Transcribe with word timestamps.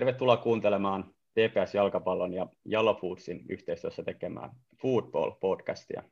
Tervetuloa 0.00 0.36
kuuntelemaan 0.36 1.14
TPS-jalkapallon 1.34 2.34
ja 2.34 2.46
Yellow 2.72 2.96
Foodsin 2.96 3.44
yhteistyössä 3.48 4.02
tekemään 4.02 4.50
Football-podcastia. 4.76 6.02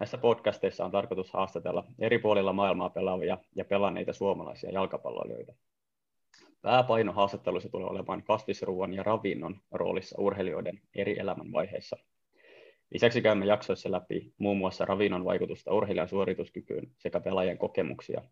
Näissä 0.00 0.18
podcasteissa 0.18 0.84
on 0.84 0.90
tarkoitus 0.90 1.32
haastatella 1.32 1.84
eri 1.98 2.18
puolilla 2.18 2.52
maailmaa 2.52 2.90
pelaavia 2.90 3.38
ja 3.56 3.64
pelanneita 3.64 4.12
suomalaisia 4.12 4.70
jalkapalloilijoita. 4.70 5.52
Pääpaino 6.62 7.12
haastattelussa 7.12 7.68
tulee 7.68 7.86
olemaan 7.86 8.22
kasvisruuan 8.22 8.94
ja 8.94 9.02
ravinnon 9.02 9.56
roolissa 9.72 10.20
urheilijoiden 10.20 10.80
eri 10.94 11.18
elämänvaiheissa. 11.18 11.96
Lisäksi 12.90 13.22
käymme 13.22 13.46
jaksoissa 13.46 13.90
läpi 13.90 14.32
muun 14.38 14.56
muassa 14.56 14.84
ravinnon 14.84 15.24
vaikutusta 15.24 15.74
urheilijan 15.74 16.08
suorituskykyyn 16.08 16.90
sekä 16.98 17.20
pelaajien 17.20 17.58
kokemuksia 17.58 18.22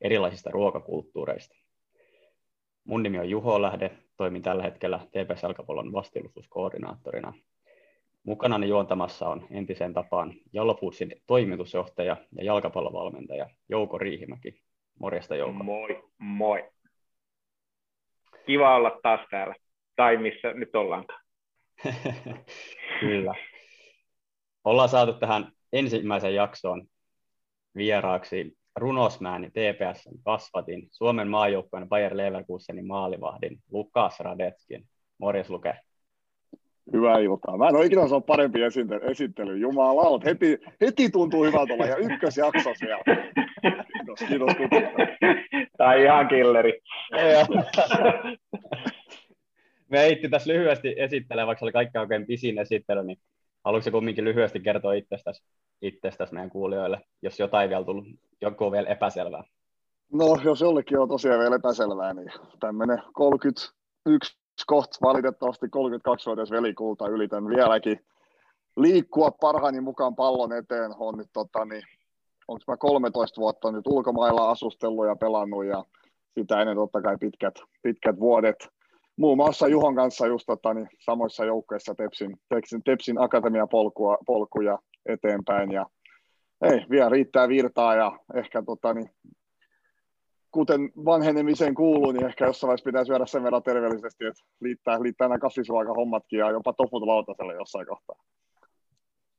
erilaisista 0.00 0.50
ruokakulttuureista. 0.50 1.56
Mun 2.84 3.02
nimi 3.02 3.18
on 3.18 3.30
Juho 3.30 3.62
Lähde, 3.62 3.98
toimin 4.16 4.42
tällä 4.42 4.62
hetkellä 4.62 4.98
TPS 4.98 5.42
Jalkapallon 5.42 5.92
vastilustuskoordinaattorina. 5.92 7.32
Mukanani 8.24 8.68
juontamassa 8.68 9.28
on 9.28 9.46
entiseen 9.50 9.94
tapaan 9.94 10.34
Jallo 10.52 10.74
Foodsin 10.74 11.22
toimitusjohtaja 11.26 12.16
ja 12.38 12.44
jalkapallovalmentaja 12.44 13.50
Jouko 13.68 13.98
Riihimäki. 13.98 14.62
Morjesta 15.00 15.36
Jouko. 15.36 15.52
Moi, 15.64 16.02
moi. 16.18 16.70
Kiva 18.46 18.76
olla 18.76 18.98
taas 19.02 19.20
täällä, 19.30 19.54
tai 19.96 20.16
missä 20.16 20.52
nyt 20.52 20.76
ollaankaan. 20.76 21.20
Kyllä. 23.00 23.34
Ollaan 24.64 24.88
saatu 24.88 25.12
tähän 25.12 25.52
ensimmäiseen 25.72 26.34
jaksoon 26.34 26.86
vieraaksi 27.76 28.56
runosmääni 28.76 29.50
TPS 29.50 30.08
kasvatin, 30.24 30.88
Suomen 30.90 31.28
maajoukkueen 31.28 31.88
Bayer 31.88 32.16
Leverkusenin 32.16 32.86
maalivahdin 32.86 33.58
Lukas 33.70 34.20
Radetskin. 34.20 34.86
Morjes 35.18 35.50
Luke. 35.50 35.76
Hyvää 36.92 37.18
iltaa. 37.18 37.58
Mä 37.58 37.68
en 37.68 37.76
ole 37.76 37.86
ikinä 37.86 38.08
saanut 38.08 38.26
parempi 38.26 38.60
esittely. 39.10 39.58
Jumala, 39.58 40.20
heti, 40.24 40.58
heti 40.80 41.10
tuntuu 41.10 41.44
hyvältä 41.44 41.74
olla 41.74 41.86
ja 41.86 41.96
ykkösjakso 41.96 42.74
siellä. 42.74 43.04
Kiitos, 43.62 44.28
kiitos 44.28 44.52
Tämä 45.78 45.90
on 45.90 45.98
ihan 45.98 46.28
killeri. 46.28 46.80
Me 49.90 50.00
eitti 50.00 50.28
tässä 50.28 50.52
lyhyesti 50.52 50.94
esittelee, 50.96 51.46
vaikka 51.46 51.58
se 51.58 51.64
oli 51.64 51.72
kaikki 51.72 51.98
oikein 51.98 52.26
pisin 52.26 52.58
esittely, 52.58 53.04
niin 53.04 53.18
haluatko 53.66 53.90
kumminkin 53.90 54.24
lyhyesti 54.24 54.60
kertoa 54.60 54.92
itsestäsi, 54.92 55.42
itsestäsi 55.82 56.34
meidän 56.34 56.50
kuulijoille, 56.50 57.00
jos 57.22 57.40
jotain 57.40 57.68
vielä 57.70 57.84
tullut, 57.84 58.04
joku 58.40 58.64
on 58.64 58.72
vielä 58.72 58.88
epäselvää? 58.88 59.44
No, 60.12 60.38
jos 60.44 60.60
jollekin 60.60 60.98
on 60.98 61.08
tosiaan 61.08 61.40
vielä 61.40 61.56
epäselvää, 61.56 62.14
niin 62.14 62.32
tämmöinen 62.60 63.02
31 63.12 64.38
kohta 64.66 64.98
valitettavasti 65.02 65.66
32-vuotias 65.66 66.50
velikulta 66.50 67.08
ylitän 67.08 67.48
vieläkin 67.48 68.06
liikkua 68.76 69.30
parhaani 69.30 69.80
mukaan 69.80 70.16
pallon 70.16 70.52
eteen. 70.52 70.94
On 70.98 71.18
nyt 71.18 71.30
tota, 71.32 71.64
niin, 71.64 71.82
onko 72.48 72.62
mä 72.68 72.76
13 72.76 73.40
vuotta 73.40 73.72
nyt 73.72 73.86
ulkomailla 73.86 74.50
asustellut 74.50 75.06
ja 75.06 75.16
pelannut 75.16 75.64
ja 75.64 75.84
sitä 76.38 76.60
ennen 76.60 76.76
totta 76.76 77.02
kai 77.02 77.16
pitkät, 77.20 77.54
pitkät 77.82 78.20
vuodet 78.20 78.75
muun 79.16 79.36
muassa 79.36 79.68
Juhon 79.68 79.94
kanssa 79.94 80.26
just 80.26 80.46
tota, 80.46 80.74
niin, 80.74 80.88
samoissa 80.98 81.44
joukkoissa 81.44 81.94
Tepsin, 81.94 82.36
Tepsin, 82.48 82.82
Tepsin 82.82 83.20
akatemiapolkuja 83.20 84.18
polkuja 84.26 84.78
eteenpäin 85.06 85.72
ja 85.72 85.86
ei, 86.62 86.86
vielä 86.90 87.08
riittää 87.08 87.48
virtaa 87.48 87.94
ja 87.94 88.18
ehkä 88.34 88.62
tota, 88.62 88.94
niin, 88.94 89.10
kuten 90.50 90.90
vanhenemiseen 91.04 91.74
kuuluu, 91.74 92.12
niin 92.12 92.26
ehkä 92.26 92.46
jossain 92.46 92.68
vaiheessa 92.68 92.84
pitäisi 92.84 93.06
syödä 93.06 93.26
sen 93.26 93.42
verran 93.42 93.62
terveellisesti, 93.62 94.26
että 94.26 94.44
liittää, 94.60 95.02
liittää 95.02 95.28
nämä 95.28 95.38
kasvisruokahommatkin 95.38 96.38
ja 96.38 96.50
jopa 96.50 96.72
tofut 96.72 97.02
lautaselle 97.02 97.54
jossain 97.54 97.86
kohtaa. 97.86 98.16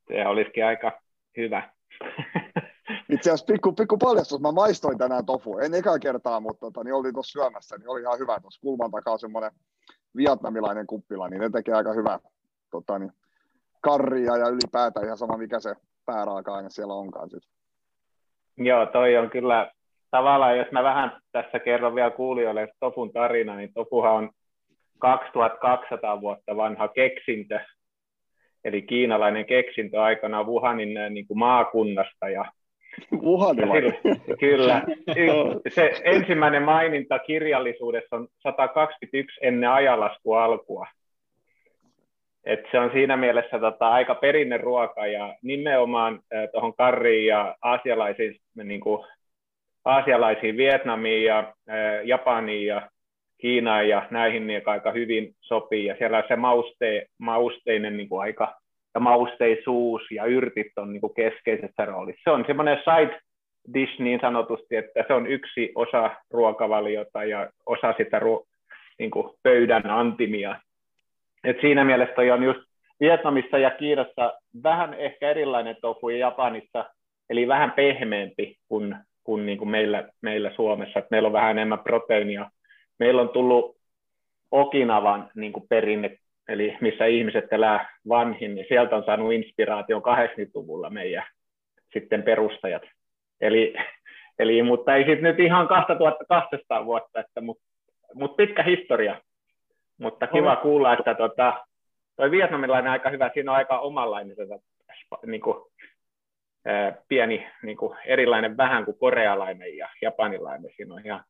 Se 0.08 0.28
olisikin 0.28 0.66
aika 0.66 1.02
hyvä. 1.38 1.70
Itse 3.18 3.30
asiassa 3.30 3.54
pikku, 3.54 3.74
pikku 3.74 3.98
paljastus, 3.98 4.42
mä 4.42 4.52
maistoin 4.52 4.98
tänään 4.98 5.26
tofu. 5.26 5.58
En 5.58 5.74
eka 5.74 6.00
kertaa, 6.00 6.40
mutta 6.40 6.60
tota, 6.60 6.84
niin 6.84 6.94
oltiin 6.94 7.14
tuossa 7.14 7.32
syömässä, 7.32 7.78
niin 7.78 7.90
oli 7.90 8.02
ihan 8.02 8.20
hyvä. 8.20 8.40
Tuossa 8.40 8.62
kulman 8.62 8.92
takaa 8.92 9.18
semmoinen 9.18 9.52
vietnamilainen 10.18 10.88
kuppila, 10.88 11.30
niin 11.30 11.42
ne 11.42 11.50
tekee 11.50 11.74
aika 11.74 11.94
hyvää 11.94 12.20
tota, 12.72 13.00
niin, 13.00 13.12
karria 13.82 14.38
ja 14.38 14.48
ylipäätään 14.48 15.06
ihan 15.06 15.18
sama, 15.18 15.38
mikä 15.38 15.60
se 15.60 15.76
pääraaka-aine 16.06 16.70
siellä 16.70 16.94
onkaan. 16.94 17.30
Sit. 17.30 17.44
Joo, 18.58 18.86
toi 18.86 19.18
on 19.18 19.30
kyllä 19.30 19.72
tavallaan, 20.12 20.58
jos 20.58 20.72
mä 20.72 20.84
vähän 20.84 21.22
tässä 21.32 21.60
kerron 21.60 21.96
vielä 21.96 22.12
kuulijoille 22.12 22.68
Tofun 22.80 23.14
tarina, 23.14 23.56
niin 23.56 23.74
Tofuhan 23.74 24.14
on 24.14 24.30
2200 25.00 26.22
vuotta 26.22 26.56
vanha 26.56 26.88
keksintö, 26.88 27.60
eli 28.64 28.82
kiinalainen 28.82 29.46
keksintö 29.46 30.04
aikana 30.04 30.44
Wuhanin 30.44 31.14
niin 31.14 31.28
kuin 31.28 31.38
maakunnasta 31.38 32.30
ja 32.30 32.46
Wuhanilainen. 33.26 33.94
Kyllä. 34.40 34.82
Se 35.76 35.92
ensimmäinen 36.04 36.64
maininta 36.64 37.20
kirjallisuudessa 37.20 38.16
on 38.16 38.28
121 38.40 39.40
ennen 39.42 39.70
ajalaskua 39.70 40.44
alkua. 40.44 40.88
Et 42.44 42.60
se 42.72 42.80
on 42.80 42.92
siinä 42.92 43.18
mielessä 43.18 43.60
tota, 43.60 43.90
aika 43.90 44.16
perinneruoka 44.16 45.08
ja 45.08 45.36
nimenomaan 45.42 46.14
äh, 46.14 46.50
tuohon 46.52 46.74
karriin 46.74 47.26
ja 47.26 47.56
aasialaisiin, 47.62 48.36
niin 48.64 48.82
kuin, 48.82 49.06
aasialaisiin 49.86 50.58
Vietnamiin 50.58 51.26
ja 51.26 51.40
äh, 51.40 52.06
Japaniin 52.06 52.68
ja 52.68 52.90
Kiinaan 53.38 53.90
ja 53.90 54.08
näihin 54.12 54.48
niin 54.48 54.62
aika 54.66 54.92
hyvin 54.92 55.36
sopii. 55.42 55.86
Ja 55.86 55.96
siellä 55.98 56.24
se 56.28 56.36
mauste, 56.36 57.08
mausteinen 57.18 57.98
niin 57.98 58.10
kuin 58.10 58.22
aika 58.22 58.56
ja 58.98 59.02
mausteisuus 59.02 60.02
ja 60.12 60.26
yrtit 60.26 60.72
on 60.78 60.94
niin 60.94 61.02
kuin 61.02 61.14
keskeisessä 61.14 61.86
roolissa. 61.86 62.22
Se 62.24 62.32
on 62.32 62.44
semmoinen 62.48 62.78
side 62.78 63.20
dish 63.74 64.00
niin 64.00 64.20
sanotusti, 64.22 64.76
että 64.76 65.04
se 65.08 65.14
on 65.14 65.28
yksi 65.28 65.72
osa 65.76 66.12
ruokavaliota 66.32 67.24
ja 67.24 67.50
osa 67.66 67.94
sitä 67.98 68.20
ruo- 68.20 68.46
niin 69.00 69.12
kuin 69.12 69.30
pöydän 69.44 69.90
antimia. 69.90 70.60
Et 71.44 71.58
siinä 71.62 71.84
mielessä 71.84 72.22
on 72.34 72.44
just 72.44 72.60
Vietnamissa 73.00 73.58
ja 73.58 73.72
Kiinassa 73.72 74.34
vähän 74.64 74.94
ehkä 74.94 75.30
erilainen 75.30 75.76
tofu 75.82 76.10
ja 76.10 76.18
Japanissa, 76.18 76.86
eli 77.30 77.48
vähän 77.48 77.72
pehmeämpi 77.72 78.56
kuin, 78.68 78.96
kuin, 79.24 79.46
niin 79.46 79.58
kuin 79.58 79.70
meillä, 79.70 80.10
meillä 80.22 80.52
Suomessa. 80.56 81.00
Et 81.00 81.12
meillä 81.12 81.28
on 81.28 81.34
vähän 81.34 81.52
enemmän 81.52 81.80
proteiinia. 81.80 82.50
Meillä 83.00 83.22
on 83.22 83.30
tullut 83.30 83.78
Okinavan 84.52 85.30
niin 85.36 85.54
kuin 85.54 85.66
perinne 85.70 86.18
eli 86.48 86.78
missä 86.82 87.06
ihmiset 87.06 87.54
elää 87.54 87.98
vanhin, 88.10 88.56
niin 88.56 88.66
sieltä 88.68 88.96
on 88.96 89.04
saanut 89.06 89.34
inspiraation 89.34 90.02
80-luvulla 90.02 90.90
meidän 90.90 91.24
sitten 91.94 92.24
perustajat. 92.24 92.84
Eli, 93.42 93.76
eli 94.40 94.64
mutta 94.64 94.96
ei 94.96 95.06
sitten 95.06 95.24
nyt 95.24 95.40
ihan 95.40 95.68
2200 95.68 96.86
vuotta, 96.86 97.20
että, 97.20 97.42
mutta, 97.42 97.64
mutta 98.14 98.36
pitkä 98.36 98.64
historia. 98.64 99.22
Mutta 100.00 100.28
kiva 100.28 100.56
no. 100.56 100.62
kuulla, 100.62 100.94
että 100.94 101.16
tota, 101.16 101.66
toi 102.16 102.32
vietnamilainen 102.32 102.92
aika 102.92 103.10
hyvä, 103.10 103.32
siinä 103.34 103.52
on 103.52 103.58
aika 103.58 103.80
omanlainen 103.80 104.38
niin 105.26 105.42
kuin, 105.42 105.58
ää, 106.66 106.94
pieni 107.08 107.48
niin 107.64 107.78
kuin 107.78 107.98
erilainen 108.06 108.58
vähän 108.58 108.86
kuin 108.86 109.00
korealainen 109.00 109.78
ja 109.78 109.90
japanilainen. 110.02 110.72
Siinä 110.76 110.94
on 110.94 111.06
ihan 111.06 111.24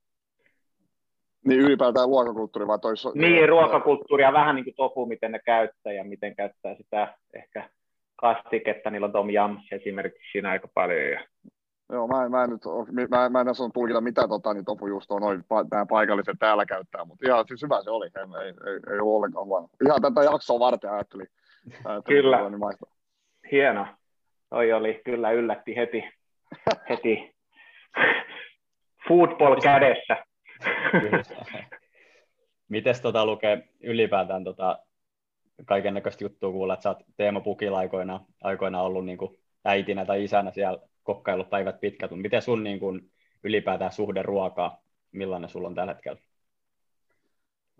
niin 1.48 1.60
ylipäätään 1.60 2.08
ruokakulttuuri 2.08 2.68
vai 2.68 2.80
tois... 2.80 3.08
Niin, 3.16 3.50
ruokakulttuuri 3.50 4.24
ja 4.24 4.34
vähän 4.34 4.56
niin 4.56 4.64
kuin 4.64 4.76
tofu, 4.76 5.06
miten 5.06 5.32
ne 5.32 5.40
käyttää 5.46 5.94
ja 5.94 6.04
miten 6.04 6.36
käyttää 6.36 6.76
sitä 6.76 7.14
ehkä 7.34 7.70
kastiketta. 8.16 8.90
Niillä 8.90 9.06
on 9.06 9.12
Tom 9.12 9.30
Yum 9.30 9.58
esimerkiksi 9.72 10.32
siinä 10.32 10.50
aika 10.50 10.68
paljon. 10.74 11.12
Ja... 11.12 11.20
Joo, 11.92 12.08
mä 12.08 12.26
en, 12.26 12.32
mä 12.32 12.44
en 12.44 12.50
nyt 12.50 13.10
mä, 13.10 13.30
mä 13.30 13.42
en 13.42 13.50
osannut 13.50 13.74
tulkita, 13.74 14.02
mitä 14.02 14.28
tota, 14.28 14.54
niin 14.54 14.66
tofu 14.66 14.88
just 14.88 15.12
on 15.12 15.22
noin 15.22 15.44
nämä 15.72 15.86
paikalliset 15.86 16.36
täällä 16.40 16.66
käyttää, 16.66 17.06
mutta 17.06 17.28
ihan 17.28 17.46
siis 17.48 17.62
hyvä 17.62 17.84
se 17.84 17.90
oli, 17.90 18.06
ei, 18.06 18.46
ei, 18.46 18.48
ei, 18.48 18.80
ei 18.94 19.00
ollut 19.00 19.16
ollenkaan 19.16 19.46
huono. 19.46 19.68
Ihan 19.86 20.02
tätä 20.02 20.24
jaksoa 20.24 20.60
varten 20.60 20.92
ajattelin. 20.92 21.28
ajattelin 21.86 22.22
kyllä, 22.22 22.50
niin 22.50 22.90
hieno. 23.52 23.88
Toi 24.50 24.74
oli, 24.74 25.02
kyllä 25.06 25.32
yllätti 25.32 25.76
heti, 25.76 26.04
heti 26.90 27.36
football 29.08 29.56
kädessä. 29.62 30.27
Mites 32.70 33.02
tota 33.02 33.26
lukee 33.26 33.68
ylipäätään 33.84 34.44
tota, 34.44 34.80
kaiken 35.66 35.94
näköistä 35.94 36.24
juttua 36.24 36.52
kuulla, 36.52 36.74
että 36.74 36.84
sä 36.84 36.90
oot 36.90 37.04
Teemo 37.18 37.42
Pukilla 37.42 37.78
aikoina, 37.78 38.26
aikoina 38.44 38.82
ollut 38.82 39.06
niin 39.06 39.18
kuin 39.18 39.40
äitinä 39.66 40.06
tai 40.06 40.24
isänä 40.24 40.52
siellä 40.52 40.80
kokkaillut 41.04 41.50
päivät 41.50 41.80
pitkät, 41.80 42.12
mutta 42.12 42.22
miten 42.22 42.42
sun 42.42 42.64
niin 42.64 42.80
kuin, 42.80 43.12
ylipäätään 43.44 43.92
suhde 43.92 44.24
ruokaa, 44.24 44.82
millainen 45.12 45.50
sulla 45.50 45.68
on 45.68 45.76
tällä 45.76 45.94
hetkellä? 45.94 46.22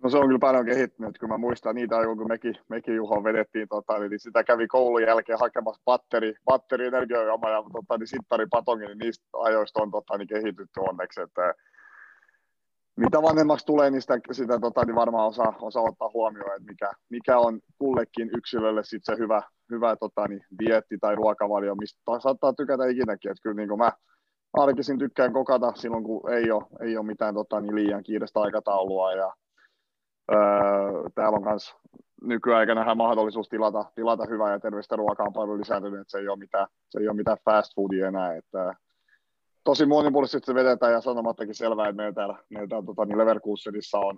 No 0.04 0.10
se 0.10 0.18
on 0.18 0.28
kyllä 0.28 0.40
paljon 0.40 0.66
kehittynyt, 0.66 1.18
kun 1.18 1.30
mä 1.30 1.38
muistan 1.38 1.76
niitä 1.76 1.98
aikoja, 1.98 2.16
kun 2.16 2.28
mekin, 2.28 2.56
mekin 2.70 2.96
Juho 2.96 3.24
vedettiin, 3.24 3.68
tota, 3.68 4.00
niin 4.00 4.20
sitä 4.20 4.44
kävi 4.44 4.68
koulun 4.68 5.02
jälkeen 5.02 5.40
hakemassa 5.40 5.82
batteri, 5.86 6.34
batteri 6.46 6.88
energiajuoma 6.88 7.50
ja 7.50 7.64
tota, 7.74 7.98
niin 7.98 8.08
sittari 8.08 8.46
patongin, 8.50 8.88
niin 8.88 8.98
niistä 8.98 9.26
ajoista 9.34 9.82
on 9.82 9.92
tota, 9.92 10.18
niin 10.18 10.28
kehitytty 10.28 10.80
onneksi, 10.80 11.22
että 11.22 11.54
mitä 12.98 13.22
vanhemmaksi 13.22 13.66
tulee, 13.66 13.92
niin 13.92 14.02
sitä, 14.02 14.20
sitä 14.32 14.60
tota, 14.60 14.86
niin 14.86 14.96
varmaan 14.96 15.28
osaa, 15.28 15.54
osaa 15.62 15.84
ottaa 15.84 16.10
huomioon, 16.14 16.56
että 16.56 16.72
mikä, 16.72 16.92
mikä 17.10 17.40
on 17.40 17.60
kullekin 17.78 18.30
yksilölle 18.38 18.84
sit 18.84 19.02
se 19.06 19.16
hyvä, 19.18 19.42
hyvä 19.72 19.96
tota, 19.96 20.28
niin, 20.28 20.42
dietti 20.60 20.98
tai 21.02 21.16
ruokavalio, 21.16 21.76
mistä 21.76 22.00
saattaa 22.20 22.54
tykätä 22.54 22.86
ikinäkin. 22.86 23.32
Että 23.32 23.44
kyllä 23.44 23.56
niin 23.56 23.70
kuin 23.70 23.80
mä 23.80 23.92
arkisin 24.54 25.00
tykkään 25.00 25.34
kokata 25.34 25.74
silloin, 25.76 26.04
kun 26.04 26.32
ei 26.32 26.52
ole, 26.52 26.64
ei 26.82 26.98
ole 26.98 27.06
mitään 27.06 27.34
tota, 27.34 27.62
niin 27.62 27.76
liian 27.76 28.04
kiireistä 28.04 28.40
aikataulua. 28.40 29.12
Ja, 29.12 29.34
öö, 30.32 30.40
täällä 31.16 31.36
on 31.36 31.44
myös 31.44 31.76
nykyaikana 32.22 32.96
mahdollisuus 32.96 33.50
tilata, 33.50 33.86
tilata 33.96 34.26
hyvää 34.30 34.52
ja 34.52 34.60
terveistä 34.60 34.96
ruokaa 34.96 35.32
paljon 35.34 35.60
lisääntynyt, 35.60 36.02
että 36.02 36.12
se 36.12 36.18
ei 36.18 36.28
ole 36.28 36.38
mitään, 36.38 36.68
se 36.90 37.00
ei 37.00 37.08
ole 37.08 37.16
mitään 37.16 37.38
fast 37.46 37.76
foodia 37.76 38.08
enää. 38.08 38.36
Että, 38.36 38.74
tosi 39.68 39.86
monipuolisesti 39.86 40.46
se 40.46 40.56
vedetään 40.56 40.94
ja 40.94 41.02
sanomattakin 41.02 41.56
selvää, 41.56 41.88
että 41.90 41.96
meillä 41.96 42.14
täällä, 42.14 42.38
meillä 42.50 42.68
täällä 42.68 42.86
tota, 42.86 43.06
niin 43.06 43.18
Leverkusenissa 43.18 44.00
on, 44.00 44.18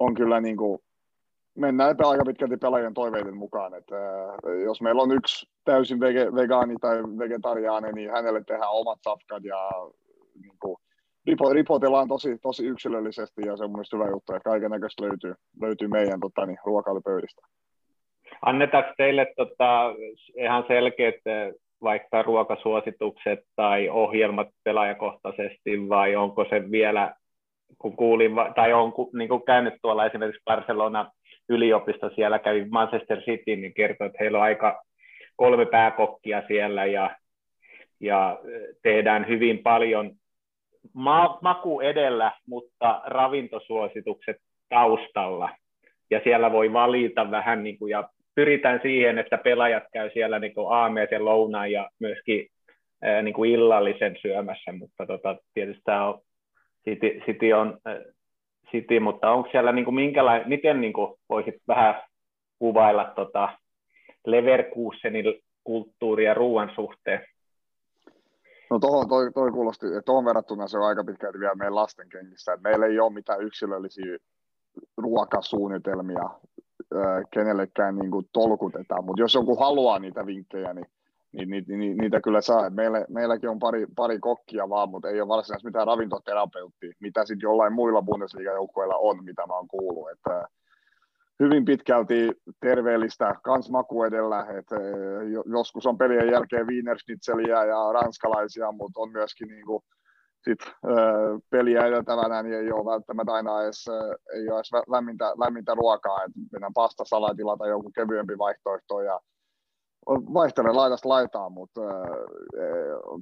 on 0.00 0.14
kyllä 0.14 0.40
niin 0.40 0.56
kuin, 0.56 0.78
mennään 1.54 1.96
aika 2.04 2.24
pitkälti 2.26 2.56
pelaajien 2.56 2.94
toiveiden 2.94 3.36
mukaan. 3.36 3.74
Että, 3.74 3.96
äh, 3.96 4.62
jos 4.64 4.80
meillä 4.82 5.02
on 5.02 5.12
yksi 5.12 5.48
täysin 5.64 6.00
vege, 6.00 6.34
vegaani 6.34 6.74
tai 6.80 7.02
vegetariaani, 7.02 7.92
niin 7.92 8.10
hänelle 8.10 8.44
tehdään 8.44 8.70
omat 8.70 8.98
safkat 9.02 9.44
ja 9.44 9.70
niin 10.42 10.56
kuin, 10.62 10.76
ripo, 11.26 11.52
ripotellaan 11.52 12.08
tosi, 12.08 12.38
tosi 12.38 12.66
yksilöllisesti 12.66 13.42
ja 13.46 13.56
se 13.56 13.64
on 13.64 13.70
mielestäni 13.70 14.02
hyvä 14.02 14.10
juttu, 14.10 14.34
että 14.34 14.50
kaiken 14.50 14.70
näköistä 14.70 15.02
löytyy, 15.02 15.34
löytyy 15.62 15.88
meidän 15.88 16.20
tota, 16.20 16.46
niin, 16.46 16.58
ruokailupöydistä. 16.64 17.42
Annetaanko 18.42 18.90
teille 18.96 19.26
tota, 19.36 19.94
ihan 20.36 20.64
selkeät 20.68 21.20
vaikka 21.82 22.22
ruokasuositukset 22.22 23.38
tai 23.56 23.88
ohjelmat 23.88 24.48
pelaajakohtaisesti 24.64 25.88
vai 25.88 26.16
onko 26.16 26.44
se 26.44 26.70
vielä, 26.70 27.14
kun 27.78 27.96
kuulin, 27.96 28.32
tai 28.54 28.72
on 28.72 28.92
niin 29.12 29.28
kuin 29.28 29.44
käynyt 29.44 29.74
tuolla 29.82 30.06
esimerkiksi 30.06 30.42
Barcelona 30.44 31.10
yliopisto, 31.48 32.10
siellä 32.14 32.38
kävi 32.38 32.64
Manchester 32.70 33.20
City, 33.20 33.56
niin 33.56 33.74
kertoi, 33.74 34.06
että 34.06 34.18
heillä 34.20 34.38
on 34.38 34.44
aika 34.44 34.82
kolme 35.36 35.66
pääkokkia 35.66 36.42
siellä 36.48 36.86
ja, 36.86 37.16
ja 38.00 38.38
tehdään 38.82 39.28
hyvin 39.28 39.58
paljon 39.58 40.10
ma- 40.94 41.38
maku 41.42 41.80
edellä, 41.80 42.32
mutta 42.46 43.02
ravintosuositukset 43.04 44.36
taustalla. 44.68 45.48
Ja 46.10 46.20
siellä 46.24 46.52
voi 46.52 46.72
valita 46.72 47.30
vähän 47.30 47.64
niin 47.64 47.78
kuin, 47.78 47.90
ja 47.90 48.08
pyritään 48.40 48.80
siihen, 48.82 49.18
että 49.18 49.38
pelaajat 49.38 49.82
käy 49.92 50.10
siellä 50.12 50.38
niin 50.38 50.54
kuin 50.54 50.72
aameisen 50.72 51.24
lounaan 51.24 51.72
ja 51.72 51.90
myöskin 51.98 52.46
niin 53.22 53.34
kuin 53.34 53.50
illallisen 53.50 54.16
syömässä, 54.22 54.72
mutta 54.72 55.06
tota, 55.06 55.36
tietysti 55.54 55.82
tämä 55.84 56.08
on, 56.08 56.20
City, 56.88 57.20
City 57.26 57.52
on 57.52 57.78
City, 58.70 59.00
mutta 59.00 59.30
onko 59.30 59.48
siellä 59.50 59.72
niin 59.72 59.84
kuin 59.84 59.94
minkälainen, 59.94 60.48
miten 60.48 60.80
niin 60.80 60.92
kuin 60.92 61.14
voisit 61.28 61.54
vähän 61.68 62.02
kuvailla 62.58 63.12
tota 63.16 63.48
Leverkusenin 64.26 65.24
kulttuuria 65.64 66.34
ruoan 66.34 66.70
suhteen? 66.74 67.20
No 68.70 68.78
tuohon 68.78 69.08
toi, 69.08 69.32
toi 69.32 69.50
kuulosti, 69.50 69.86
tuohon 70.06 70.24
verrattuna 70.24 70.68
se 70.68 70.78
on 70.78 70.88
aika 70.88 71.04
pitkälti 71.04 71.40
vielä 71.40 71.54
meidän 71.54 71.74
lasten 71.74 72.08
kengissä. 72.08 72.58
Meillä 72.64 72.86
ei 72.86 73.00
ole 73.00 73.12
mitään 73.12 73.42
yksilöllisiä 73.42 74.16
ruokasuunnitelmia 74.96 76.30
kenellekään 77.30 77.96
niin 77.96 78.10
kuin 78.10 78.28
tolkutetaan, 78.32 79.04
mutta 79.04 79.22
jos 79.22 79.34
joku 79.34 79.56
haluaa 79.56 79.98
niitä 79.98 80.26
vinkkejä, 80.26 80.74
niin, 80.74 80.86
niin, 81.32 81.50
niin, 81.50 81.64
niin 81.80 81.96
niitä 81.96 82.20
kyllä 82.20 82.40
saa. 82.40 82.70
Meillä, 82.70 83.04
meilläkin 83.08 83.48
on 83.50 83.58
pari, 83.58 83.86
pari 83.96 84.18
kokkia 84.18 84.68
vaan, 84.68 84.88
mutta 84.88 85.08
ei 85.08 85.20
ole 85.20 85.28
varsinaisesti 85.28 85.68
mitään 85.68 85.86
ravintoterapeuttia, 85.86 86.92
mitä 87.00 87.24
sitten 87.24 87.46
jollain 87.46 87.72
muilla 87.72 88.02
Bundesliga-joukkueilla 88.02 88.96
on, 88.96 89.24
mitä 89.24 89.46
mä 89.46 89.54
oon 89.54 89.68
kuullut. 89.68 90.10
Että 90.10 90.48
hyvin 91.40 91.64
pitkälti 91.64 92.30
terveellistä 92.60 93.34
kans 93.42 93.70
maku 93.70 94.04
edellä, 94.04 94.46
että 94.58 94.76
joskus 95.46 95.86
on 95.86 95.98
pelien 95.98 96.30
jälkeen 96.30 96.66
wienerschnitzeliä 96.66 97.64
ja 97.64 97.92
ranskalaisia, 97.92 98.72
mutta 98.72 99.00
on 99.00 99.12
myöskin 99.12 99.48
niin 99.48 99.66
kuin 99.66 99.82
sit, 100.44 100.58
äh, 100.66 101.40
peliä 101.50 101.86
edeltävänä 101.86 102.42
niin 102.42 102.54
ei 102.54 102.72
ole 102.72 102.92
välttämättä 102.92 103.32
aina 103.32 103.62
edes, 103.62 103.88
ei 104.34 104.48
ole 104.48 104.58
edes 104.58 104.70
lämmintä, 104.88 105.24
lämmintä 105.38 105.74
ruokaa, 105.74 106.24
että 106.24 106.38
mennään 106.52 106.74
pastasalatilla 106.74 107.56
tai 107.56 107.68
joku 107.68 107.90
kevyempi 107.90 108.38
vaihtoehto 108.38 109.00
ja 109.00 109.20
vaihtelee 110.06 110.72
laidasta 110.72 111.08
laitaan, 111.08 111.52
mutta 111.52 111.80
äh, 111.80 112.08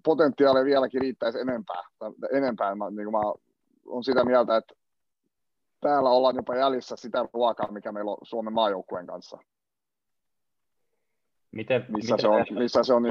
potentiaalia 0.05 0.65
vieläkin 0.65 1.01
riittäisi 1.01 1.41
enempää. 1.41 1.83
enempää. 2.33 2.75
Mä, 2.75 2.91
niin 2.91 3.11
mä 3.11 3.21
olen 3.87 4.05
sitä 4.05 4.25
mieltä, 4.25 4.57
että 4.57 4.75
täällä 5.81 6.11
ollaan 6.11 6.37
jopa 6.37 6.57
jäljessä 6.57 6.97
sitä 6.97 7.25
ruokaa, 7.33 7.73
mikä 7.73 7.93
meillä 7.93 8.11
on 8.11 8.19
Suomen 8.23 8.53
maajoukkueen 8.53 9.07
kanssa. 9.07 9.39
Miten, 11.53 11.87
missä, 11.89 12.15
miten 12.15 12.21
se 12.21 12.29
on, 12.29 12.59
missä 12.59 12.83
se 12.83 12.95
on, 12.95 13.03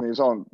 niin 0.00 0.16
se 0.16 0.22
on 0.22 0.44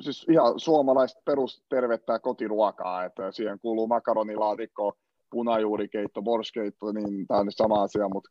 siis 0.00 0.26
ihan 0.30 0.60
suomalaista 0.60 1.22
perustervettä 1.24 2.18
kotiruokaa, 2.18 3.04
että 3.04 3.32
siihen 3.32 3.58
kuuluu 3.58 3.86
makaronilaatikko, 3.86 4.98
punajuurikeitto, 5.30 6.22
borskeitto, 6.22 6.92
niin 6.92 7.26
tämä 7.26 7.40
on 7.40 7.52
sama 7.52 7.82
asia, 7.82 8.08
mutta 8.08 8.30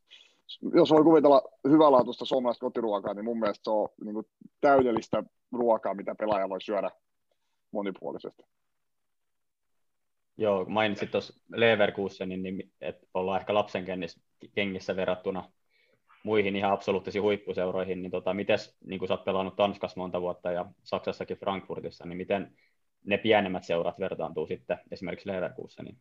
jos 0.74 0.92
voi 0.92 1.04
kuvitella 1.04 1.42
hyvälaatuista 1.70 2.26
suomalaista 2.26 2.66
kotiruokaa, 2.66 3.14
niin 3.14 3.26
mun 3.26 3.40
mielestä 3.40 3.64
se 3.64 3.70
on 3.70 3.90
niin 4.04 4.14
kuin 4.14 4.28
täydellistä 4.62 5.24
ruokaa, 5.52 5.94
mitä 5.94 6.16
pelaaja 6.16 6.50
voi 6.50 6.62
syödä 6.62 6.92
monipuolisesti. 7.72 8.44
Joo, 10.38 10.66
mainitsit 10.66 11.12
tuossa 11.12 11.34
Leverkusenin, 11.50 12.44
niin 12.44 12.72
että 12.82 13.08
ollaan 13.14 13.40
ehkä 13.40 13.54
lapsen 13.54 13.86
kengissä 14.56 14.96
verrattuna 14.96 15.52
muihin 16.26 16.56
ihan 16.56 16.72
absoluuttisiin 16.72 17.22
huippuseuroihin, 17.22 18.02
niin 18.02 18.12
tota, 18.12 18.34
miten, 18.34 18.58
niin 18.86 19.00
kuin 19.00 19.08
sä 19.08 19.14
oot 19.14 19.26
pelannut 19.26 19.56
Tanskassa 19.56 20.00
monta 20.00 20.22
vuotta 20.22 20.52
ja 20.52 20.66
Saksassakin 20.84 21.38
Frankfurtissa, 21.38 22.06
niin 22.06 22.18
miten 22.18 22.56
ne 23.06 23.18
pienemmät 23.18 23.64
seurat 23.64 24.00
vertaantuu 24.00 24.48
sitten 24.48 24.80
esimerkiksi 24.92 25.30
Leverkuseniin? 25.30 25.98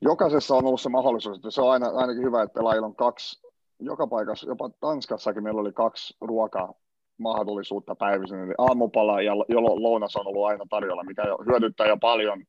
Jokaisessa 0.00 0.54
on 0.54 0.66
ollut 0.66 0.80
se 0.80 0.88
mahdollisuus, 0.88 1.36
että 1.36 1.50
se 1.50 1.62
on 1.62 1.70
aina, 1.70 1.88
ainakin 1.88 2.22
hyvä, 2.22 2.42
että 2.42 2.54
pelaajilla 2.54 2.86
on 2.86 2.96
kaksi, 2.96 3.42
joka 3.80 4.06
paikassa, 4.06 4.48
jopa 4.48 4.70
Tanskassakin 4.80 5.42
meillä 5.42 5.60
oli 5.60 5.72
kaksi 5.72 6.16
ruokaa 6.20 6.74
mahdollisuutta 7.18 7.94
päivisin, 7.94 8.38
eli 8.38 8.54
aamupala 8.58 9.22
ja 9.22 9.36
lounas 9.36 10.16
on 10.16 10.26
ollut 10.26 10.46
aina 10.46 10.64
tarjolla, 10.70 11.04
mikä 11.04 11.22
hyödyttää 11.46 11.86
jo 11.86 11.96
paljon 11.96 12.44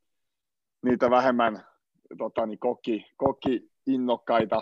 niitä 0.84 1.10
vähemmän 1.10 1.66
tota, 2.18 2.46
niin 2.46 2.60
kokki, 2.60 3.06
kokki 3.18 3.72
innokkaita 3.88 4.62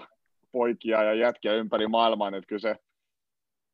poikia 0.53 1.03
ja 1.03 1.13
jätkiä 1.13 1.53
ympäri 1.53 1.87
maailmaa, 1.87 2.27
että 2.27 2.47
kyllä 2.47 2.59
se 2.59 2.75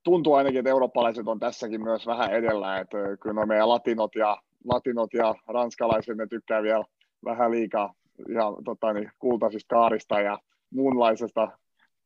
tuntuu 0.03 0.33
ainakin, 0.33 0.59
että 0.59 0.69
eurooppalaiset 0.69 1.27
on 1.27 1.39
tässäkin 1.39 1.83
myös 1.83 2.07
vähän 2.07 2.31
edellä, 2.31 2.77
että 2.79 2.97
kyllä 3.21 3.33
no 3.33 3.45
meidän 3.45 3.69
latinot 3.69 4.15
ja, 4.15 4.37
latinot 4.65 5.13
ja 5.13 5.35
ranskalaiset, 5.47 6.17
ne 6.17 6.27
tykkää 6.27 6.63
vielä 6.63 6.83
vähän 7.25 7.51
liikaa 7.51 7.93
ihan 8.29 8.63
tota, 8.63 8.93
niin, 8.93 9.11
kultaisista 9.19 9.75
kaarista 9.75 10.21
ja 10.21 10.39
muunlaisesta 10.69 11.47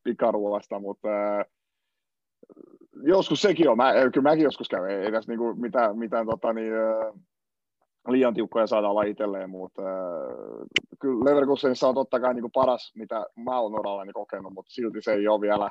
pikaruoasta, 0.02 0.78
mutta 0.80 1.08
äh, 1.08 1.44
joskus 3.02 3.42
sekin 3.42 3.68
on, 3.70 3.76
mä, 3.76 3.92
kyllä 4.14 4.30
mäkin 4.30 4.44
joskus 4.44 4.68
käyn, 4.68 4.90
ei, 4.90 5.04
ei 5.04 5.12
tässä 5.12 5.32
niinku 5.32 5.54
mitään, 5.54 5.98
mitään 5.98 6.26
tota, 6.26 6.52
niin, 6.52 6.72
äh, 6.72 7.20
liian 8.08 8.34
tiukkoja 8.34 8.66
saada 8.66 8.88
olla 8.88 9.02
itselleen, 9.02 9.50
mutta 9.50 9.82
äh, 9.82 10.66
kyllä 11.00 11.24
Leverkusenissa 11.24 11.88
on 11.88 11.94
totta 11.94 12.20
kai 12.20 12.34
niin 12.34 12.42
kuin 12.42 12.52
paras, 12.52 12.92
mitä 12.96 13.26
mä 13.36 13.60
oon 13.60 13.78
orallani 13.78 14.12
kokenut, 14.12 14.52
mutta 14.52 14.72
silti 14.72 15.02
se 15.02 15.12
ei 15.12 15.28
ole 15.28 15.40
vielä 15.40 15.70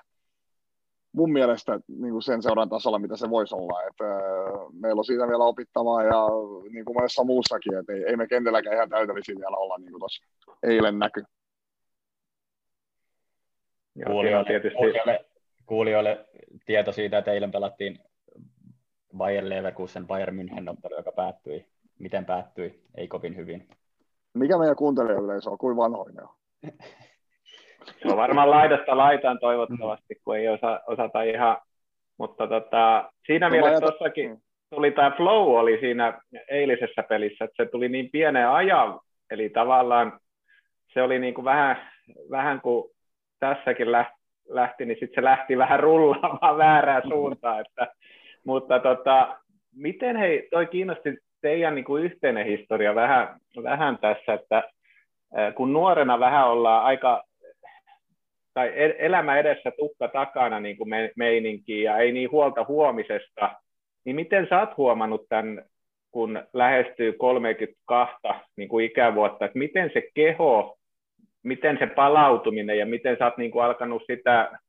mun 1.11 1.31
mielestä 1.31 1.79
niin 1.87 2.11
kuin 2.11 2.21
sen 2.21 2.43
seuran 2.43 2.69
tasolla, 2.69 2.99
mitä 2.99 3.17
se 3.17 3.29
voisi 3.29 3.55
olla. 3.55 3.83
Et, 3.83 4.01
äh, 4.01 4.73
meillä 4.73 4.99
on 4.99 5.05
siitä 5.05 5.27
vielä 5.27 5.43
opittavaa 5.43 6.03
ja 6.03 6.27
niin 6.71 6.85
kuin 6.85 6.95
monessa 6.95 7.23
muussakin, 7.23 7.77
että 7.77 7.93
ei, 7.93 8.03
ei 8.03 8.17
me 8.17 8.27
kentälläkään 8.27 8.75
ihan 8.75 8.89
täydellisiä 8.89 9.35
vielä 9.35 9.57
olla, 9.57 9.77
niin 9.77 9.91
kuin 9.91 9.99
tuossa 9.99 10.23
eilen 10.63 10.99
näky. 10.99 11.23
Kuulijoille, 14.07 14.47
tietysti... 14.47 14.77
kuulijoille, 14.77 15.25
kuulijoille 15.65 16.25
tieto 16.65 16.91
siitä, 16.91 17.17
että 17.17 17.31
eilen 17.31 17.51
pelattiin 17.51 17.99
Bayern 19.17 19.49
Leverkusen 19.49 20.07
Bayern 20.07 20.35
München 20.39 20.95
joka 20.97 21.11
päättyi 21.11 21.72
miten 22.03 22.25
päättyi, 22.25 22.81
ei 22.97 23.07
kovin 23.07 23.35
hyvin. 23.35 23.67
Mikä 24.33 24.57
meidän 24.57 24.75
kuuntelijayleisö 24.75 25.49
on, 25.49 25.57
kuin 25.57 25.77
vanhoinen 25.77 26.23
on? 26.23 26.35
Se 28.01 28.07
on 28.07 28.17
varmaan 28.17 28.49
laidasta 28.49 28.97
laitaan 28.97 29.39
toivottavasti, 29.39 30.15
kun 30.23 30.37
ei 30.37 30.47
osa, 30.49 30.81
osata 30.87 31.21
ihan, 31.21 31.57
mutta 32.17 32.47
tota, 32.47 33.11
siinä 33.25 33.49
no, 33.49 33.51
mielessä 33.51 33.79
tuossakin 33.79 34.41
tuli 34.69 34.91
tämä 34.91 35.11
flow 35.17 35.55
oli 35.55 35.77
siinä 35.79 36.21
eilisessä 36.49 37.03
pelissä, 37.03 37.45
että 37.45 37.63
se 37.63 37.69
tuli 37.69 37.89
niin 37.89 38.09
pienen 38.11 38.49
ajan, 38.49 38.99
eli 39.29 39.49
tavallaan 39.49 40.19
se 40.93 41.01
oli 41.01 41.19
niin 41.19 41.33
kuin 41.33 41.45
vähän, 41.45 41.91
vähän 42.29 42.61
kuin 42.61 42.91
tässäkin 43.39 43.91
lähti, 43.91 44.17
lähti 44.47 44.85
niin 44.85 44.97
sitten 44.99 45.15
se 45.15 45.23
lähti 45.23 45.57
vähän 45.57 45.79
rullaamaan 45.79 46.57
väärään 46.57 47.03
suuntaan, 47.07 47.61
että, 47.61 47.87
mutta 48.45 48.79
tota, 48.79 49.37
miten 49.75 50.15
hei, 50.15 50.47
toi 50.51 50.65
kiinnosti 50.65 51.17
teidän 51.43 51.75
niin 51.75 51.85
kuin 51.85 52.03
yhteinen 52.03 52.45
historia 52.45 52.95
vähän, 52.95 53.39
vähän 53.63 53.97
tässä, 53.97 54.33
että 54.33 54.63
kun 55.55 55.73
nuorena 55.73 56.19
vähän 56.19 56.47
ollaan 56.47 56.83
aika, 56.83 57.23
tai 58.53 58.71
elämä 58.97 59.37
edessä 59.37 59.71
tukka 59.77 60.07
takana 60.07 60.59
niin 60.59 60.77
kuin 60.77 60.89
meininkiä 61.15 61.91
ja 61.91 61.97
ei 61.97 62.11
niin 62.11 62.31
huolta 62.31 62.65
huomisesta, 62.67 63.51
niin 64.05 64.15
miten 64.15 64.47
sä 64.49 64.59
oot 64.59 64.77
huomannut 64.77 65.25
tämän, 65.29 65.65
kun 66.11 66.43
lähestyy 66.53 67.13
32 67.13 68.15
niin 68.57 68.69
kuin 68.69 68.85
ikävuotta, 68.85 69.45
että 69.45 69.59
miten 69.59 69.89
se 69.93 70.03
keho, 70.13 70.77
miten 71.43 71.77
se 71.79 71.87
palautuminen 71.87 72.77
ja 72.77 72.85
miten 72.85 73.17
sä 73.19 73.25
oot 73.25 73.37
niin 73.37 73.51
kuin 73.51 73.65
alkanut 73.65 74.03
sitä 74.07 74.59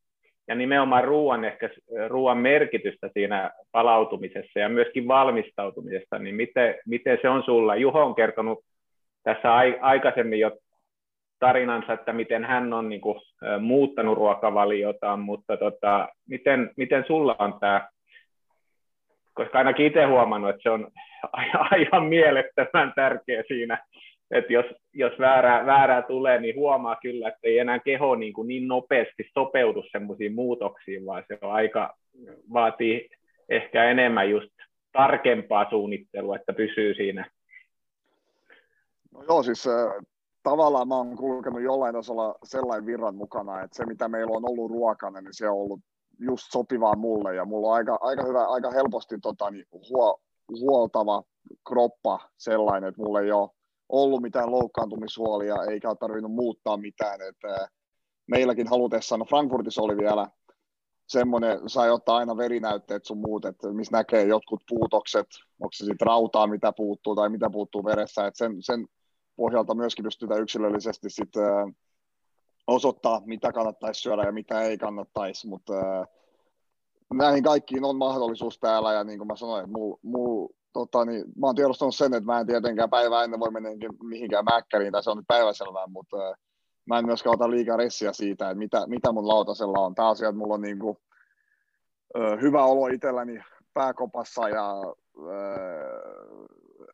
ja 0.49 0.55
nimenomaan 0.55 1.05
ruoan, 1.05 1.45
ehkä 1.45 1.71
ruoan 2.09 2.39
merkitystä 2.39 3.11
siinä 3.13 3.51
palautumisessa 3.73 4.59
ja 4.59 4.69
myöskin 4.69 5.09
valmistautumisessa, 5.09 6.19
niin 6.19 6.35
miten, 6.35 6.75
miten 6.87 7.19
se 7.23 7.29
on 7.29 7.43
sulla? 7.43 7.77
Juho 7.77 8.05
on 8.05 8.15
kertonut 8.15 8.59
tässä 9.23 9.55
aikaisemmin 9.81 10.41
jo 10.41 10.51
tarinansa, 11.39 11.93
että 11.93 12.13
miten 12.13 12.45
hän 12.45 12.73
on 12.73 12.89
niin 12.89 13.01
kuin, 13.01 13.21
muuttanut 13.61 14.19
ruokavaliotaan, 14.19 15.21
mutta 15.21 15.57
tota, 15.57 16.09
miten, 16.29 16.71
miten 16.77 17.05
sulla 17.07 17.37
on 17.39 17.61
tämä, 17.61 17.89
koska 19.35 19.59
ainakin 19.59 19.87
itse 19.87 20.05
huomannut, 20.05 20.51
että 20.51 20.63
se 20.63 20.71
on 20.71 20.89
aivan 21.71 22.05
mielettömän 22.05 22.93
tärkeä 22.97 23.43
siinä 23.49 23.79
että 24.35 24.53
jos, 24.53 24.67
jos 24.93 25.13
väärää, 25.19 25.67
väärää 25.67 26.03
tulee, 26.03 26.41
niin 26.41 26.57
huomaa 26.57 26.97
kyllä, 27.03 27.29
että 27.29 27.41
ei 27.43 27.59
enää 27.59 27.79
keho 27.79 28.15
niin, 28.15 28.33
kuin 28.33 28.49
niin 28.49 28.69
nopeasti 28.69 29.31
sopeudu 29.35 29.83
semmoisiin 29.93 30.35
muutoksiin, 30.35 31.07
vaan 31.07 31.25
se 31.29 31.39
on 31.43 31.53
aika, 31.53 31.97
vaatii 32.53 33.09
ehkä 33.49 33.85
enemmän 33.85 34.31
just 34.31 34.51
tarkempaa 34.93 35.71
suunnittelua, 35.71 36.37
että 36.37 36.53
pysyy 36.53 36.95
siinä. 36.95 37.31
No 39.13 39.23
joo, 39.29 39.43
siis 39.43 39.67
äh, 39.67 40.05
tavallaan 40.43 40.89
mä 40.89 40.97
oon 40.97 41.17
kulkenut 41.17 41.63
jollain 41.63 41.95
tasolla 41.95 42.35
sellainen 42.45 42.87
virran 42.87 43.15
mukana, 43.15 43.63
että 43.63 43.77
se 43.77 43.87
mitä 43.87 44.09
meillä 44.09 44.37
on 44.37 44.51
ollut 44.51 44.71
ruokana, 44.71 45.21
niin 45.21 45.35
se 45.35 45.49
on 45.49 45.57
ollut 45.57 45.81
just 46.19 46.45
sopivaa 46.53 46.97
mulle 46.97 47.35
ja 47.35 47.45
mulla 47.45 47.69
on 47.69 47.75
aika, 47.75 47.99
aika 48.01 48.25
hyvä, 48.25 48.45
aika 48.45 48.71
helposti 48.71 49.19
tota, 49.23 49.51
niin, 49.51 49.67
huo, 49.91 50.21
huoltava 50.61 51.23
kroppa 51.69 52.19
sellainen, 52.37 52.89
että 52.89 53.03
mulla 53.03 53.21
ei 53.21 53.33
ole 53.33 53.51
ollut 54.03 54.23
mitään 54.23 54.51
loukkaantumishuolia, 54.51 55.65
eikä 55.71 55.89
ole 55.89 55.97
tarvinnut 55.97 56.33
muuttaa 56.33 56.77
mitään. 56.77 57.21
että 57.21 57.69
meilläkin 58.27 58.69
halutessaan, 58.69 59.19
no 59.19 59.25
Frankfurtissa 59.25 59.83
oli 59.83 59.97
vielä 59.97 60.29
semmoinen, 61.09 61.69
sai 61.69 61.91
ottaa 61.91 62.17
aina 62.17 62.37
verinäytteet 62.37 63.05
sun 63.05 63.19
muut, 63.19 63.45
että 63.45 63.73
missä 63.73 63.97
näkee 63.97 64.25
jotkut 64.25 64.63
puutokset, 64.69 65.27
onko 65.61 65.73
se 65.75 65.85
sitten 65.85 66.07
rautaa, 66.07 66.47
mitä 66.47 66.73
puuttuu 66.77 67.15
tai 67.15 67.29
mitä 67.29 67.51
puuttuu 67.51 67.85
veressä, 67.85 68.27
että 68.27 68.39
sen, 68.39 68.57
sen 68.61 68.87
pohjalta 69.37 69.75
myöskin 69.75 70.03
pystytään 70.03 70.43
yksilöllisesti 70.43 71.11
sitten 71.11 71.77
osoittaa, 72.67 73.23
mitä 73.25 73.53
kannattaisi 73.53 74.01
syödä 74.01 74.23
ja 74.23 74.33
mitä 74.33 74.63
ei 74.63 74.79
kannattaisi, 74.79 75.49
mutta 75.49 75.73
näihin 77.15 77.43
kaikkiin 77.43 77.85
on 77.85 77.97
mahdollisuus 77.97 78.59
täällä 78.59 78.93
ja 78.93 79.05
niin 79.05 79.19
kuin 79.19 79.29
mä 79.29 79.37
sanoin, 79.37 79.71
muu, 79.71 80.01
muu 80.03 80.57
tota, 80.75 81.05
niin, 81.05 81.25
mä 81.41 81.47
oon 81.47 81.55
tiedostanut 81.55 81.95
sen, 81.95 82.15
että 82.15 82.27
mä 82.27 82.41
en 82.41 82.47
tietenkään 82.47 82.91
päivää 82.91 83.25
ennen 83.25 83.41
voi 83.41 83.51
mennä 83.51 83.69
mihinkään 84.03 84.45
mäkkäriin, 84.45 84.93
tai 84.93 85.03
se 85.03 85.11
on 85.11 85.17
nyt 85.17 85.27
päiväselvää, 85.29 85.87
mutta 85.87 86.29
äh, 86.29 86.35
mä 86.87 86.99
en 86.99 87.07
myöskään 87.07 87.35
ota 87.35 87.51
liikaa 87.51 87.77
ressiä 87.77 88.13
siitä, 88.13 88.51
että 88.51 88.59
mitä, 88.59 88.87
mitä 88.87 89.13
mun 89.13 89.29
lautasella 89.29 89.79
on. 89.79 89.95
Tämä 89.95 90.09
asia, 90.09 90.29
että 90.29 90.39
mulla 90.39 90.55
on 90.55 90.61
niin 90.61 90.79
kuin, 90.79 90.97
äh, 92.19 92.41
hyvä 92.41 92.65
olo 92.65 92.87
itselläni 92.87 93.41
pääkopassa 93.75 94.49
ja 94.49 94.73
äh, 95.19 95.91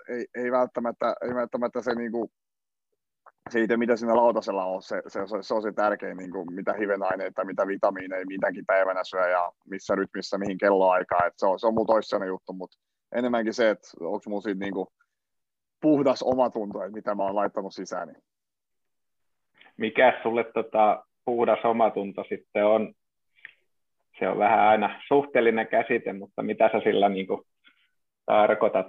ei, 0.09 0.27
ei, 0.35 0.53
välttämättä, 0.53 1.15
ei 1.23 1.35
välttämättä 1.35 1.83
se 1.83 1.95
niin 1.95 2.13
kuin, 2.13 2.31
siitä, 3.51 3.77
mitä 3.77 3.97
siinä 3.97 4.17
lautasella 4.17 4.65
on, 4.65 4.83
se, 4.83 5.03
se, 5.09 5.21
se, 5.27 5.37
se 5.41 5.55
on 5.55 5.63
se 5.63 5.73
tärkein, 5.73 6.17
niin 6.17 6.31
kuin, 6.31 6.55
mitä 6.55 6.73
hivenaineita, 6.73 7.45
mitä 7.45 7.67
vitamiineja, 7.67 8.27
mitäkin 8.27 8.67
päivänä 8.67 9.05
syö 9.05 9.29
ja 9.29 9.53
missä 9.71 9.95
rytmissä, 9.95 10.39
mihin 10.39 10.59
kelloaikaan. 10.59 11.27
Et 11.27 11.35
se 11.37 11.47
on, 11.47 11.59
se 11.59 11.67
on 11.67 11.75
mun 11.75 11.87
toissijainen 11.87 12.29
juttu, 12.29 12.53
mutta 12.53 12.79
enemmänkin 13.13 13.55
se, 13.55 13.71
että 13.71 13.89
onko 14.01 14.23
mulla 14.27 14.41
siitä 14.41 14.61
niin 14.61 14.75
kuin 14.75 14.89
puhdas 15.81 16.23
omatunto, 16.23 16.83
että 16.83 16.95
mitä 16.95 17.15
mä 17.15 17.23
oon 17.23 17.37
laittanut 17.37 17.75
sisään. 17.75 18.09
Niin. 18.09 18.23
Mikä 19.77 20.21
sulle 20.23 20.45
tota, 20.45 21.05
puhdas 21.25 21.65
omatunto 21.65 22.25
sitten 22.29 22.67
on? 22.67 22.95
Se 24.19 24.29
on 24.29 24.39
vähän 24.39 24.61
aina 24.61 25.01
suhteellinen 25.09 25.69
käsite, 25.69 26.13
mutta 26.13 26.43
mitä 26.43 26.71
sä 26.73 26.81
sillä 26.85 27.09
niin 27.09 27.27
kuin 27.27 27.41
tarkoitat? 28.27 28.87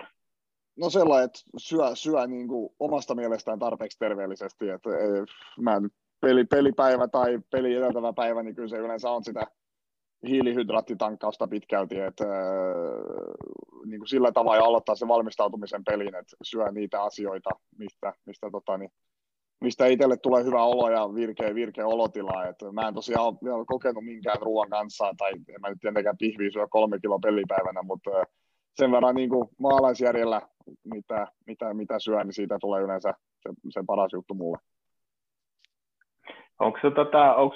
No 0.76 0.90
sellainen, 0.90 1.26
että 1.26 1.40
syö, 1.58 1.86
syö 1.94 2.28
niin 2.28 2.48
kuin 2.48 2.76
omasta 2.80 3.16
mielestään 3.16 3.60
tarpeeksi 3.60 4.00
terveellisesti. 4.00 4.70
Että 4.70 4.90
ei, 4.90 5.26
mä 5.60 5.80
nyt 5.80 5.94
peli, 6.22 6.46
pelipäivä 6.46 7.08
tai 7.08 7.40
peli 7.52 7.76
edeltävä 7.76 8.14
päivä, 8.14 8.44
niin 8.44 8.56
kyllä 8.56 8.68
se 8.68 8.78
yleensä 8.78 9.10
on 9.10 9.24
sitä 9.24 9.48
hiilihydraattitankkausta 10.28 11.48
pitkälti, 11.48 12.00
että 12.00 12.26
niin 13.86 14.00
kuin 14.00 14.08
sillä 14.08 14.32
tavalla 14.32 14.66
aloittaa 14.66 14.96
se 14.96 15.08
valmistautumisen 15.08 15.84
pelin, 15.84 16.16
että 16.16 16.36
syö 16.44 16.72
niitä 16.72 17.04
asioita, 17.04 17.50
mistä, 17.78 18.14
mistä, 18.26 18.50
tota, 18.52 18.78
niin, 18.78 18.92
mistä 19.62 19.86
itselle 19.86 20.18
tulee 20.18 20.44
hyvä 20.44 20.64
olo 20.64 20.90
ja 20.90 21.14
virkeä, 21.16 21.56
virkeä 21.56 21.88
olotila. 21.88 22.46
että 22.46 22.72
mä 22.72 22.88
en 22.88 22.94
tosiaan 22.94 23.26
ole 23.26 23.38
vielä 23.44 23.66
kokenut 23.68 24.06
minkään 24.06 24.42
ruoan 24.42 24.70
kanssa, 24.70 25.14
tai 25.18 25.32
en 25.32 25.62
mä 25.62 25.70
nyt 25.70 25.80
tietenkään 25.82 26.18
pihviä 26.18 26.52
syö 26.54 26.68
kolme 26.70 27.00
kilo 27.00 27.20
pelipäivänä, 27.20 27.82
mutta 27.84 28.12
sen 28.76 28.92
verran 28.92 29.16
niin 29.16 29.30
kuin 29.30 29.50
maalaisjärjellä, 29.60 30.42
mitä, 30.84 31.28
mitä, 31.48 31.74
mitä 31.74 32.00
syö, 32.00 32.24
niin 32.24 32.34
siitä 32.34 32.58
tulee 32.62 32.82
yleensä 32.82 33.14
se, 33.42 33.50
se 33.70 33.84
paras 33.88 34.14
juttu 34.14 34.34
mulle. 34.34 34.58
Onko 36.62 36.92
tota, 36.96 37.36
onko 37.36 37.56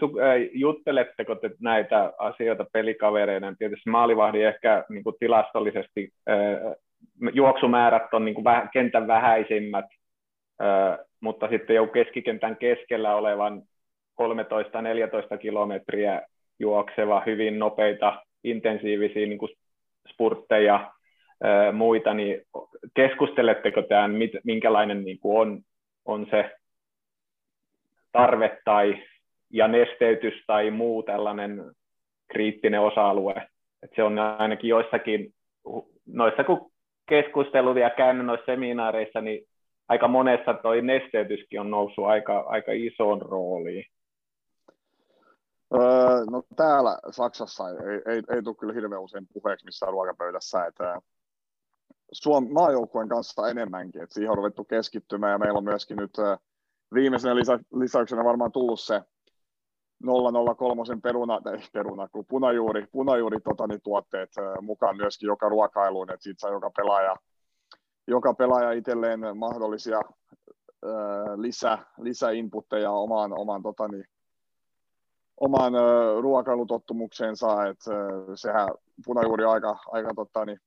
jutteletteko 0.53 1.35
te 1.35 1.49
näitä 1.59 2.13
asioita 2.17 2.65
pelikavereiden? 2.73 3.57
Tietysti 3.57 3.89
maalivahdi 3.89 4.43
ehkä 4.43 4.85
niin 4.89 5.03
kuin 5.03 5.15
tilastollisesti 5.19 6.09
juoksumäärät 7.33 8.13
on 8.13 8.25
niin 8.25 8.35
kuin 8.35 8.45
kentän 8.73 9.07
vähäisimmät, 9.07 9.85
äh, 10.61 10.97
mutta 11.19 11.47
sitten 11.49 11.75
jo 11.75 11.87
keskikentän 11.87 12.57
keskellä 12.57 13.15
olevan 13.15 13.61
13-14 15.35 15.37
kilometriä 15.37 16.21
juokseva, 16.59 17.23
hyvin 17.25 17.59
nopeita, 17.59 18.23
intensiivisiä 18.43 19.25
niin 19.25 19.39
kuin 19.39 19.51
spurtteja, 20.13 20.91
muita, 21.73 22.13
niin 22.13 22.41
keskusteletteko 22.93 23.81
tämän, 23.81 24.11
minkälainen 24.43 25.05
niin 25.05 25.19
kuin 25.19 25.37
on, 25.37 25.61
on 26.05 26.27
se 26.29 26.51
tarve 28.17 28.61
tai 28.65 29.03
ja 29.49 29.67
nesteytys 29.67 30.33
tai 30.47 30.71
muu 30.71 31.03
tällainen 31.03 31.71
kriittinen 32.31 32.81
osa-alue. 32.81 33.47
Et 33.83 33.91
se 33.95 34.03
on 34.03 34.19
ainakin 34.19 34.69
joissakin, 34.69 35.33
noissa 36.05 36.43
kun 36.43 36.71
keskustelut 37.09 37.77
ja 37.77 37.89
käynyt 37.89 38.25
noissa 38.25 38.45
seminaareissa, 38.45 39.21
niin 39.21 39.47
aika 39.87 40.07
monessa 40.07 40.53
toi 40.53 40.81
nesteytyskin 40.81 41.59
on 41.59 41.71
noussut 41.71 42.05
aika, 42.05 42.39
aika 42.39 42.71
isoon 42.71 43.21
rooliin. 43.21 43.85
Öö, 45.73 46.25
no 46.31 46.43
täällä 46.55 46.97
Saksassa 47.11 47.63
ei, 47.69 48.13
ei, 48.13 48.21
ei 48.35 48.43
tule 48.43 48.55
kyllä 48.55 48.73
hirveän 48.73 49.01
usein 49.01 49.27
puheeksi 49.33 49.65
missään 49.65 49.91
ruokapöydässä, 49.91 50.65
että 50.65 51.01
Suom 52.11 52.47
maajoukkueen 52.51 53.09
kanssa 53.09 53.49
enemmänkin, 53.49 54.01
että 54.01 54.13
siihen 54.13 54.31
on 54.31 54.37
ruvettu 54.37 54.63
keskittymään 54.63 55.31
ja 55.31 55.37
meillä 55.37 55.57
on 55.57 55.63
myöskin 55.63 55.97
nyt 55.97 56.11
viimeisenä 56.95 57.35
lisä, 57.35 57.59
lisäyksenä 57.73 58.23
varmaan 58.23 58.51
tullut 58.51 58.79
se 58.79 59.01
003 60.57 60.83
peruna, 61.03 61.41
ei 61.53 61.67
peruna, 61.73 62.07
kun 62.07 62.25
punajuuri, 62.27 62.87
punajuuri 62.91 63.39
tota, 63.39 63.67
niin 63.67 63.81
tuotteet 63.83 64.29
mukaan 64.61 64.97
myöskin 64.97 65.27
joka 65.27 65.49
ruokailuun, 65.49 66.11
että 66.11 66.23
siitä 66.23 66.39
saa 66.39 66.51
joka 66.51 66.69
pelaaja, 66.69 67.15
joka 68.07 68.33
pelaaja 68.33 68.71
itselleen 68.71 69.37
mahdollisia 69.37 69.97
ää, 69.97 71.41
lisä, 71.41 71.77
lisäinputteja 71.97 72.91
omaan, 72.91 73.39
omaan, 73.39 73.63
tota, 73.63 73.87
niin, 73.87 74.05
omaan 75.37 75.75
ää, 75.75 75.81
ruokailutottumukseensa, 76.21 77.65
että 77.65 77.91
sehän 78.35 78.69
punajuuri 79.05 79.45
aika, 79.45 79.77
aika, 79.91 80.13
tota, 80.15 80.45
niin, 80.45 80.59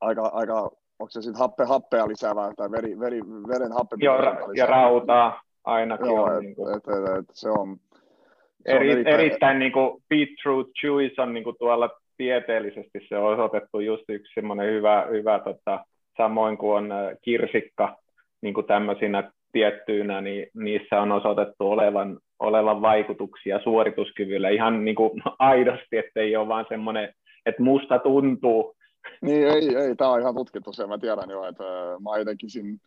aika, 0.00 0.26
aika 0.26 0.70
onko 1.02 1.10
se 1.10 1.22
sitten 1.22 1.38
happe, 1.38 1.64
happea 1.64 2.08
lisäävää 2.08 2.50
tai 2.56 2.70
veri, 2.70 3.00
veri, 3.00 3.20
veren 3.48 3.72
happe 3.72 3.96
Joo, 4.00 4.18
ja 4.56 4.66
rautaa 4.66 5.42
ainakin 5.64 6.06
Joo, 6.06 6.22
on. 6.22 6.36
Et, 6.36 6.40
niin 6.40 6.54
kuin, 6.54 6.76
et, 6.76 6.82
et, 6.88 7.18
et, 7.18 7.24
se 7.32 7.50
on, 7.50 7.76
se 7.96 8.72
eri, 8.72 8.86
on 8.86 8.92
erittäin, 8.92 9.20
erittäin 9.20 9.58
niin 9.58 9.72
kuin 9.72 10.02
beetroot 10.08 10.70
juice 10.82 11.22
on 11.22 11.34
niin 11.34 11.44
kuin 11.44 11.56
tuolla 11.58 11.90
tieteellisesti 12.16 13.06
se 13.08 13.16
on 13.16 13.32
osoitettu 13.32 13.80
just 13.80 14.04
yksi 14.08 14.34
semmoinen 14.34 14.72
hyvä, 14.72 15.06
hyvä 15.10 15.38
tota, 15.38 15.84
samoin 16.16 16.58
kuin 16.58 16.76
on 16.76 16.92
äh, 16.92 17.12
kirsikka 17.22 17.96
niin 18.42 18.54
kuin 18.54 18.66
tämmöisinä 18.66 19.30
tiettyinä, 19.52 20.20
niin 20.20 20.46
niissä 20.54 21.00
on 21.00 21.12
osoitettu 21.12 21.70
olevan, 21.70 22.18
olevan 22.38 22.82
vaikutuksia 22.82 23.60
suorituskyvylle 23.62 24.52
ihan 24.52 24.84
niin 24.84 24.94
kuin 24.94 25.22
aidosti, 25.38 25.96
ettei 25.96 26.36
ole 26.36 26.48
vaan 26.48 26.66
semmoinen, 26.68 27.14
että 27.46 27.62
musta 27.62 27.98
tuntuu, 27.98 28.74
niin, 29.22 29.48
ei, 29.48 29.76
ei, 29.76 29.96
tämä 29.96 30.10
on 30.10 30.20
ihan 30.20 30.34
tutkittu 30.34 30.72
se, 30.72 30.86
mä 30.86 30.98
tiedän 30.98 31.30
jo, 31.30 31.44
että 31.44 31.64
mä 32.02 32.18
jotenkin 32.18 32.50
siinä 32.50 32.78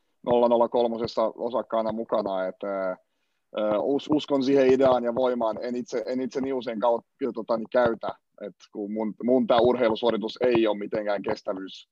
003 0.72 0.96
osakkaana 1.36 1.92
mukana, 1.92 2.46
että 2.46 2.98
us, 3.82 4.10
uskon 4.12 4.44
siihen 4.44 4.74
ideaan 4.74 5.04
ja 5.04 5.16
voimaan, 5.16 5.58
en 5.62 5.76
itse, 5.76 6.04
en 6.06 6.22
itse 6.22 6.42
Niusen 6.42 6.80
kautta 6.80 7.10
tota, 7.34 7.58
niin 7.58 7.70
käytä, 7.72 8.08
että 8.42 8.66
kun 8.72 8.94
mun, 8.94 9.14
mun 9.24 9.48
tämä 9.48 9.60
urheilusuoritus 9.60 10.38
ei 10.42 10.68
ole 10.68 10.78
mitenkään 10.78 11.22
kestävyys, 11.22 11.90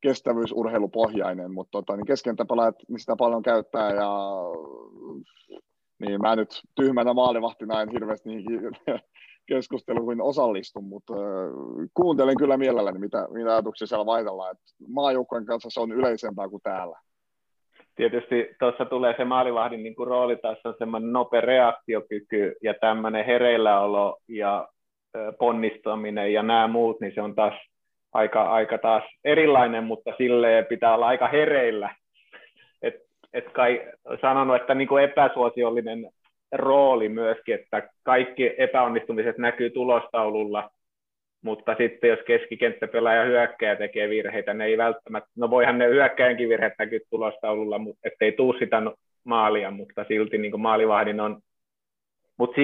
kestävyysurheilupohjainen, 0.00 1.52
mutta 1.52 1.70
tota, 1.70 1.96
niin 1.96 2.06
keskentäpelaajat 2.06 2.76
niin 2.88 2.98
sitä 2.98 3.16
paljon 3.16 3.42
käyttää 3.42 3.94
ja 3.94 4.10
niin 5.98 6.20
mä 6.20 6.36
nyt 6.36 6.62
tyhmänä 6.74 7.14
maalivahtina 7.14 7.82
en 7.82 7.92
hirveästi 7.92 8.28
niihin 8.28 8.60
keskusteluihin 9.46 10.22
osallistu, 10.22 10.80
mutta 10.80 11.14
kuuntelen 11.94 12.36
kyllä 12.36 12.56
mielelläni, 12.56 12.98
mitä, 12.98 13.28
mitä 13.32 13.52
ajatuksia 13.52 13.86
siellä 13.86 14.06
vaihdellaan. 14.06 14.56
maajoukkojen 14.88 15.46
kanssa 15.46 15.70
se 15.70 15.80
on 15.80 15.92
yleisempää 15.92 16.48
kuin 16.48 16.62
täällä. 16.62 16.98
Tietysti 17.96 18.54
tuossa 18.58 18.84
tulee 18.84 19.14
se 19.16 19.24
maalivahdin 19.24 19.82
niin 19.82 19.94
kuin 19.96 20.06
rooli, 20.06 20.36
tässä 20.36 20.68
on 20.68 20.74
semmoinen 20.78 21.12
nopea 21.12 21.40
reaktiokyky 21.40 22.54
ja 22.62 22.74
tämmöinen 22.80 23.24
hereilläolo 23.24 24.18
ja 24.28 24.68
ponnistaminen 25.38 26.32
ja 26.32 26.42
nämä 26.42 26.68
muut, 26.68 27.00
niin 27.00 27.12
se 27.14 27.22
on 27.22 27.34
taas 27.34 27.54
aika, 28.12 28.42
aika 28.42 28.78
taas 28.78 29.02
erilainen, 29.24 29.84
mutta 29.84 30.14
sille 30.18 30.66
pitää 30.68 30.94
olla 30.94 31.06
aika 31.06 31.28
hereillä. 31.28 31.94
Et, 32.82 32.94
et 33.32 33.52
kai, 33.52 33.92
sanonut, 34.20 34.56
että 34.56 34.74
niin 34.74 34.88
kuin 34.88 35.04
epäsuosiollinen 35.04 36.10
rooli 36.52 37.08
myöskin, 37.08 37.54
että 37.54 37.88
kaikki 38.02 38.54
epäonnistumiset 38.58 39.38
näkyy 39.38 39.70
tulostaululla, 39.70 40.70
mutta 41.42 41.74
sitten 41.78 42.10
jos 42.10 42.20
keskikenttäpelaaja 42.26 43.24
hyökkäjä 43.24 43.76
tekee 43.76 44.08
virheitä, 44.08 44.54
ne 44.54 44.64
ei 44.64 44.78
välttämättä, 44.78 45.30
no 45.36 45.50
voihan 45.50 45.78
ne 45.78 45.88
hyökkäjänkin 45.88 46.48
virheet 46.48 46.72
näkyy 46.78 47.00
tulostaululla, 47.10 47.80
ettei 48.04 48.32
tuu 48.32 48.52
sitä 48.58 48.82
maalia, 49.24 49.70
mutta 49.70 50.04
silti 50.08 50.38
niin 50.38 50.60
maalivahdin 50.60 51.20
on. 51.20 51.40
Mutta 52.36 52.56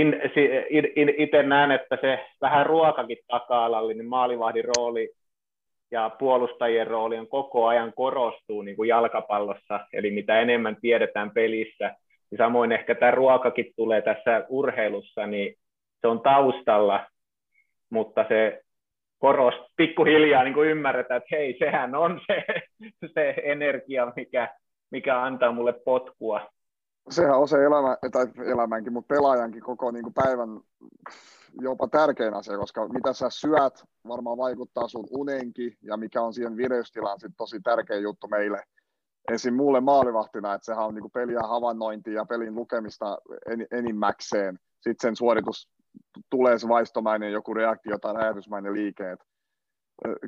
itse 1.16 1.42
näen, 1.42 1.70
että 1.70 1.98
se 2.00 2.26
vähän 2.40 2.66
ruokakin 2.66 3.18
taka 3.26 3.68
niin 3.94 4.06
maalivahdin 4.06 4.64
rooli 4.64 5.10
ja 5.90 6.10
puolustajien 6.18 6.86
rooli 6.86 7.18
on 7.18 7.28
koko 7.28 7.66
ajan 7.66 7.92
korostuu 7.96 8.62
niin 8.62 8.76
kuin 8.76 8.88
jalkapallossa, 8.88 9.80
eli 9.92 10.10
mitä 10.10 10.40
enemmän 10.40 10.76
tiedetään 10.80 11.30
pelissä, 11.30 11.94
niin 12.30 12.38
samoin 12.38 12.72
ehkä 12.72 12.94
tämä 12.94 13.10
ruokakin 13.10 13.72
tulee 13.76 14.02
tässä 14.02 14.46
urheilussa, 14.48 15.26
niin 15.26 15.54
se 16.00 16.08
on 16.08 16.20
taustalla, 16.20 17.06
mutta 17.90 18.24
se 18.28 18.62
korost, 19.18 19.58
pikkuhiljaa 19.76 20.44
niin 20.44 20.54
kuin 20.54 20.68
ymmärretään, 20.68 21.18
että 21.18 21.36
hei, 21.36 21.56
sehän 21.58 21.94
on 21.94 22.20
se, 22.26 22.44
se 23.14 23.34
energia, 23.42 24.12
mikä, 24.16 24.54
mikä 24.90 25.22
antaa 25.22 25.52
mulle 25.52 25.72
potkua. 25.72 26.48
Sehän 27.10 27.38
on 27.38 27.48
se 27.48 27.64
elämä, 27.64 27.96
tai 28.12 28.26
elämänkin, 28.52 28.92
mutta 28.92 29.14
pelaajankin 29.14 29.62
koko 29.62 29.90
niin 29.90 30.02
kuin 30.02 30.14
päivän 30.14 30.48
jopa 31.60 31.88
tärkein 31.88 32.34
asia, 32.34 32.58
koska 32.58 32.88
mitä 32.88 33.12
sä 33.12 33.30
syöt 33.30 33.84
varmaan 34.08 34.38
vaikuttaa 34.38 34.88
sun 34.88 35.06
unenkin 35.10 35.76
ja 35.82 35.96
mikä 35.96 36.22
on 36.22 36.34
siihen 36.34 36.56
vireystilaan 36.56 37.20
sit 37.20 37.32
tosi 37.36 37.60
tärkeä 37.60 37.96
juttu 37.96 38.28
meille. 38.28 38.62
Esim. 39.32 39.54
mulle 39.54 39.80
maalivahtina, 39.80 40.54
että 40.54 40.64
sehän 40.64 40.86
on 40.86 40.94
niinku 40.94 41.08
peliä 41.08 41.40
havainnointi 41.40 42.12
ja 42.12 42.24
pelin 42.24 42.54
lukemista 42.54 43.18
en, 43.46 43.66
enimmäkseen. 43.70 44.58
Sitten 44.74 45.08
sen 45.08 45.16
suoritus 45.16 45.68
tulee 46.30 46.58
se 46.58 46.68
vaistomainen 46.68 47.32
joku 47.32 47.54
reaktio 47.54 47.98
tai 47.98 48.14
räjähdysmäinen 48.14 48.72
liike. 48.72 49.10
Et, 49.10 49.20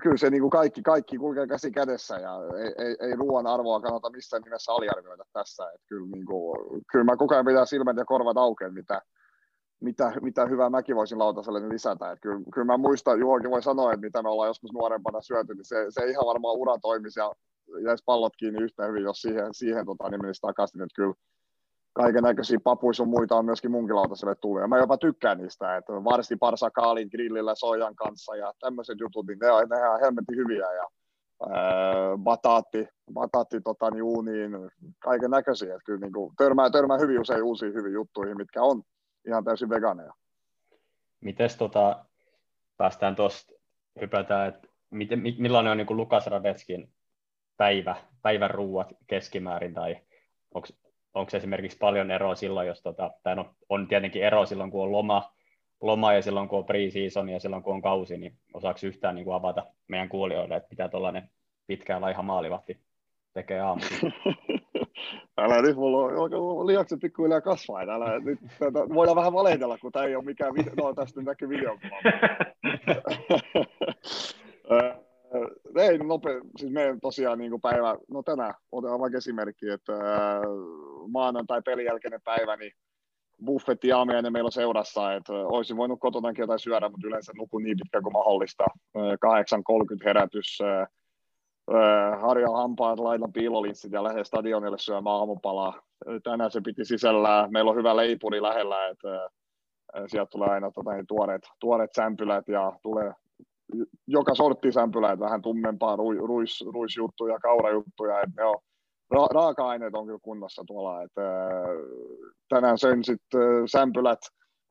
kyllä 0.02 0.16
se 0.16 0.30
niin 0.30 0.50
kaikki, 0.50 0.82
kaikki 0.82 1.18
kulkee 1.18 1.46
käsi 1.46 1.70
kädessä 1.70 2.18
ja 2.18 2.30
ei, 2.58 2.86
ei, 2.86 2.96
ei 3.00 3.16
ruoan 3.16 3.46
arvoa 3.46 3.80
kannata 3.80 4.10
missään 4.10 4.42
nimessä 4.42 4.72
aliarvioida 4.72 5.24
tässä. 5.32 5.70
Et 5.74 5.80
kyllä, 5.88 6.06
niin 6.06 6.26
kuin, 6.26 6.56
kyllä 6.92 7.04
mä 7.04 7.16
koko 7.16 7.34
ajan 7.34 7.46
pitää 7.46 7.64
silmät 7.64 7.96
ja 7.96 8.04
korvat 8.04 8.36
aukeaa, 8.36 8.70
mitä, 8.70 9.02
mitä, 9.80 10.12
mitä 10.20 10.46
hyvää 10.46 10.70
mäkin 10.70 10.96
voisin 10.96 11.18
lautaselle 11.18 11.68
lisätä. 11.68 12.10
Et 12.10 12.18
kyllä, 12.22 12.40
kyllä 12.54 12.64
mä 12.64 12.76
muistan, 12.76 13.20
Juhokin 13.20 13.50
voi 13.50 13.62
sanoa, 13.62 13.92
että 13.92 14.06
mitä 14.06 14.22
me 14.22 14.28
ollaan 14.28 14.48
joskus 14.48 14.72
nuorempana 14.72 15.20
syöty, 15.20 15.54
niin 15.54 15.64
se, 15.64 15.86
se 15.88 16.06
ihan 16.06 16.26
varmaan 16.26 16.56
ura 16.56 16.78
toimisi 16.78 17.20
ja 17.20 17.32
jäisi 17.84 18.04
pallot 18.06 18.36
kiinni 18.36 18.62
yhtä 18.62 18.86
hyvin, 18.86 19.02
jos 19.02 19.22
siihen, 19.22 19.54
siihen 19.54 19.86
tota, 19.86 20.08
niin 20.08 20.22
menisi 20.22 20.40
takaisin. 20.40 20.82
Että 20.82 20.94
kyllä 20.96 21.14
kaiken 21.92 22.22
näköisiä 22.22 22.58
papuja 22.64 23.04
muita 23.06 23.36
on 23.36 23.44
myöskin 23.44 23.70
munkin 23.70 23.96
lautaselle 23.96 24.34
tullut. 24.34 24.60
Ja 24.60 24.68
mä 24.68 24.78
jopa 24.78 24.98
tykkään 24.98 25.38
niistä, 25.38 25.76
että 25.76 25.92
varsin 25.92 26.38
parsakaalin 26.38 27.08
grillillä 27.10 27.54
sojan 27.54 27.94
kanssa 27.94 28.36
ja 28.36 28.52
tämmöiset 28.60 29.00
jutut, 29.00 29.26
niin 29.26 29.38
ne 29.38 29.50
on, 29.50 29.68
ne 29.68 29.88
on 29.88 30.00
helmetin 30.00 30.36
hyviä. 30.36 30.72
Ja 30.72 30.88
bataatti, 32.18 32.88
bataatti 33.12 33.60
tota, 33.60 33.90
niin 33.90 34.02
uuniin, 34.02 34.52
kaiken 34.98 35.30
näköisiä. 35.30 35.74
Että 35.74 35.84
kyllä 35.84 36.00
niin 36.00 36.12
kuin, 36.12 36.32
törmää, 36.38 36.70
törmää 36.70 36.98
hyvin 36.98 37.20
usein 37.20 37.42
uusiin 37.42 37.74
hyviin 37.74 37.94
juttuihin, 37.94 38.36
mitkä 38.36 38.62
on 38.62 38.82
ihan 39.26 39.44
täysin 39.44 39.68
veganeja. 39.68 40.12
Mites 41.20 41.56
tota, 41.56 42.04
päästään 42.76 43.16
tuosta, 43.16 43.52
hypätään, 44.00 44.48
että 44.48 44.68
miten, 44.90 45.22
millainen 45.38 45.70
on 45.70 45.76
niin 45.78 45.96
Lukas 45.96 46.26
Radetskin 46.26 46.92
päivä, 47.60 47.96
päivän 48.22 48.50
ruuat 48.50 48.92
keskimäärin, 49.06 49.74
tai 49.74 49.96
onko 51.14 51.36
esimerkiksi 51.36 51.78
paljon 51.78 52.10
eroa 52.10 52.34
silloin, 52.34 52.66
jos, 52.66 52.82
tota, 52.82 53.10
tai 53.22 53.36
no, 53.36 53.54
on 53.68 53.88
tietenkin 53.88 54.22
eroa 54.22 54.46
silloin, 54.46 54.70
kun 54.70 54.82
on 54.82 54.92
loma, 54.92 55.32
loma 55.80 56.12
ja 56.12 56.22
silloin, 56.22 56.48
kun 56.48 56.58
on 56.58 56.64
pre-season 56.64 57.28
ja 57.28 57.40
silloin, 57.40 57.62
kun 57.62 57.74
on 57.74 57.82
kausi, 57.82 58.16
niin 58.16 58.36
osaako 58.54 58.78
yhtään 58.82 59.14
niin 59.14 59.24
kuin 59.24 59.34
avata 59.34 59.66
meidän 59.88 60.08
kuulijoille, 60.08 60.56
että 60.56 60.68
mitä 60.70 60.88
tuollainen 60.88 61.30
pitkä 61.66 62.00
laiha 62.00 62.22
maalivahti 62.22 62.80
tekee 63.32 63.60
aamulla? 63.60 63.90
Älä 65.38 65.62
nyt, 65.62 65.76
mulla 65.76 65.98
on, 65.98 66.34
on 66.34 66.66
lihakset 66.66 67.00
pikkuhiljaa 67.00 67.40
kasvaa. 67.40 67.80
Älä, 67.80 68.18
nyt, 68.18 68.38
tätä, 68.58 68.88
voidaan 68.94 69.16
vähän 69.16 69.32
valehdella, 69.32 69.78
kun 69.78 69.92
tämä 69.92 70.04
ei 70.04 70.16
ole 70.16 70.24
mikään 70.24 70.54
video. 70.54 70.74
No, 70.76 70.94
tästä 70.94 71.22
näkyy 71.22 71.48
videokuva. 71.48 71.96
ei 75.76 75.98
nopea, 75.98 76.40
siis 76.56 76.72
meidän 76.72 77.00
tosiaan 77.00 77.38
niin 77.38 77.50
kuin 77.50 77.60
päivä, 77.60 77.96
no 78.08 78.22
tänään 78.22 78.54
otetaan 78.72 79.00
vaikka 79.00 79.18
esimerkki, 79.18 79.68
että 79.68 79.92
maanantai 81.08 81.62
pelin 81.62 81.84
jälkeinen 81.84 82.20
päivä, 82.24 82.56
niin 82.56 82.72
buffetti 83.44 83.92
aamiainen 83.92 84.32
meillä 84.32 84.48
on 84.48 84.52
seurassa, 84.52 85.14
että 85.14 85.32
olisin 85.32 85.76
voinut 85.76 86.00
kotonakin 86.00 86.42
jotain 86.42 86.58
syödä, 86.58 86.88
mutta 86.88 87.06
yleensä 87.06 87.32
nukun 87.36 87.62
niin 87.62 87.76
pitkä 87.76 88.02
kuin 88.02 88.12
mahdollista. 88.12 88.64
8.30 88.96 89.02
herätys, 90.04 90.58
harja 92.20 92.50
hampaat, 92.50 92.98
lailla 92.98 93.28
piilolinssit 93.32 93.92
ja 93.92 94.02
lähde 94.02 94.24
stadionille 94.24 94.78
syömään 94.78 95.16
aamupalaa. 95.16 95.82
Tänään 96.22 96.50
se 96.50 96.60
piti 96.60 96.84
sisällään. 96.84 97.52
Meillä 97.52 97.70
on 97.70 97.76
hyvä 97.76 97.96
leipuri 97.96 98.42
lähellä, 98.42 98.88
että 98.88 99.30
sieltä 100.06 100.30
tulee 100.30 100.48
aina 100.48 100.70
tota, 100.70 100.92
niin 100.92 101.06
tuoreet, 101.06 101.42
tuoreet 101.60 101.94
sämpylät 101.94 102.48
ja 102.48 102.72
tulee 102.82 103.12
joka 104.06 104.34
sortti 104.34 104.72
sämpylät, 104.72 105.20
vähän 105.20 105.42
tummempaa 105.42 105.96
ru, 105.96 106.26
ruis, 106.26 106.64
ruisjuttuja, 106.72 107.38
kaurajuttuja, 107.38 108.20
että 108.20 108.42
ne 108.42 108.44
on, 108.44 108.56
ra, 109.10 109.26
raaka-aineet 109.26 109.94
on 109.94 110.06
kyllä 110.06 110.18
kunnossa 110.22 110.62
tuolla. 110.66 111.02
Että, 111.02 111.22
tänään 112.48 112.78
söin 112.78 113.04
sitten 113.04 113.68
sämpylät, 113.68 114.20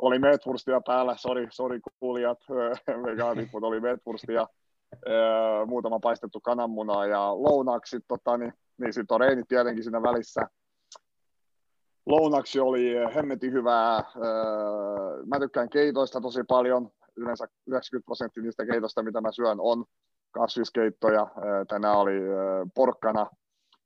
oli 0.01 0.19
metwurstia 0.19 0.81
päällä, 0.85 1.15
sori, 1.17 1.47
sori 1.51 1.79
kuulijat, 1.99 2.39
vegaanit, 3.05 3.49
mutta 3.53 3.67
oli 3.67 3.79
metwurstia 3.79 4.47
muutama 5.65 5.99
paistettu 5.99 6.41
kananmuna 6.41 7.05
ja 7.05 7.33
lounaaksi, 7.35 7.99
tota, 8.07 8.37
niin, 8.37 8.53
niin 8.77 8.93
sitten 8.93 9.15
on 9.15 9.21
reinit 9.21 9.47
tietenkin 9.47 9.83
siinä 9.83 10.01
välissä. 10.01 10.41
Lounaksi 12.05 12.59
oli 12.59 12.93
hemmetin 13.15 13.53
hyvää. 13.53 14.03
Mä 15.25 15.39
tykkään 15.39 15.69
keitoista 15.69 16.21
tosi 16.21 16.43
paljon. 16.43 16.91
Yleensä 17.19 17.47
90 17.67 18.05
prosenttia 18.05 18.43
niistä 18.43 18.65
keitosta, 18.65 19.03
mitä 19.03 19.21
mä 19.21 19.31
syön, 19.31 19.57
on 19.59 19.85
kasviskeittoja. 20.31 21.27
Tänään 21.67 21.97
oli 21.97 22.19
porkkana, 22.75 23.27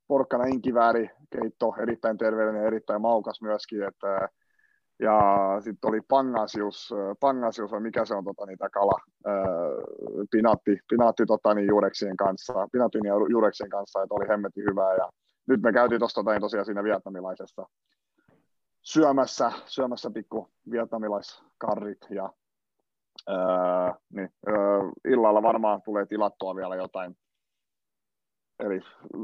porkkana 0.08 0.44
inkivääri 0.44 1.10
keitto, 1.30 1.76
erittäin 1.82 2.18
terveellinen 2.18 2.62
ja 2.62 2.68
erittäin 2.68 3.02
maukas 3.02 3.42
myöskin. 3.42 3.84
Että 3.84 4.30
ja 5.00 5.22
sitten 5.64 5.90
oli 5.90 6.02
pangasius, 6.08 6.94
pangasius 7.20 7.72
vai 7.72 7.80
mikä 7.80 8.06
se 8.06 8.16
on 8.16 8.24
tota, 8.24 8.46
niitä 8.46 8.70
kala, 8.70 9.00
pinatti, 10.32 10.80
pinatti 10.90 11.26
tota, 11.26 11.54
niin, 11.54 11.68
juureksien 11.68 12.18
kanssa, 12.18 12.68
pinatin 12.72 13.06
ja 13.06 13.14
juureksien 13.30 13.70
kanssa, 13.70 14.04
että 14.04 14.16
oli 14.16 14.28
hemmetin 14.28 14.64
hyvää. 14.70 14.96
Ja 14.96 15.10
nyt 15.48 15.62
me 15.62 15.74
käytiin 15.74 16.00
tuosta 16.00 16.20
tota, 16.22 16.32
niin 16.32 16.42
tosiaan 16.42 16.66
siinä 16.66 16.84
vietnamilaisessa 16.84 17.66
syömässä, 18.82 19.52
syömässä 19.66 20.12
pikku 20.12 20.48
vietnamilaiskarrit 20.72 22.08
ja 22.10 22.30
ää, 23.28 23.96
niin, 24.14 24.30
ää, 24.48 24.56
illalla 25.06 25.44
varmaan 25.44 25.82
tulee 25.82 26.06
tilattua 26.06 26.56
vielä 26.56 26.76
jotain. 26.76 27.18
Eli 28.60 28.80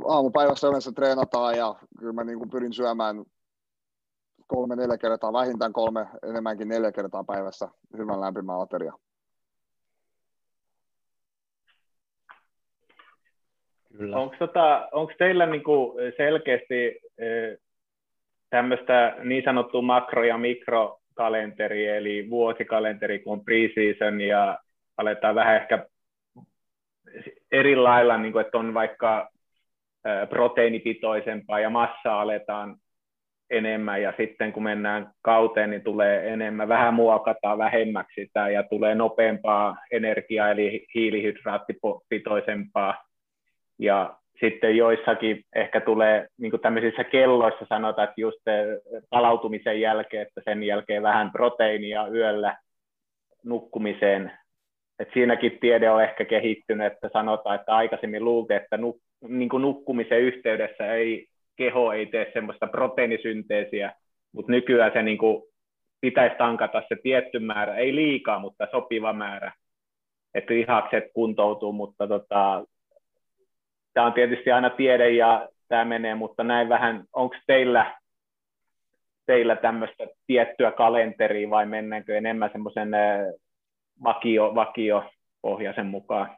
aamupäivässä 0.08 0.68
yleensä 0.68 0.92
treenataan 0.92 1.58
ja 1.58 1.76
kyllä 2.00 2.14
mä 2.14 2.24
niin 2.24 2.38
kuin 2.38 2.50
pyrin 2.50 2.74
syömään 2.74 3.24
kolme, 4.48 4.76
neljä 4.76 4.98
kertaa, 4.98 5.34
vähintään 5.34 5.74
kolme, 5.74 6.08
enemmänkin 6.24 6.68
neljä 6.68 6.92
kertaa 6.92 7.24
päivässä 7.24 7.68
hyvän 7.98 8.22
lämpimää 8.22 8.62
ateria. 8.62 8.94
Onko 14.14 14.36
tota, 14.40 14.90
teillä 15.18 15.46
niinku 15.46 15.96
selkeästi 16.18 17.02
tämmöistä 18.50 19.16
niin 19.24 19.44
sanottua 19.46 19.82
makro- 19.82 20.24
ja 20.24 20.38
mikrokalenteri, 21.20 21.88
eli 21.88 22.30
vuosikalenteri, 22.30 23.20
kun 23.20 23.34
on 23.34 23.46
preseason 23.46 24.22
ja 24.22 24.60
aletaan 24.98 25.36
vähän 25.36 25.56
ehkä 25.56 25.86
eri 27.52 27.76
lailla, 27.76 28.18
niin 28.18 28.32
kuin, 28.32 28.46
että 28.46 28.58
on 28.58 28.74
vaikka 28.74 29.30
proteiinipitoisempaa 30.30 31.60
ja 31.60 31.70
massaa 31.70 32.22
aletaan 32.22 32.76
enemmän 33.50 34.02
ja 34.02 34.14
sitten 34.18 34.54
kun 34.54 34.64
mennään 34.64 35.12
kauteen, 35.22 35.70
niin 35.70 35.84
tulee 35.84 36.34
enemmän, 36.34 36.68
vähän 36.68 36.94
muokataan 36.94 37.58
vähemmäksi 37.58 38.22
sitä 38.22 38.50
ja 38.50 38.64
tulee 38.64 38.96
nopeampaa 38.96 39.78
energiaa 39.92 40.52
eli 40.52 40.86
hiilihydraattipitoisempaa. 40.96 43.04
Ja 43.80 44.19
sitten 44.40 44.78
joissakin 44.78 45.44
ehkä 45.56 45.82
tulee 45.82 46.28
niin 46.38 46.62
tämmöisissä 46.62 47.04
kelloissa 47.04 47.66
sanotaan, 47.70 48.08
että 48.10 48.22
just 48.22 48.40
palautumisen 49.10 49.82
jälkeen, 49.82 50.28
että 50.28 50.42
sen 50.46 50.64
jälkeen 50.64 51.04
vähän 51.04 51.32
proteiinia 51.32 52.08
yöllä 52.08 52.58
nukkumiseen. 53.44 54.32
Et 55.00 55.10
siinäkin 55.14 55.58
tiede 55.62 55.90
on 55.90 56.04
ehkä 56.04 56.26
kehittynyt, 56.26 56.94
että 56.94 57.10
sanotaan, 57.14 57.56
että 57.56 57.76
aikaisemmin 57.76 58.26
luultiin, 58.26 58.62
että 58.62 58.78
nuk, 58.78 58.98
niin 59.28 59.50
nukkumisen 59.60 60.22
yhteydessä 60.22 60.94
ei, 60.94 61.28
keho 61.56 61.94
ei 61.94 62.06
tee 62.06 62.32
semmoista 62.34 62.68
proteiinisynteesiä, 62.68 63.94
mutta 64.32 64.52
nykyään 64.52 64.92
se 64.94 65.04
niin 65.04 65.20
pitäisi 66.02 66.36
tankata 66.38 66.84
se 66.88 66.96
tietty 67.04 67.40
määrä, 67.40 67.76
ei 67.76 67.96
liikaa, 67.96 68.40
mutta 68.40 68.68
sopiva 68.72 69.14
määrä, 69.14 69.52
että 70.34 70.54
lihakset 70.54 71.04
kuntoutuu, 71.14 71.72
mutta 71.72 72.08
tota, 72.08 72.64
tämä 74.00 74.08
on 74.08 74.14
tietysti 74.14 74.52
aina 74.52 74.70
tiede 74.70 75.10
ja 75.10 75.50
tämä 75.68 75.86
menee, 75.86 76.16
mutta 76.16 76.44
näin 76.44 76.70
vähän, 76.70 77.04
onko 77.14 77.36
teillä, 77.48 77.96
teillä 79.26 79.56
tämmöistä 79.56 80.08
tiettyä 80.28 80.72
kalenteria 80.72 81.50
vai 81.50 81.66
mennäänkö 81.66 82.18
enemmän 82.18 82.50
semmoisen 82.52 82.90
vakio, 84.04 84.56
vakio-pohjaisen 84.56 85.86
mukaan? 85.86 86.38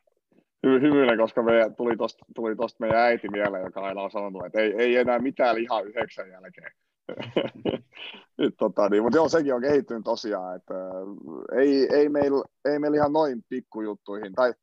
Hy- 0.68 1.18
koska 1.18 1.44
me 1.44 1.52
tuli 1.78 1.98
tuosta 1.98 2.26
tuli 2.36 2.56
tosta 2.56 2.78
meidän 2.80 3.00
äiti 3.00 3.28
mieleen, 3.30 3.64
joka 3.64 3.82
aina 3.82 4.02
on 4.02 4.12
sanonut, 4.12 4.46
että 4.46 4.60
ei, 4.60 4.74
ei 4.78 4.96
enää 4.96 5.20
mitään 5.20 5.56
lihaa 5.56 5.82
yhdeksän 5.82 6.30
jälkeen. 6.30 6.72
Tota, 8.58 8.90
niin, 8.90 9.04
mutta 9.04 9.18
joo, 9.18 9.30
sekin 9.30 9.54
on 9.54 9.62
kehittynyt 9.62 10.04
tosiaan, 10.04 10.56
että 10.56 10.74
ei, 11.56 11.88
ei, 11.96 12.10
meillä, 12.10 12.44
ei 12.66 12.80
meillä 12.80 12.98
ihan 12.98 13.14
noin 13.14 13.44
pikkujuttuihin, 13.50 14.34
tai 14.34 14.54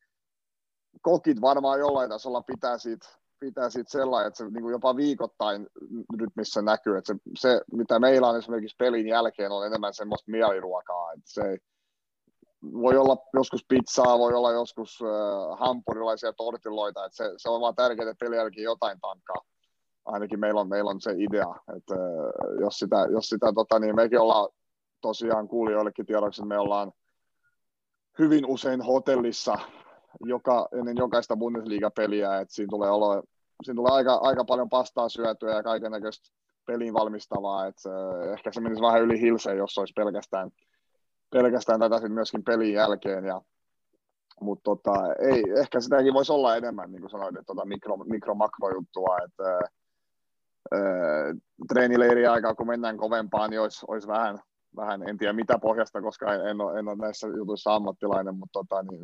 kokit 1.03 1.41
varmaan 1.41 1.81
jollain 1.81 2.11
tasolla 2.11 2.43
pitää 2.43 2.79
siitä, 2.79 3.09
pitää 3.41 3.71
siitä 3.71 3.91
sellainen, 3.91 4.29
että 4.29 4.39
se 4.39 4.45
niin 4.45 4.63
kuin 4.63 4.73
jopa 4.73 4.97
viikoittain 4.97 5.67
nyt 6.19 6.31
missä 6.37 6.63
näkyy, 6.63 6.97
että 6.97 7.15
se, 7.15 7.21
se, 7.39 7.61
mitä 7.73 7.99
meillä 7.99 8.29
on 8.29 8.39
esimerkiksi 8.39 8.77
pelin 8.79 9.07
jälkeen 9.07 9.53
on 9.53 9.67
enemmän 9.67 9.95
semmoista 9.95 10.31
mieliruokaa, 10.31 11.13
että 11.13 11.31
se 11.31 11.59
voi 12.63 12.97
olla 12.97 13.17
joskus 13.35 13.65
pizzaa, 13.69 14.19
voi 14.19 14.35
olla 14.35 14.53
joskus 14.53 14.99
äh, 15.03 15.59
hampurilaisia 15.59 16.33
tortilloita, 16.33 17.05
että 17.05 17.17
se, 17.17 17.33
se 17.37 17.49
on 17.49 17.61
vaan 17.61 17.75
tärkeää, 17.75 18.11
että 18.11 18.25
pelin 18.25 18.37
jälkeen 18.37 18.65
jotain 18.65 19.01
tankaa. 19.01 19.43
Ainakin 20.05 20.41
meillä 20.41 20.61
on, 20.61 20.69
meillä 20.69 20.91
on 20.91 21.01
se 21.01 21.11
idea, 21.17 21.55
että 21.77 21.95
äh, 21.95 22.61
jos 22.61 22.79
sitä, 22.79 23.07
jos 23.11 23.29
sitä 23.29 23.53
tota, 23.55 23.79
niin 23.79 23.97
mekin 23.97 24.21
ollaan 24.21 24.49
tosiaan 25.01 25.49
kuulijoillekin 25.49 26.07
tiedoksi, 26.07 26.45
me 26.45 26.59
ollaan 26.59 26.93
hyvin 28.19 28.47
usein 28.47 28.81
hotellissa 28.83 29.59
joka, 30.25 30.68
ennen 30.73 30.97
jokaista 30.97 31.37
Bundesliga-peliä, 31.37 32.40
että 32.40 32.55
siinä 32.55 32.71
tulee, 32.71 32.90
olo, 32.90 33.23
siinä 33.64 33.77
tulee 33.77 33.92
aika, 33.92 34.14
aika 34.14 34.44
paljon 34.44 34.68
pastaa 34.68 35.09
syötyä 35.09 35.55
ja 35.55 35.62
kaiken 35.62 35.92
näköistä 35.92 36.31
pelin 36.66 36.94
valmistavaa, 36.94 37.66
että 37.66 37.90
ehkä 38.33 38.53
se 38.53 38.61
menisi 38.61 38.83
vähän 38.83 39.03
yli 39.03 39.21
hilseen, 39.21 39.59
jos 39.59 39.79
olisi 39.79 39.92
pelkästään, 39.97 40.51
pelkästään 41.31 41.81
tätä 41.81 41.97
sitten 41.97 42.12
myöskin 42.12 42.44
pelin 42.44 42.73
jälkeen, 42.73 43.25
ja, 43.25 43.42
mutta 44.40 44.62
tota, 44.64 44.92
ei, 45.18 45.44
ehkä 45.61 45.81
sitäkin 45.81 46.14
voisi 46.14 46.33
olla 46.33 46.57
enemmän, 46.57 46.90
niin 46.92 47.01
kuin 47.01 47.11
sanoit, 47.11 47.37
että 47.37 47.47
tota 47.47 47.64
mikro, 47.64 47.97
mikro-makro-juttua, 47.97 49.16
että 49.25 49.59
ää, 50.73 51.35
treenileiri 51.68 52.27
aikaa, 52.27 52.55
kun 52.55 52.66
mennään 52.66 52.97
kovempaan, 52.97 53.51
niin 53.51 53.61
olisi, 53.61 53.87
olisi 53.88 54.09
vähän, 54.09 54.38
vähän, 54.77 55.09
en 55.09 55.18
tiedä 55.18 55.33
mitä 55.33 55.59
pohjasta, 55.59 56.03
koska 56.03 56.35
en, 56.35 56.47
en, 56.47 56.61
ole, 56.61 56.79
en 56.79 56.88
ole 56.88 56.97
näissä 56.97 57.29
jutuissa 57.37 57.75
ammattilainen, 57.75 58.35
mutta 58.35 58.59
tota, 58.59 58.83
niin 58.83 59.03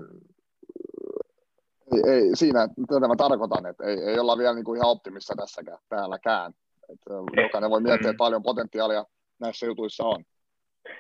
ei, 1.93 2.13
ei, 2.13 2.31
siinä, 2.35 2.69
tätä 2.89 3.09
mä 3.09 3.17
tarkoitan, 3.17 3.67
että 3.67 3.85
ei, 3.85 3.99
ei 3.99 4.19
olla 4.19 4.39
vielä 4.39 4.55
niin 4.55 4.65
kuin 4.65 4.77
ihan 4.77 4.91
optimissa 4.91 5.35
tässäkään, 5.37 5.79
täälläkään. 5.89 6.53
Että 6.93 7.43
jokainen 7.43 7.71
voi 7.71 7.81
miettiä, 7.81 8.11
että 8.11 8.19
paljon 8.19 8.43
potentiaalia 8.43 9.05
näissä 9.41 9.67
jutuissa 9.67 10.05
on. 10.05 10.25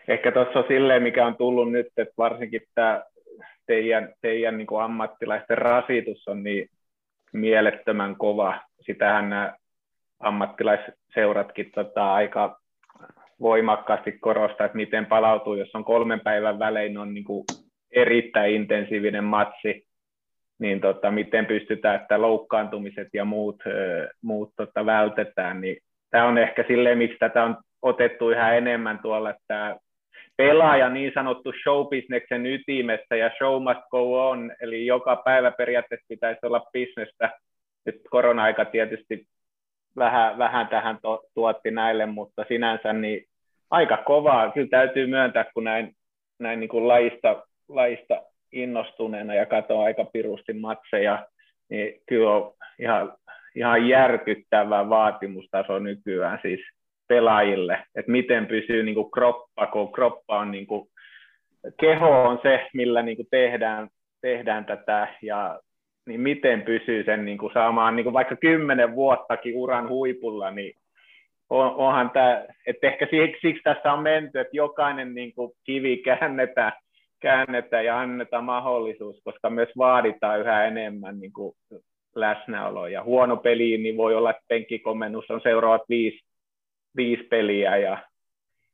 Ehkä 0.08 0.32
tuossa 0.32 0.58
on 0.58 0.64
silleen, 0.68 1.02
mikä 1.02 1.26
on 1.26 1.36
tullut 1.36 1.72
nyt, 1.72 1.86
että 1.96 2.14
varsinkin 2.18 2.60
tämä 2.74 3.02
teidän, 3.66 4.14
teidän 4.20 4.58
niin 4.58 4.66
kuin 4.66 4.82
ammattilaisten 4.82 5.58
rasitus 5.58 6.28
on 6.28 6.42
niin 6.42 6.68
mielettömän 7.32 8.16
kova. 8.16 8.60
Sitähän 8.80 9.30
nämä 9.30 9.56
ammattilaisseuratkin 10.20 11.70
tota, 11.74 12.14
aika 12.14 12.60
voimakkaasti 13.40 14.12
korostaa, 14.12 14.66
että 14.66 14.76
miten 14.76 15.06
palautuu, 15.06 15.54
jos 15.54 15.74
on 15.74 15.84
kolmen 15.84 16.20
päivän 16.20 16.58
välein 16.58 16.98
on 16.98 17.14
niin 17.14 17.24
kuin 17.24 17.44
erittäin 17.90 18.54
intensiivinen 18.54 19.24
matsi, 19.24 19.86
niin 20.64 20.80
tota, 20.80 21.10
miten 21.10 21.46
pystytään, 21.46 22.00
että 22.00 22.22
loukkaantumiset 22.22 23.08
ja 23.12 23.24
muut, 23.24 23.62
muut 24.22 24.50
tota, 24.56 24.86
vältetään, 24.86 25.60
niin 25.60 25.76
tämä 26.10 26.24
on 26.24 26.38
ehkä 26.38 26.64
silleen, 26.68 26.98
miksi 26.98 27.16
tätä 27.18 27.44
on 27.44 27.56
otettu 27.82 28.30
yhä 28.30 28.54
enemmän 28.54 28.98
tuolla, 28.98 29.30
että 29.30 29.76
pelaaja 30.36 30.88
niin 30.88 31.12
sanottu 31.14 31.52
showbisneksen 31.62 32.46
ytimessä 32.46 33.16
ja 33.16 33.30
show 33.38 33.62
must 33.62 33.88
go 33.90 34.28
on, 34.28 34.52
eli 34.60 34.86
joka 34.86 35.16
päivä 35.16 35.50
periaatteessa 35.50 36.06
pitäisi 36.08 36.46
olla 36.46 36.66
bisnestä. 36.72 37.30
Nyt 37.86 38.00
korona-aika 38.10 38.64
tietysti 38.64 39.26
vähän, 39.96 40.38
vähän 40.38 40.68
tähän 40.68 40.98
to, 41.02 41.22
tuotti 41.34 41.70
näille, 41.70 42.06
mutta 42.06 42.44
sinänsä 42.48 42.92
niin 42.92 43.24
aika 43.70 43.96
kovaa. 43.96 44.50
Kyllä 44.50 44.68
täytyy 44.68 45.06
myöntää, 45.06 45.44
kun 45.54 45.64
näin, 45.64 45.92
näin 46.38 46.60
niin 46.60 46.70
kuin 46.70 46.88
laista, 46.88 47.42
laista 47.68 48.22
innostuneena 48.54 49.34
ja 49.34 49.46
katson 49.46 49.84
aika 49.84 50.04
pirusti 50.04 50.52
matseja, 50.52 51.26
niin 51.70 52.00
kyllä 52.08 52.30
on 52.30 52.52
ihan, 52.78 53.12
ihan 53.56 53.88
järkyttävä 53.88 54.88
vaatimustaso 54.88 55.78
nykyään 55.78 56.38
siis 56.42 56.60
pelaajille, 57.08 57.84
että 57.94 58.12
miten 58.12 58.46
pysyy 58.46 58.82
niin 58.82 58.94
kuin 58.94 59.10
kroppa, 59.10 59.66
kun 59.66 59.92
kroppa 59.92 60.38
on 60.38 60.50
niin 60.50 60.66
kuin, 60.66 60.88
keho 61.80 62.22
on 62.22 62.38
se, 62.42 62.66
millä 62.74 63.02
niin 63.02 63.16
kuin 63.16 63.28
tehdään, 63.30 63.88
tehdään 64.20 64.64
tätä 64.64 65.08
ja 65.22 65.60
niin 66.06 66.20
miten 66.20 66.62
pysyy 66.62 67.04
sen 67.04 67.24
niin 67.24 67.38
kuin 67.38 67.52
saamaan 67.52 67.96
niin 67.96 68.04
kuin 68.04 68.14
vaikka 68.14 68.36
kymmenen 68.36 68.94
vuottakin 68.94 69.56
uran 69.56 69.88
huipulla, 69.88 70.50
niin 70.50 70.72
on, 71.50 71.74
onhan 71.74 72.10
tämä, 72.10 72.44
että 72.66 72.86
ehkä 72.86 73.06
siksi, 73.10 73.40
siksi 73.42 73.62
tässä 73.62 73.92
on 73.92 74.02
menty, 74.02 74.40
että 74.40 74.56
jokainen 74.56 75.14
niin 75.14 75.34
kuin 75.34 75.52
kivi 75.64 75.96
käännetään 75.96 76.72
käännetään 77.24 77.84
ja 77.84 78.00
annetaan 78.00 78.44
mahdollisuus, 78.44 79.20
koska 79.24 79.50
myös 79.50 79.68
vaaditaan 79.78 80.40
yhä 80.40 80.64
enemmän 80.64 81.20
niin 81.20 81.32
kuin 81.32 81.56
läsnäoloa. 82.14 82.88
Ja 82.88 83.04
huono 83.04 83.36
peli, 83.36 83.78
niin 83.78 83.96
voi 83.96 84.14
olla, 84.14 84.30
että 84.30 84.42
penkkikomennus 84.48 85.30
on 85.30 85.40
seuraavat 85.42 85.82
viisi, 85.88 86.18
viisi 86.96 87.22
peliä. 87.22 87.76
Ja, 87.76 87.98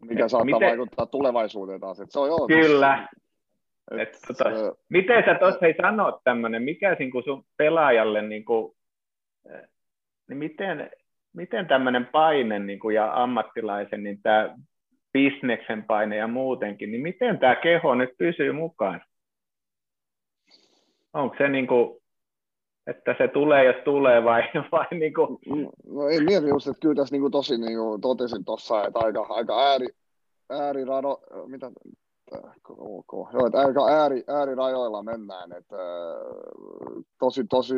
Mikä 0.00 0.28
saattaa 0.28 0.44
miten... 0.44 0.68
vaikuttaa 0.68 1.06
tulevaisuuteen 1.06 1.80
taas. 1.80 2.00
Että 2.00 2.12
se 2.12 2.18
on 2.18 2.28
joo, 2.28 2.46
Kyllä. 2.46 3.08
Et, 3.90 3.98
et, 4.00 4.18
tota, 4.26 4.44
se... 4.44 4.72
Miten 4.88 5.24
sä 5.24 5.34
tuossa 5.34 5.66
ei 5.66 5.74
sano 5.82 6.20
tämmöinen, 6.24 6.62
mikä 6.62 6.96
niin 6.98 7.10
kuin 7.10 7.24
sun 7.24 7.44
pelaajalle, 7.56 8.22
niin, 8.22 8.44
kuin, 8.44 8.72
niin 10.28 10.38
miten, 10.38 10.90
miten 11.32 11.66
tämmöinen 11.66 12.06
paine 12.06 12.58
niin 12.58 12.78
kuin, 12.78 12.94
ja 12.94 13.22
ammattilaisen, 13.22 14.02
niin 14.02 14.22
tämä 14.22 14.54
bisneksen 15.12 15.84
paine 15.84 16.16
ja 16.16 16.28
muutenkin, 16.28 16.90
niin 16.90 17.02
miten 17.02 17.38
tämä 17.38 17.56
keho 17.56 17.94
nyt 17.94 18.10
pysyy 18.18 18.52
mukaan? 18.52 19.00
Onko 21.12 21.36
se 21.38 21.48
niin 21.48 21.66
kuin, 21.66 22.00
että 22.86 23.14
se 23.18 23.28
tulee, 23.28 23.64
jos 23.64 23.84
tulee, 23.84 24.24
vai, 24.24 24.42
vai 24.72 24.86
niin 24.90 25.14
kuin... 25.14 25.38
No 25.86 26.08
ei 26.08 26.20
mieti 26.20 26.48
just, 26.48 26.66
että 26.66 26.80
kyllä 26.80 26.94
tässä 26.94 27.14
niin 27.14 27.20
kuin 27.20 27.32
tosi 27.32 27.58
niin 27.58 27.78
kuin 27.78 28.00
totesin 28.00 28.44
tuossa, 28.44 28.86
että 28.86 28.98
aika, 28.98 29.26
aika 29.28 29.62
ääri, 29.70 29.86
äärirado, 30.50 31.20
mitä, 31.46 31.70
ok, 32.68 33.12
joo, 33.32 33.46
että 33.46 33.58
aika 33.58 33.86
ääri, 33.88 34.24
äärirajoilla 34.28 35.02
mennään, 35.02 35.52
että 35.52 35.76
tosi, 37.18 37.44
tosi 37.44 37.74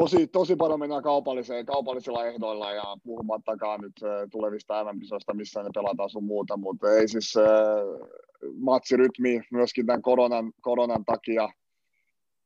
tosi, 0.00 0.26
tosi 0.26 0.56
paljon 0.56 0.80
mennään 0.80 1.02
kaupalliseen, 1.02 1.66
kaupallisilla 1.66 2.26
ehdoilla 2.26 2.72
ja 2.72 2.96
puhumattakaan 3.04 3.80
nyt 3.80 3.92
tulevista 4.30 4.84
mm 4.84 5.36
missä 5.36 5.62
ne 5.62 5.70
pelataan 5.74 6.10
sun 6.10 6.24
muuta, 6.24 6.56
mutta 6.56 6.92
ei 6.92 7.08
siis 7.08 7.36
äh, 7.36 7.44
matsirytmi 8.58 9.40
myöskin 9.52 9.86
tämän 9.86 10.02
koronan, 10.02 10.52
koronan 10.60 11.04
takia 11.04 11.48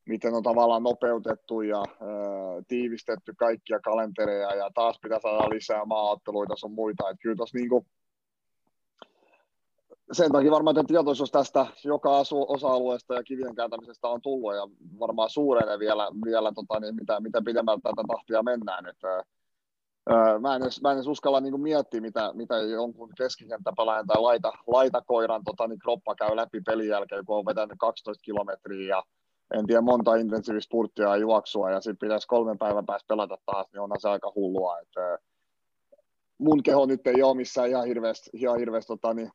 miten 0.09 0.35
on 0.35 0.43
tavallaan 0.43 0.83
nopeutettu 0.83 1.61
ja 1.61 1.79
ää, 1.79 2.63
tiivistetty 2.69 3.35
kaikkia 3.39 3.81
kalentereja 3.81 4.55
ja 4.55 4.71
taas 4.75 4.99
pitää 5.03 5.21
saada 5.21 5.51
lisää 5.51 5.85
maaotteluita 5.85 6.57
sun 6.57 6.73
muita. 6.73 7.11
että 7.11 7.23
kyllä 7.23 7.37
tuossa 7.37 7.59
niinku, 7.59 7.87
sen 10.13 10.33
takia 10.33 10.51
varmaan 10.51 10.79
että 10.79 10.89
tietoisuus 10.89 11.31
tästä 11.31 11.67
joka 11.85 12.11
osa-alueesta 12.49 13.15
ja 13.15 13.23
kivien 13.23 13.55
kääntämisestä 13.55 14.09
on 14.09 14.21
tullut 14.21 14.55
ja 14.55 14.69
varmaan 15.01 15.31
suurenee 15.31 15.79
vielä, 15.79 16.09
vielä 16.25 16.53
tota, 16.53 16.81
niin 16.81 16.95
mitä, 16.95 17.21
mitä 17.21 17.43
pidemmältä 17.45 17.83
tätä 17.83 18.03
tahtia 18.09 18.43
mennään. 18.43 18.87
Että, 18.87 19.25
ää, 20.09 20.39
mä, 20.39 20.57
en 20.57 20.63
edes, 20.63 20.83
mä 20.83 20.91
en 20.91 20.97
edes 20.97 21.07
uskalla 21.07 21.41
niin 21.41 21.61
miettiä, 21.61 22.01
mitä, 22.01 22.31
mitä 22.35 22.57
jonkun 22.59 23.11
keskikenttäpelaajan 23.17 24.07
tai 24.07 24.23
laita, 24.23 24.53
laitakoiran 24.67 25.45
tota, 25.45 25.67
niin 25.67 25.79
kroppa 25.79 26.15
käy 26.15 26.37
läpi 26.37 26.61
pelin 26.61 26.89
jälkeen, 26.89 27.25
kun 27.25 27.37
on 27.37 27.47
vetänyt 27.47 27.79
12 27.79 28.23
kilometriä 28.23 28.89
ja 28.89 29.03
en 29.55 29.67
tiedä 29.67 29.81
monta 29.81 30.15
intensiivistä 30.15 30.71
purttia 30.71 31.09
ja 31.09 31.17
juoksua 31.17 31.71
ja 31.71 31.81
sitten 31.81 32.09
pitäisi 32.09 32.27
kolmen 32.27 32.59
päivän 32.59 32.87
päästä 32.87 33.09
pelata 33.09 33.39
taas, 33.47 33.67
niin 33.73 33.81
onhan 33.81 34.01
se 34.01 34.09
aika 34.09 34.33
hullua. 34.35 34.79
Että 34.79 35.19
mun 36.39 36.63
keho 36.63 36.87
nyt 36.87 37.07
ei 37.07 37.23
ole 37.23 37.37
missään 37.37 37.69
ihan 37.69 37.87
hirveästi, 37.87 38.31
ihan 38.33 38.59
hirveästi 38.59 38.87
tota, 38.87 39.15
niin, 39.15 39.31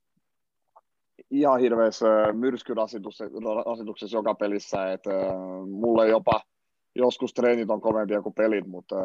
ihan 1.32 1.60
hirveässä 1.60 2.06
myrskyrasituksessa 2.34 4.18
joka 4.18 4.36
pelissä, 4.36 4.92
että 4.92 5.12
mulle 5.68 6.08
jopa 6.08 6.42
joskus 6.96 7.34
treenit 7.34 7.70
on 7.70 7.82
kovempia 7.82 8.22
kuin 8.22 8.36
pelit, 8.36 8.68
mutta 8.68 8.96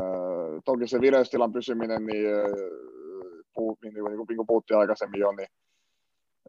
toki 0.64 0.87
se 0.87 1.01
vireystilan 1.01 1.53
pysyminen, 1.53 2.07
niin, 2.07 2.27
niin, 3.83 3.94
niin, 3.94 4.05
niin 4.29 4.37
kuin 4.37 4.46
puhuttiin 4.46 4.79
aikaisemmin 4.79 5.20
jo, 5.20 5.33
niin 5.33 5.49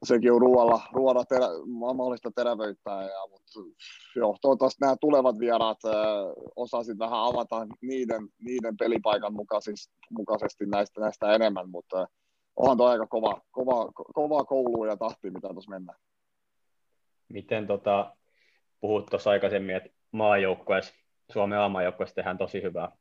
sekin 0.03 0.31
on 0.31 0.41
ruoalla, 0.41 0.81
ruoalla 0.93 1.25
terä, 1.25 1.47
mahdollista 1.65 2.31
terävöittää, 2.35 3.03
ja, 3.03 3.27
mutta 3.31 3.51
joo, 4.15 4.37
toivottavasti 4.41 4.77
nämä 4.81 4.95
tulevat 5.01 5.39
vieraat 5.39 5.79
osasit 6.55 6.99
vähän 6.99 7.19
avata 7.19 7.67
niiden, 7.81 8.29
niiden 8.39 8.77
pelipaikan 8.77 9.33
mukaisesti, 9.33 9.93
mukaisesti 10.11 10.65
näistä, 10.65 11.01
näistä 11.01 11.31
enemmän, 11.31 11.69
mutta 11.69 12.07
onhan 12.55 12.77
tuo 12.77 12.87
aika 12.87 13.07
kova, 13.07 13.41
kova, 13.51 13.91
kova 14.13 14.43
koulu 14.43 14.85
ja 14.85 14.97
tahti, 14.97 15.31
mitä 15.31 15.47
tuossa 15.47 15.71
mennään. 15.71 15.99
Miten 17.29 17.67
tota, 17.67 18.15
puhut 18.79 19.05
tuossa 19.05 19.29
aikaisemmin, 19.29 19.75
että 19.75 19.89
maajoukkueessa, 20.11 20.93
Suomen 21.31 21.71
maajoukkueessa 21.71 22.15
tehdään 22.15 22.37
tosi 22.37 22.61
hyvää, 22.61 22.91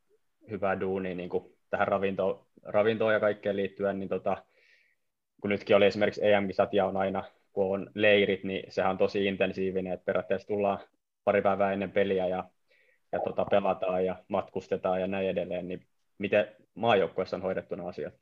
hyvää 0.50 0.80
duunia 0.80 1.14
niin 1.14 1.28
kuin 1.28 1.56
tähän 1.70 1.88
ravintoon, 1.88 2.46
ravintoon 2.62 3.12
ja 3.12 3.20
kaikkeen 3.20 3.56
liittyen, 3.56 3.98
niin 3.98 4.08
tota, 4.08 4.44
kun 5.40 5.50
nytkin 5.50 5.76
oli 5.76 5.86
esimerkiksi 5.86 6.26
EM-kisat 6.26 6.74
ja 6.74 6.86
on 6.86 6.96
aina, 6.96 7.24
kun 7.52 7.74
on 7.74 7.90
leirit, 7.94 8.44
niin 8.44 8.72
sehän 8.72 8.90
on 8.90 8.98
tosi 8.98 9.26
intensiivinen, 9.26 9.92
että 9.92 10.04
periaatteessa 10.04 10.48
tullaan 10.48 10.78
pari 11.24 11.42
päivää 11.42 11.72
ennen 11.72 11.92
peliä 11.92 12.26
ja, 12.26 12.44
ja 13.12 13.20
tota, 13.20 13.44
pelataan 13.44 14.04
ja 14.04 14.16
matkustetaan 14.28 15.00
ja 15.00 15.06
näin 15.06 15.28
edelleen, 15.28 15.68
niin 15.68 15.86
miten 16.18 16.56
maajoukkueessa 16.74 17.36
on 17.36 17.42
hoidettu 17.42 17.74
nämä 17.74 17.88
asiat? 17.88 18.14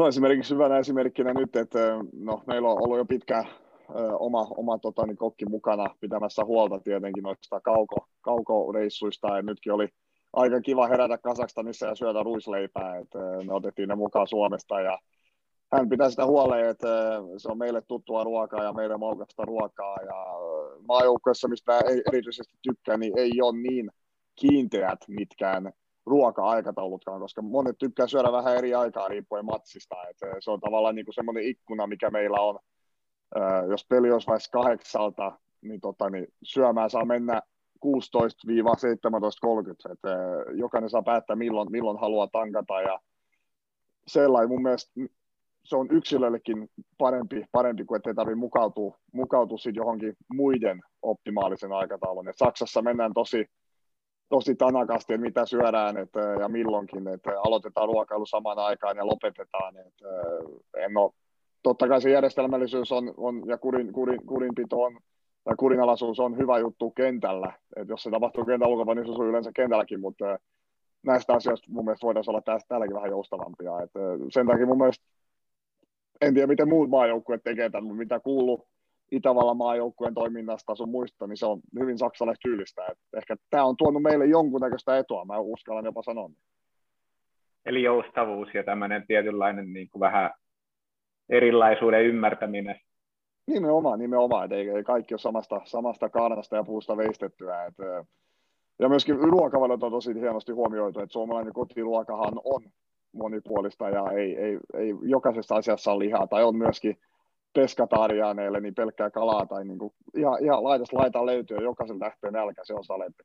No 0.00 0.08
esimerkiksi 0.08 0.54
hyvänä 0.54 0.78
esimerkkinä 0.78 1.34
nyt, 1.34 1.56
että 1.56 1.78
no, 2.12 2.42
meillä 2.46 2.68
on 2.68 2.82
ollut 2.84 2.98
jo 2.98 3.04
pitkä 3.04 3.44
ö, 3.90 4.16
oma, 4.16 4.46
oma 4.56 4.78
tota, 4.78 5.06
niin, 5.06 5.16
kokki 5.16 5.44
mukana 5.44 5.94
pitämässä 6.00 6.44
huolta 6.44 6.80
tietenkin 6.80 7.22
noista 7.22 7.60
kauko, 7.60 8.06
kaukoreissuista. 8.20 9.36
Ja 9.36 9.42
nytkin 9.42 9.72
oli 9.72 9.88
aika 10.32 10.60
kiva 10.60 10.86
herätä 10.86 11.18
Kasakstanissa 11.18 11.86
ja 11.86 11.94
syödä 11.94 12.22
ruisleipää, 12.22 12.96
että 12.96 13.18
me 13.46 13.54
otettiin 13.54 13.88
ne 13.88 13.94
mukaan 13.94 14.26
Suomesta. 14.26 14.80
Ja 14.80 14.98
hän 15.72 15.88
pitää 15.88 16.10
sitä 16.10 16.26
huoleen, 16.26 16.68
että 16.68 16.88
se 17.36 17.48
on 17.48 17.58
meille 17.58 17.82
tuttua 17.82 18.24
ruokaa 18.24 18.64
ja 18.64 18.72
meidän 18.72 19.00
maukasta 19.00 19.44
ruokaa. 19.44 19.96
Ja 20.06 20.24
maajoukkueessa, 20.88 21.48
mistä 21.48 21.80
erityisesti 22.08 22.56
tykkään, 22.62 23.00
niin 23.00 23.18
ei 23.18 23.32
ole 23.42 23.58
niin 23.58 23.90
kiinteät 24.36 24.98
mitkään 25.08 25.72
ruoka-aikataulutkaan, 26.06 27.20
koska 27.20 27.42
monet 27.42 27.78
tykkää 27.78 28.06
syödä 28.06 28.32
vähän 28.32 28.56
eri 28.56 28.74
aikaa 28.74 29.08
riippuen 29.08 29.44
matsista. 29.44 29.96
että 30.10 30.26
se 30.40 30.50
on 30.50 30.60
tavallaan 30.60 30.94
niin 30.94 31.06
semmoinen 31.10 31.44
ikkuna, 31.44 31.86
mikä 31.86 32.10
meillä 32.10 32.40
on. 32.40 32.58
Jos 33.70 33.86
peli 33.88 34.10
olisi 34.10 34.26
vaikka 34.26 34.48
kahdeksalta, 34.52 35.32
niin, 35.62 35.80
tota, 35.80 36.10
niin 36.10 36.26
syömään 36.42 36.90
saa 36.90 37.04
mennä 37.04 37.42
16-17.30. 37.86 37.90
Että 39.92 40.08
jokainen 40.54 40.90
saa 40.90 41.02
päättää, 41.02 41.36
milloin, 41.36 41.70
milloin 41.70 42.00
haluaa 42.00 42.26
tankata. 42.26 42.80
Ja 42.80 43.00
sellainen 44.06 44.48
mun 44.48 44.62
mielestä 44.62 44.92
se 45.64 45.76
on 45.76 45.88
yksilöllekin 45.90 46.70
parempi, 46.98 47.44
parempi 47.52 47.84
kuin 47.84 47.96
ettei 47.96 48.14
tarvitse 48.14 48.38
mukautua, 48.38 48.98
mukautua 49.12 49.58
johonkin 49.74 50.16
muiden 50.34 50.80
optimaalisen 51.02 51.72
aikataulun. 51.72 52.28
Et 52.28 52.38
Saksassa 52.38 52.82
mennään 52.82 53.14
tosi 53.14 53.46
tosi 54.30 54.54
tanakasti, 54.54 55.14
että 55.14 55.24
mitä 55.26 55.46
syödään 55.46 55.96
että, 55.96 56.20
ja 56.20 56.48
milloinkin, 56.48 57.08
että 57.08 57.30
aloitetaan 57.46 57.88
ruokailu 57.88 58.26
samaan 58.26 58.58
aikaan 58.58 58.96
ja 58.96 59.06
lopetetaan. 59.06 59.76
Että, 59.76 60.06
en 60.76 60.96
ole, 60.96 61.12
totta 61.62 61.88
kai 61.88 62.02
se 62.02 62.10
järjestelmällisyys 62.10 62.92
on, 62.92 63.14
on 63.16 63.42
ja 63.46 63.58
kurin, 63.58 63.92
kurin, 63.92 64.26
kurinpito 64.26 64.82
on, 64.82 65.00
tai 65.44 65.54
kurinalaisuus 65.58 66.20
on 66.20 66.38
hyvä 66.38 66.58
juttu 66.58 66.90
kentällä. 66.90 67.52
että 67.76 67.92
jos 67.92 68.02
se 68.02 68.10
tapahtuu 68.10 68.44
kentällä 68.44 68.72
ulkopuolella, 68.72 69.04
niin 69.04 69.16
se 69.16 69.22
on 69.22 69.28
yleensä 69.28 69.50
kentälläkin, 69.54 70.00
mutta 70.00 70.38
näistä 71.02 71.32
asioista 71.32 71.66
mun 71.70 71.84
mielestä 71.84 72.06
voitaisiin 72.06 72.32
olla 72.32 72.42
tästä, 72.42 72.68
täälläkin 72.68 72.96
vähän 72.96 73.10
joustavampia. 73.10 73.82
Että 73.82 74.00
sen 74.30 74.46
takia 74.46 74.66
mun 74.66 74.78
mielestä, 74.78 75.04
en 76.20 76.34
tiedä 76.34 76.46
miten 76.46 76.68
muut 76.68 76.90
maajoukkueet 76.90 77.42
tekevät 77.44 77.72
tämän, 77.72 77.84
mutta 77.84 77.98
mitä 77.98 78.20
kuuluu 78.20 78.68
Itävallan 79.10 79.56
maajoukkueen 79.56 80.14
toiminnasta 80.14 80.74
sun 80.74 80.88
muista, 80.88 81.26
niin 81.26 81.36
se 81.36 81.46
on 81.46 81.60
hyvin 81.80 81.98
saksalaistyylistä. 81.98 82.86
Et 82.86 82.98
ehkä 83.16 83.36
tämä 83.50 83.64
on 83.64 83.76
tuonut 83.76 84.02
meille 84.02 84.26
jonkunnäköistä 84.26 84.98
etua, 84.98 85.24
mä 85.24 85.38
uskallan 85.38 85.84
jopa 85.84 86.02
sanoa. 86.02 86.30
Eli 87.66 87.82
joustavuus 87.82 88.54
ja 88.54 88.64
tämmöinen 88.64 89.06
tietynlainen 89.06 89.72
niin 89.72 89.88
kuin 89.90 90.00
vähän 90.00 90.30
erilaisuuden 91.28 92.04
ymmärtäminen. 92.04 92.80
Nimenomaan, 93.46 93.98
nimenomaan, 93.98 94.44
että 94.44 94.56
ei, 94.56 94.68
ei 94.68 94.84
kaikki 94.84 95.14
ole 95.14 95.18
samasta, 95.18 95.60
samasta 95.64 96.08
kaarnasta 96.08 96.56
ja 96.56 96.64
puusta 96.64 96.96
veistettyä. 96.96 97.64
Et, 97.64 97.74
ja 98.78 98.88
myöskin 98.88 99.18
ruokavaliot 99.18 99.82
on 99.82 99.92
tosi 99.92 100.14
hienosti 100.14 100.52
huomioitu, 100.52 101.00
että 101.00 101.12
suomalainen 101.12 101.52
kotiruokahan 101.52 102.40
on 102.44 102.62
monipuolista 103.12 103.88
ja 103.88 104.04
ei, 104.12 104.36
ei, 104.36 104.58
ei 104.74 104.94
jokaisessa 105.02 105.54
asiassa 105.54 105.92
ole 105.92 106.04
lihaa, 106.04 106.26
tai 106.26 106.44
on 106.44 106.56
myöskin 106.56 106.98
peskataariaaneille 107.54 108.60
niin 108.60 108.74
pelkkää 108.74 109.10
kalaa 109.10 109.46
tai 109.46 109.64
niin 109.64 109.78
kuin, 109.78 109.92
ihan, 110.16 110.44
ihan 110.44 110.64
laitas 110.64 110.92
laita 110.92 111.26
löytyy 111.26 111.56
ja 111.56 111.62
jokaisen 111.62 112.00
lähtee 112.00 112.30
nälkä, 112.30 112.62
se 112.64 112.74
on 112.74 112.84
salempi. 112.84 113.22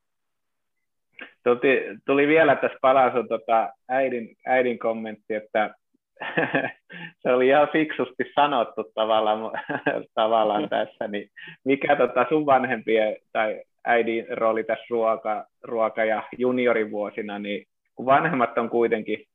Tuli, 1.43 1.97
tuli 2.05 2.27
vielä 2.27 2.55
tässä 2.55 2.77
palaa 2.81 3.11
tota 3.29 3.73
äidin, 3.89 4.35
äidin 4.45 4.79
kommentti, 4.79 5.33
että 5.33 5.75
se 7.21 7.33
oli 7.33 7.47
ihan 7.47 7.69
fiksusti 7.73 8.23
sanottu 8.35 8.91
tavallaan, 8.95 9.39
tavallaan 10.13 10.69
tässä, 10.69 11.07
niin 11.07 11.29
mikä 11.63 11.95
tota 11.95 12.25
sun 12.29 12.45
vanhempien 12.45 13.17
tai 13.31 13.61
äidin 13.85 14.25
rooli 14.37 14.63
tässä 14.63 14.85
ruoka, 14.89 15.45
ruoka- 15.63 16.05
ja 16.05 16.23
juniorivuosina, 16.37 17.39
niin 17.39 17.65
kun 17.95 18.05
vanhemmat 18.05 18.57
on 18.57 18.69
kuitenkin 18.69 19.25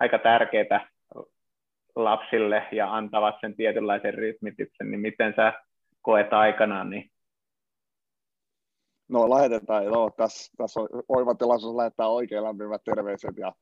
aika 0.00 0.18
tärkeitä 0.18 0.80
lapsille 1.96 2.62
ja 2.72 2.94
antavat 2.94 3.34
sen 3.40 3.56
tietynlaisen 3.56 4.14
rytmityksen, 4.14 4.90
niin 4.90 5.00
miten 5.00 5.32
sä 5.36 5.52
koet 6.02 6.32
aikanaan? 6.32 6.90
Niin... 6.90 7.10
No 9.08 9.30
lähetetään, 9.30 9.84
joo, 9.84 10.10
tässä, 10.16 10.52
tässä 10.56 10.80
on 10.80 10.88
oiva 11.08 11.34
tilaisuus 11.34 11.76
lähettää 11.76 12.08
oikein 12.08 12.42
lämpimät 12.42 12.82
terveiset 12.84 13.36
ja 13.36 13.52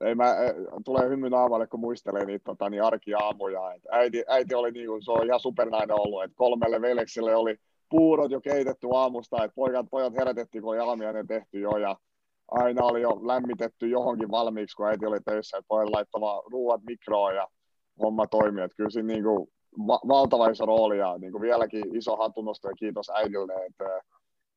ei 0.00 0.14
mä, 0.14 0.30
e, 0.30 0.54
tulee 0.84 1.08
hymy 1.08 1.30
naamalle, 1.30 1.66
kun 1.66 1.80
muistelee 1.80 2.24
niitä 2.24 2.44
tota, 2.44 2.70
niin 2.70 2.82
arkiaamuja. 2.82 3.72
Et 3.72 3.82
äiti, 3.90 4.24
äiti 4.28 4.54
oli 4.54 4.70
niin 4.70 4.86
kuin, 4.86 5.02
se 5.02 5.10
on 5.10 5.26
ihan 5.26 5.40
supernainen 5.40 6.00
ollut, 6.00 6.24
että 6.24 6.36
kolmelle 6.36 6.80
veljekselle 6.80 7.34
oli 7.34 7.56
puurot 7.90 8.30
jo 8.30 8.40
keitetty 8.40 8.86
aamusta, 8.94 9.44
että 9.44 9.54
pojat, 9.54 9.86
pojat 9.90 10.16
herätettiin, 10.16 10.62
kun 10.62 10.70
oli 10.70 10.78
aamiainen 10.78 11.26
tehty 11.26 11.60
jo, 11.60 11.70
ja 11.70 11.96
aina 12.50 12.84
oli 12.84 13.02
jo 13.02 13.20
lämmitetty 13.26 13.88
johonkin 13.88 14.30
valmiiksi, 14.30 14.76
kun 14.76 14.86
äiti 14.86 15.06
oli 15.06 15.20
töissä, 15.20 15.58
että 15.58 15.68
pojat 15.68 15.90
laittamaan 15.90 16.42
ruuat 16.52 16.80
mikroon, 16.86 17.34
ja 17.34 17.48
homma 18.00 18.26
toimii. 18.26 18.64
Että 18.64 18.76
kyllä 18.76 18.90
siinä 18.90 19.06
niin 19.06 19.24
kuin 19.24 19.48
va- 19.86 20.00
valtava 20.08 20.48
iso 20.48 20.66
rooli 20.66 20.98
ja 20.98 21.18
niin 21.18 21.32
kuin 21.32 21.42
vieläkin 21.42 21.96
iso 21.96 22.16
hatunnosto 22.16 22.68
ja 22.68 22.74
kiitos 22.74 23.10
äidille, 23.10 23.66
että 23.66 24.00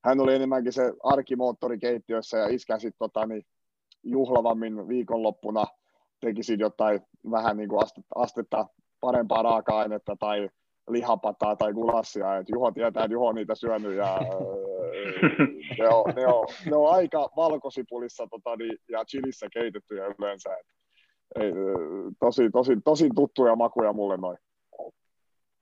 hän 0.06 0.20
oli 0.20 0.36
enemmänkin 0.36 0.74
se 0.74 0.94
arkimoottori 1.04 1.80
keittiössä 1.80 2.38
ja 2.38 2.48
iskä 2.48 2.80
sitten 2.80 3.00
tota, 3.00 3.26
niin 3.26 3.44
juhlavammin 4.04 4.88
viikonloppuna 4.88 5.66
tekisi 6.20 6.56
jotain 6.60 7.02
vähän 7.32 7.58
niin 7.58 7.70
kuin 7.70 7.84
astetta, 7.84 8.16
astetta 8.16 8.66
parempaa 9.02 9.44
raaka-ainetta 9.44 10.16
tai 10.20 10.50
lihapataa 10.90 11.56
tai 11.56 11.74
gulassia, 11.74 12.38
että 12.38 12.54
Juho 12.56 12.72
tietää, 12.72 13.04
että 13.04 13.14
Juho 13.14 13.28
on 13.28 13.36
niitä 13.36 13.56
syönyt 13.56 13.96
ja 13.96 14.20
ne, 15.80 15.90
on, 15.90 16.14
ne, 16.16 16.28
on, 16.28 16.48
ne 16.66 16.76
on 16.76 16.94
aika 16.94 17.30
valkosipulissa 17.36 18.28
tota, 18.28 18.56
niin, 18.56 18.78
ja 18.90 19.06
chilissä 19.06 19.48
keitettyjä 19.54 20.06
yleensä. 20.20 20.50
Että 20.54 20.74
ei, 21.40 21.52
tosi, 22.20 22.50
tosi, 22.50 22.78
tosi 22.86 23.10
tuttuja 23.16 23.56
makuja 23.56 23.94
mulle 23.94 24.18
noin. 24.18 24.38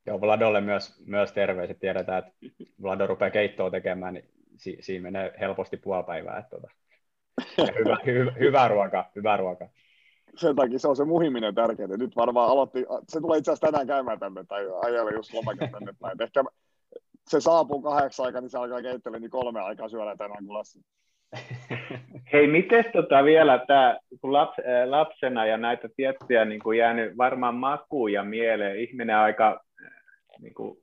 Joo, 0.05 0.21
Vladolle 0.21 0.61
myös, 0.61 1.03
myös 1.05 1.31
terveiset. 1.31 1.79
Tiedetään, 1.79 2.19
että 2.19 2.31
Vlado 2.81 3.07
rupeaa 3.07 3.31
keittoa 3.31 3.71
tekemään, 3.71 4.13
niin 4.13 4.29
si, 4.57 4.77
siinä 4.79 5.03
menee 5.03 5.33
helposti 5.39 5.77
puoli 5.77 6.03
päivää. 6.03 6.37
Että, 6.37 6.49
tota. 6.49 6.67
hyvä, 7.79 7.97
hy, 8.05 8.31
hyvä 8.39 8.67
ruoka, 8.67 9.11
hyvä 9.15 9.37
ruoka. 9.37 9.69
Sen 10.35 10.55
takia 10.55 10.79
se 10.79 10.87
on 10.87 10.95
se 10.95 11.05
muhiminen 11.05 11.55
tärkeää. 11.55 11.97
Nyt 11.97 12.15
varmaan 12.15 12.49
aloitti, 12.49 12.85
se 13.09 13.21
tulee 13.21 13.37
itse 13.37 13.51
asiassa 13.51 13.67
tänään 13.67 13.87
käymään 13.87 14.19
tänne, 14.19 14.43
tai 14.43 14.65
ajalla 14.81 15.11
just 15.11 15.33
lomakas 15.33 15.69
tänne 15.71 15.93
päin. 15.99 16.21
Ehkä 16.21 16.43
se 17.27 17.41
saapuu 17.41 17.81
kahdeksan 17.81 18.25
aikaa, 18.25 18.41
niin 18.41 18.49
se 18.49 18.57
alkaa 18.57 18.81
keittelemään, 18.81 19.21
niin 19.21 19.31
kolme 19.31 19.61
aikaa 19.61 19.89
syödään 19.89 20.17
tänään 20.17 20.45
kulassa. 20.45 20.79
Hei, 22.33 22.47
miten 22.47 22.85
tota 22.93 23.23
vielä 23.23 23.63
tämä, 23.67 23.97
kun 24.21 24.33
laps, 24.33 24.59
äh, 24.59 24.89
lapsena 24.89 25.45
ja 25.45 25.57
näitä 25.57 25.89
tiettyjä 25.95 26.45
niin 26.45 26.59
kuin 26.59 26.77
jäänyt 26.77 27.17
varmaan 27.17 27.55
makuja 27.55 28.23
mieleen, 28.23 28.79
ihminen 28.79 29.17
aika 29.17 29.61
äh, 29.85 29.91
niin 30.41 30.53
kuin, 30.53 30.77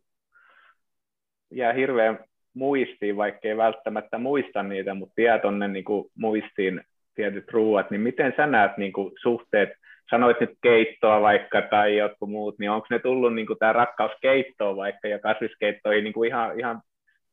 jää 1.51 1.73
hirveän 1.73 2.19
muistiin, 2.55 3.17
vaikka 3.17 3.49
ei 3.49 3.57
välttämättä 3.57 4.19
muista 4.19 4.63
niitä, 4.63 4.95
mutta 4.95 5.21
jää 5.21 5.39
tuonne 5.39 5.69
niin 5.69 5.85
muistiin 6.19 6.81
tietyt 7.15 7.51
ruuat, 7.51 7.91
niin 7.91 8.01
miten 8.01 8.35
sä 8.37 8.47
näet 8.47 8.77
niin 8.77 8.93
kuin, 8.93 9.13
suhteet, 9.23 9.69
sanoit 10.11 10.41
nyt 10.41 10.59
keittoa 10.63 11.21
vaikka 11.21 11.63
tai 11.63 11.97
jotkut 11.97 12.31
muut, 12.31 12.59
niin 12.59 12.71
onko 12.71 12.87
ne 12.91 12.99
tullut 12.99 13.35
niin 13.35 13.47
kuin, 13.47 13.59
tämä 13.59 13.73
rakkaus 13.73 14.13
keittoon 14.23 14.77
vaikka 14.77 15.09
ja 15.09 15.19
kasviskeittoihin 15.19 16.05
niin 16.05 16.15
kuin 16.15 16.29
ihan, 16.29 16.59
ihan 16.59 16.83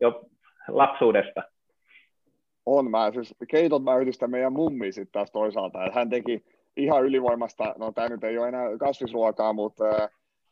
jo 0.01 0.25
lapsuudesta? 0.67 1.43
On, 2.69 2.91
mä 2.91 3.12
siis 3.13 3.36
keitot 3.47 3.84
mä 3.84 3.97
yhdistän 3.97 4.32
meidän 4.32 4.53
mummiin 4.53 4.93
sitten 4.93 5.12
taas 5.12 5.32
toisaalta, 5.32 5.86
että 5.86 5.99
hän 5.99 6.10
teki 6.10 6.45
ihan 6.77 7.03
ylivoimasta, 7.06 7.75
no 7.77 7.91
tämä 7.91 8.10
nyt 8.10 8.23
ei 8.23 8.38
ole 8.38 8.47
enää 8.47 8.77
kasvisruokaa, 8.77 9.53
mutta 9.53 9.86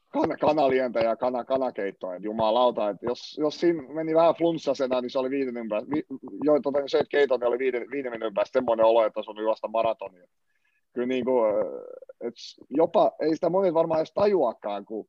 kan, 0.09 0.37
kanalientä 0.41 0.99
ja 0.99 1.15
kana, 1.15 1.43
kanakeittoa, 1.43 2.15
että 2.15 2.27
jumalauta, 2.27 2.89
että 2.89 3.05
jos, 3.05 3.37
jos 3.37 3.59
siinä 3.59 3.83
meni 3.93 4.15
vähän 4.15 4.35
flunssasena, 4.35 5.01
niin 5.01 5.09
se 5.09 5.19
oli 5.19 5.29
viiden 5.29 5.69
päästä, 5.69 5.89
vi, 5.89 6.03
jo, 6.43 6.59
tota, 6.59 6.79
söit 6.87 7.07
keiton, 7.09 7.39
niin 7.39 7.47
oli 7.47 7.59
viiden, 7.59 7.91
viiden 7.91 8.33
päästä 8.33 8.59
semmoinen 8.59 8.85
olo, 8.85 9.05
että 9.05 9.19
on 9.27 9.43
juosta 9.43 9.67
maratonia. 9.67 10.27
Kyllä 10.93 11.07
niin 11.07 11.25
kuin, 11.25 11.53
että 12.21 12.39
jopa, 12.69 13.11
ei 13.19 13.35
sitä 13.35 13.49
monet 13.49 13.73
varmaan 13.73 13.99
edes 13.99 14.13
tajuakaan, 14.13 14.85
kun 14.85 15.07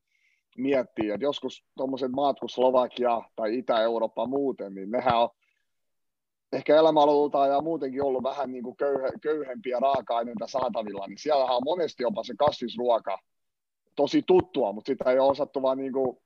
miettii, 0.56 1.10
että 1.10 1.24
joskus 1.24 1.64
tuommoiset 1.76 2.10
maat 2.10 2.40
kuin 2.40 2.50
Slovakia 2.50 3.22
tai 3.36 3.58
Itä-Eurooppa 3.58 4.26
muuten, 4.26 4.74
niin 4.74 4.90
nehän 4.90 5.18
on 5.18 5.28
ehkä 6.56 6.76
elämälultaan 6.76 7.50
ja 7.50 7.60
muutenkin 7.60 8.02
ollut 8.02 8.22
vähän 8.22 8.52
niin 8.52 8.64
kuin 8.64 8.76
köyhe, 8.76 9.08
köyhempiä 9.22 9.80
raaka-aineita 9.80 10.46
saatavilla, 10.46 11.06
niin 11.06 11.18
siellähän 11.18 11.56
on 11.56 11.62
monesti 11.64 12.02
jopa 12.02 12.24
se 12.24 12.34
kasvisruoka 12.38 13.18
tosi 13.96 14.22
tuttua, 14.26 14.72
mutta 14.72 14.88
sitä 14.88 15.10
ei 15.10 15.18
ole 15.18 15.30
osattu 15.30 15.62
vaan 15.62 15.78
niin 15.78 15.92
kuin 15.92 16.18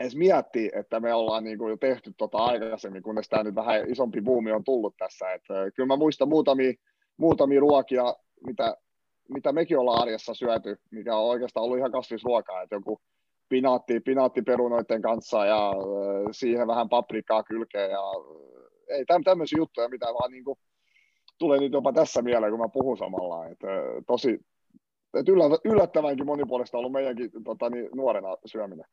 edes 0.00 0.16
miettiä, 0.16 0.70
että 0.74 1.00
me 1.00 1.14
ollaan 1.14 1.44
niin 1.44 1.58
kuin 1.58 1.70
jo 1.70 1.76
tehty 1.76 2.12
tota 2.18 2.38
aikaisemmin, 2.38 3.02
kunnes 3.02 3.28
tämä 3.28 3.42
nyt 3.42 3.54
vähän 3.54 3.90
isompi 3.90 4.20
buumi 4.20 4.52
on 4.52 4.64
tullut 4.64 4.96
tässä. 4.96 5.32
Et, 5.32 5.42
kyllä 5.74 5.86
mä 5.86 5.96
muistan 5.96 6.28
muutamia, 6.28 6.72
muutamia 7.16 7.60
ruokia, 7.60 8.14
mitä, 8.46 8.76
mitä 9.34 9.52
mekin 9.52 9.78
ollaan 9.78 10.02
arjessa 10.02 10.34
syöty, 10.34 10.76
mikä 10.90 11.16
on 11.16 11.24
oikeastaan 11.24 11.64
ollut 11.64 11.78
ihan 11.78 11.92
kasvisruokaa, 11.92 12.62
että 12.62 12.74
joku 12.74 13.00
pinaatti, 13.48 14.00
pinaattiperunoiden 14.00 15.02
kanssa 15.02 15.46
ja 15.46 15.72
siihen 16.32 16.66
vähän 16.66 16.88
paprikaa 16.88 17.42
kylkeen 17.42 17.90
ja 17.90 18.02
ei 18.88 19.04
tämmöisiä 19.24 19.56
juttuja, 19.56 19.88
mitä 19.88 20.06
vaan 20.06 20.30
niin 20.30 20.44
kuin, 20.44 20.58
tulee 21.38 21.60
nyt 21.60 21.72
jopa 21.72 21.92
tässä 21.92 22.22
mieleen, 22.22 22.52
kun 22.52 22.60
mä 22.60 22.68
puhun 22.72 22.98
samalla. 22.98 23.46
Että, 23.46 23.66
tosi, 24.06 24.40
että 25.14 25.32
yllättävänkin 25.64 26.26
monipuolista 26.26 26.78
ollut 26.78 26.92
meidänkin 26.92 27.30
tota, 27.44 27.70
niin, 27.70 27.88
nuorena 27.94 28.36
syöminen. 28.46 28.86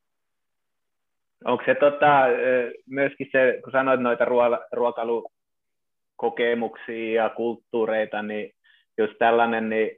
Onko 1.45 1.63
se 1.65 1.75
tota, 1.75 2.21
myöskin 2.89 3.27
se, 3.31 3.59
kun 3.63 3.71
sanoit 3.71 4.01
noita 4.01 4.25
ruokailukokemuksia 4.71 7.23
ja 7.23 7.29
kulttuureita, 7.29 8.21
niin 8.21 8.51
just 8.97 9.13
tällainen, 9.19 9.69
niin 9.69 9.91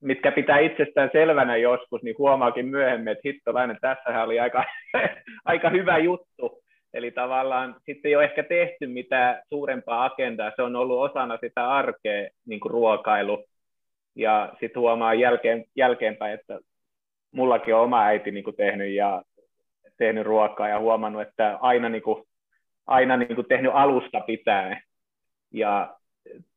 mitkä 0.00 0.32
pitää 0.32 0.58
itsestään 0.58 1.10
selvänä 1.12 1.56
joskus, 1.56 2.02
niin 2.02 2.18
huomaakin 2.18 2.66
myöhemmin, 2.66 3.08
että 3.08 3.22
hittolainen, 3.24 3.78
tässähän 3.80 4.24
oli 4.24 4.40
aika, 4.40 4.64
aika 5.44 5.70
hyvä 5.70 5.98
juttu. 5.98 6.62
Eli 6.94 7.10
tavallaan 7.10 7.76
sitten 7.86 8.08
ei 8.08 8.16
ole 8.16 8.24
ehkä 8.24 8.42
tehty 8.42 8.86
mitään 8.86 9.42
suurempaa 9.48 10.04
agendaa, 10.04 10.52
se 10.56 10.62
on 10.62 10.76
ollut 10.76 11.10
osana 11.10 11.38
sitä 11.40 11.68
arkea, 11.68 12.28
niin 12.46 12.60
kuin 12.60 12.70
ruokailu. 12.70 13.44
Ja 14.14 14.52
sitten 14.60 14.80
huomaa 14.80 15.14
jälkeen, 15.14 15.64
jälkeenpäin, 15.76 16.34
että 16.34 16.58
mullakin 17.32 17.74
on 17.74 17.80
oma 17.80 18.04
äiti 18.04 18.30
niin 18.30 18.44
kuin 18.44 18.56
tehnyt, 18.56 18.94
ja, 18.94 19.22
tehnyt 19.98 20.26
ruokaa 20.26 20.68
ja 20.68 20.78
huomannut, 20.78 21.22
että 21.22 21.58
aina, 21.60 21.88
niin 21.88 22.02
kuin, 22.02 22.24
aina 22.86 23.16
niin 23.16 23.34
kuin 23.34 23.48
tehnyt 23.48 23.72
alusta 23.74 24.20
pitäen. 24.20 24.82
Ja 25.52 25.96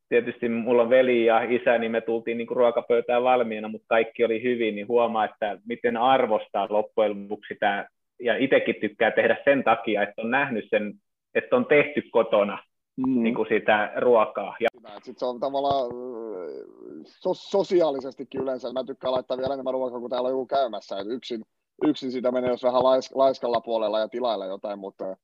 tietysti 0.10 0.50
mulla 0.50 0.82
on 0.82 0.90
veli 0.90 1.26
ja 1.26 1.42
isä, 1.42 1.78
niin 1.78 1.92
me 1.92 2.02
tultiin 2.02 2.38
niin 2.38 2.48
kuin 2.48 2.58
ruokapöytään 2.58 3.24
valmiina, 3.24 3.68
mutta 3.68 3.88
kaikki 3.88 4.26
oli 4.26 4.44
hyvin, 4.44 4.76
niin 4.76 4.88
huomaa, 4.88 5.26
että 5.26 5.58
miten 5.68 5.98
arvostaa 5.98 6.68
loppujen 6.70 7.24
lopuksi 7.24 7.56
tämä 7.60 7.88
ja 8.20 8.38
itsekin 8.38 8.76
tykkää 8.82 9.12
tehdä 9.12 9.38
sen 9.44 9.64
takia, 9.64 10.04
että 10.04 10.22
on 10.22 10.32
nähnyt 10.32 10.66
sen, 10.70 10.94
että 11.36 11.56
on 11.56 11.66
tehty 11.66 12.02
kotona 12.12 12.64
mm. 13.08 13.24
niin 13.24 13.36
kuin 13.36 13.48
sitä 13.50 13.92
ruokaa. 13.98 14.56
Ja... 14.60 14.70
Sitten 14.94 15.20
se 15.20 15.26
on 15.26 15.40
tavallaan 15.40 15.86
äh, 15.86 17.04
so- 17.06 17.34
sosiaalisestikin 17.34 18.42
yleensä, 18.42 18.74
mä 18.74 18.84
tykkään 18.84 19.14
laittaa 19.14 19.38
vielä 19.38 19.54
enemmän 19.54 19.74
ruokaa, 19.74 20.00
kun 20.00 20.10
täällä 20.10 20.28
on 20.28 20.34
joku 20.34 20.46
käymässä, 20.46 21.00
että 21.00 21.14
yksin, 21.14 21.46
yksin 21.88 22.12
sitä 22.12 22.32
menee, 22.32 22.50
jos 22.50 22.64
vähän 22.64 22.82
lais- 22.82 23.12
laiskalla 23.16 23.62
puolella 23.62 24.00
ja 24.00 24.08
tilailla 24.08 24.46
jotain, 24.46 24.80
mutta 24.80 25.16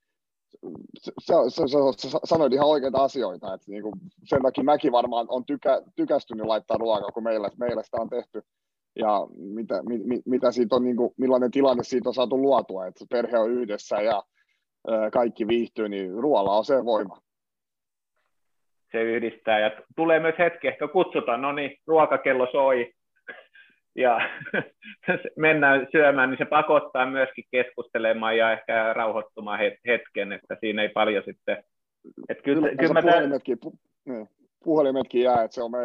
se, 0.99 1.11
se, 1.19 1.33
se, 1.49 1.67
se, 1.67 2.09
se 2.09 2.17
sanoit 2.23 2.53
ihan 2.53 2.67
oikeita 2.67 3.03
asioita, 3.03 3.53
että 3.53 3.71
niin 3.71 3.83
kuin 3.83 3.93
sen 4.23 4.41
takia 4.41 4.63
mäkin 4.63 4.91
varmaan 4.91 5.25
on 5.29 5.45
tykä, 5.45 5.81
tykästynyt 5.95 6.45
laittaa 6.45 6.77
ruokaa, 6.77 7.11
kun 7.11 7.23
meillä, 7.23 7.49
meillä 7.59 7.83
sitä 7.83 7.97
on 8.01 8.09
tehty 8.09 8.41
ja 8.95 9.27
mitä, 9.37 9.83
mi, 9.83 10.21
mitä 10.25 10.51
siitä 10.51 10.75
on, 10.75 10.83
niin 10.83 10.95
kuin, 10.95 11.13
millainen 11.17 11.51
tilanne 11.51 11.83
siitä 11.83 12.09
on 12.09 12.13
saatu 12.13 12.41
luotua, 12.41 12.87
että 12.87 13.05
perhe 13.09 13.39
on 13.39 13.51
yhdessä 13.51 14.01
ja 14.01 14.23
ää, 14.87 15.11
kaikki 15.11 15.47
viihtyy, 15.47 15.89
niin 15.89 16.13
ruoalla 16.13 16.57
on 16.57 16.65
se 16.65 16.85
voima. 16.85 17.17
Se 18.91 19.01
yhdistää 19.01 19.59
ja 19.59 19.71
tulee 19.95 20.19
myös 20.19 20.35
hetki, 20.39 20.67
ehkä 20.67 20.87
kutsutaan, 20.87 21.41
no 21.41 21.51
niin, 21.51 21.77
ruokakello 21.87 22.47
soi 22.51 22.93
ja 23.95 24.29
mennään 25.37 25.87
syömään, 25.91 26.29
niin 26.29 26.37
se 26.37 26.45
pakottaa 26.45 27.05
myöskin 27.05 27.45
keskustelemaan 27.51 28.37
ja 28.37 28.51
ehkä 28.51 28.93
rauhoittumaan 28.93 29.59
hetken, 29.87 30.31
että 30.31 30.57
siinä 30.59 30.81
ei 30.81 30.89
paljon 30.89 31.23
sitten... 31.25 31.63
Että 32.29 32.43
kyllä, 32.43 32.61
kyllä, 32.61 32.75
kyllä 32.75 32.93
mä 32.93 33.01
tämän... 33.01 33.29
Puhelimetkin 34.65 35.21
jää, 35.21 35.43
että 35.43 35.55
se 35.55 35.63
on 35.63 35.71
me, 35.71 35.77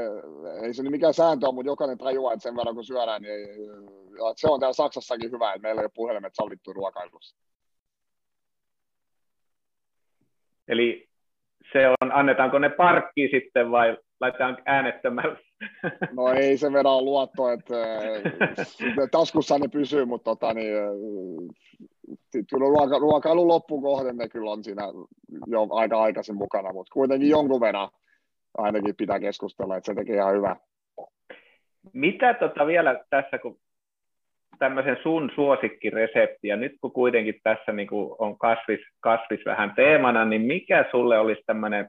ei 0.63 0.75
se 0.75 0.83
mikään 0.83 1.15
sääntö 1.15 1.49
on, 1.49 1.55
mutta 1.55 1.71
jokainen 1.71 1.99
tajuaa, 1.99 2.33
että 2.33 2.43
sen 2.43 2.57
verran 2.57 2.75
kun 2.75 2.85
syödään, 2.85 3.23
niin 3.23 3.49
se 4.37 4.49
on 4.49 4.61
täällä 4.61 4.73
Saksassakin 4.73 5.31
hyvä, 5.31 5.53
että 5.53 5.63
meillä 5.63 5.81
ei 5.81 5.85
ole 5.85 5.93
puhelimet 5.95 6.35
sallittu 6.35 6.73
ruokailussa. 6.73 7.37
Eli 10.69 11.09
se 11.73 11.89
on, 11.89 12.13
annetaanko 12.13 12.59
ne 12.59 12.69
parkki 12.69 13.29
sitten 13.33 13.71
vai 13.71 13.97
laitetaan 14.21 14.59
äänettömällä? 14.67 15.37
No 16.13 16.29
ei 16.29 16.57
se 16.57 16.73
vedä 16.73 17.01
luotto, 17.01 17.51
että 17.51 17.75
taskussa 19.11 19.59
ne 19.59 19.69
pysyy, 19.69 20.05
mutta 20.05 20.25
tota, 20.25 20.55
niin, 20.55 20.75
kyllä 22.33 22.67
ruoka, 22.67 22.99
ruokailun 22.99 23.49
loppukohden 23.49 24.17
ne 24.17 24.29
kyllä 24.29 24.51
on 24.51 24.65
siinä 24.65 24.83
jo 25.47 25.69
aika 25.71 26.03
aikaisin 26.03 26.37
mukana, 26.37 26.73
mutta 26.73 26.93
kuitenkin 26.93 27.29
jonkun 27.29 27.61
verran 27.61 27.89
ainakin 28.59 28.97
pitää 28.97 29.21
keskustella, 29.21 29.77
että 29.77 29.87
se 29.87 29.95
tekee 29.95 30.17
ihan 30.17 30.35
hyvää. 30.35 30.57
Mitä 31.93 32.35
tota 32.35 32.67
vielä 32.67 33.05
tässä, 33.11 33.39
kun 33.39 33.59
tämmöisen 34.59 34.97
sun 35.03 35.31
suosikkiresepti, 35.35 36.49
ja 36.49 36.57
nyt 36.57 36.73
kun 36.81 36.93
kuitenkin 36.93 37.41
tässä 37.43 37.73
niin 37.73 37.89
kuin 37.89 38.17
on 38.19 38.39
kasvis, 38.39 38.81
kasvis 39.01 39.41
vähän 39.47 39.75
teemana, 39.75 40.25
niin 40.25 40.43
mikä 40.43 40.85
sulle 40.91 41.19
olisi 41.19 41.43
tämmöinen 41.47 41.89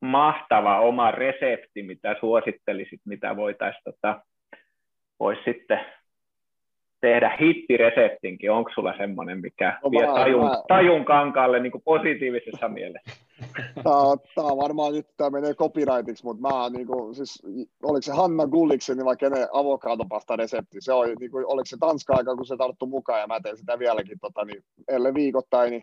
mahtava 0.00 0.80
oma 0.80 1.10
resepti, 1.10 1.82
mitä 1.82 2.16
suosittelisit, 2.20 3.00
mitä 3.04 3.36
voitaisiin 3.36 3.82
tota, 3.84 4.22
vois 5.20 5.38
sitten 5.44 5.80
tehdä 7.02 7.36
hittireseptinkin? 7.40 8.50
Onko 8.50 8.70
sulla 8.74 8.94
semmoinen, 8.96 9.40
mikä 9.40 9.78
no, 9.84 9.90
vie 9.90 10.06
tajun, 10.06 10.44
mä... 10.44 10.62
tajun 10.68 11.04
kankaalle 11.04 11.60
niin 11.60 11.72
kuin 11.72 11.82
positiivisessa 11.82 12.68
mielessä? 12.68 13.12
Tämä 14.34 14.56
varmaan 14.56 14.92
nyt, 14.92 15.06
tämä 15.16 15.30
menee 15.30 15.54
copyrightiksi, 15.54 16.24
mutta 16.24 16.48
mä 16.48 16.70
niin 16.70 16.86
kuin, 16.86 17.14
siis, 17.14 17.42
oliko 17.82 18.02
se 18.02 18.12
Hanna 18.12 18.46
Gulliksen 18.46 18.96
niin 18.96 19.04
vai 19.04 19.16
kenen 19.16 19.48
avokadopasta 19.52 20.36
resepti? 20.36 20.80
Se 20.80 20.92
oli, 20.92 21.14
niin 21.20 21.30
kuin, 21.30 21.46
oliko 21.46 21.66
se 21.66 21.76
Tanska-aika, 21.80 22.36
kun 22.36 22.46
se 22.46 22.56
tarttu 22.56 22.86
mukaan 22.86 23.20
ja 23.20 23.26
mä 23.26 23.40
teen 23.40 23.56
sitä 23.56 23.78
vieläkin, 23.78 24.18
tota, 24.20 24.44
niin, 24.44 24.64
ellei 24.88 25.14
viikoittain, 25.14 25.70
niin 25.70 25.82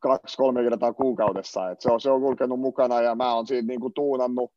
kaksi-kolme 0.00 0.62
kertaa 0.62 0.92
kuukaudessa. 0.92 1.70
Et 1.70 1.80
se, 1.80 1.92
on, 1.92 2.00
se 2.00 2.10
on 2.10 2.20
kulkenut 2.20 2.60
mukana 2.60 3.00
ja 3.00 3.14
mä 3.14 3.34
oon 3.34 3.46
siitä 3.46 3.68
niin 3.68 3.80
kuin, 3.80 3.94
tuunannut, 3.94 4.52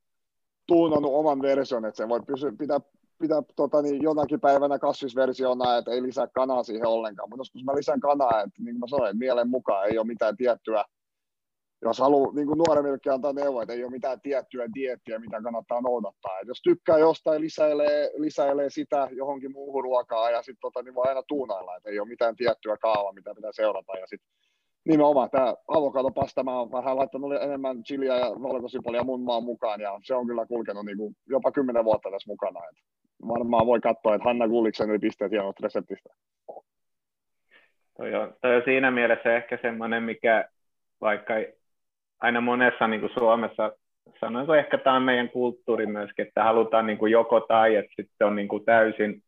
tuunannut 0.68 1.12
oman 1.14 1.42
version, 1.42 1.86
että 1.86 1.98
se 1.98 2.10
voi 2.10 2.22
pysyä, 2.28 2.52
pitää 2.58 2.80
pitää 3.20 3.42
tota, 3.56 3.82
niin 3.82 4.04
jonakin 4.04 4.42
päivänä 4.42 4.80
kasvisversiona, 4.80 5.78
että 5.78 5.92
ei 5.92 6.04
lisää 6.04 6.28
kanaa 6.28 6.64
siihen 6.64 6.88
ollenkaan. 6.88 7.30
Mutta 7.30 7.40
joskus 7.40 7.64
mä 7.64 7.76
lisään 7.76 8.00
kanaa, 8.00 8.42
että 8.42 8.62
niin 8.64 8.74
kuin 8.74 8.80
mä 8.80 8.88
sanoin, 8.88 9.18
mielen 9.18 9.50
mukaan 9.50 9.88
ei 9.88 9.98
ole 9.98 10.08
mitään 10.08 10.38
tiettyä, 10.38 10.86
jos 11.82 12.00
haluaa 12.00 12.34
niin 12.34 12.48
kuin 12.48 12.58
nuoremmillekin 12.58 13.12
antaa 13.12 13.34
neuvoa, 13.34 13.64
että 13.64 13.74
ei 13.74 13.84
ole 13.84 13.92
mitään 13.92 14.22
tiettyä 14.22 14.66
diettiä, 14.76 15.20
mitä 15.20 15.42
kannattaa 15.42 15.82
noudattaa. 15.82 16.40
Et 16.40 16.48
jos 16.48 16.62
tykkää 16.62 16.98
jostain, 16.98 17.42
lisäilee, 17.42 18.12
lisäilee 18.18 18.70
sitä 18.70 19.08
johonkin 19.12 19.52
muuhun 19.52 19.84
ruokaa 19.84 20.30
ja 20.30 20.42
sitten 20.42 20.62
tota, 20.62 20.84
niin 20.84 20.96
voi 20.96 21.06
aina 21.08 21.24
tuunailla, 21.28 21.76
että 21.76 21.90
ei 21.90 22.00
ole 22.00 22.08
mitään 22.08 22.36
tiettyä 22.36 22.78
kaavaa, 22.78 23.14
mitä 23.14 23.36
pitää 23.36 23.52
seurata. 23.54 23.98
Ja 23.98 24.08
sitten 24.08 24.30
nimenomaan 24.86 25.30
tämä 25.30 25.56
avokadopasta, 25.68 26.44
mä 26.44 26.60
oon 26.60 26.72
vähän 26.72 26.98
laittanut 26.98 27.34
enemmän 27.34 27.84
chiliä 27.84 28.18
ja 28.18 28.32
valkosipulia 28.44 29.04
mun 29.04 29.22
maan 29.22 29.44
mukaan, 29.44 29.82
ja 29.82 30.00
se 30.04 30.16
on 30.16 30.28
kyllä 30.28 30.46
kulkenut 30.46 30.86
niin 30.86 30.98
kuin 30.98 31.16
jopa 31.30 31.52
kymmenen 31.52 31.86
vuotta 31.86 32.12
tässä 32.12 32.32
mukana. 32.32 32.60
Et 32.70 32.78
varmaan 33.28 33.68
voi 33.68 33.82
katsoa, 33.82 34.16
että 34.16 34.26
Hanna 34.26 34.48
Gulliksen 34.48 34.90
oli 34.90 35.00
pisteet 35.00 35.32
hienot 35.32 35.60
reseptistä. 35.60 36.10
Toi 37.98 38.16
on, 38.16 38.34
toi 38.42 38.56
on 38.56 38.62
siinä 38.66 38.92
mielessä 38.92 39.36
ehkä 39.36 39.58
semmoinen, 39.62 40.04
mikä 40.04 40.50
vaikka 41.02 41.34
aina 42.20 42.42
monessa 42.42 42.88
niin 42.88 43.00
kuin 43.00 43.14
Suomessa, 43.14 43.72
sanoinko 44.20 44.56
ehkä 44.56 44.78
tämä 44.78 44.96
on 44.96 45.04
meidän 45.04 45.30
kulttuuri 45.30 45.86
myöskin, 45.86 46.28
että 46.28 46.44
halutaan 46.44 46.88
niin 46.88 46.98
kuin 46.98 47.12
joko 47.12 47.40
tai, 47.40 47.76
että 47.76 47.92
sitten 47.96 48.28
on 48.28 48.36
niin 48.36 48.48
kuin 48.48 48.66
täysin, 48.66 49.24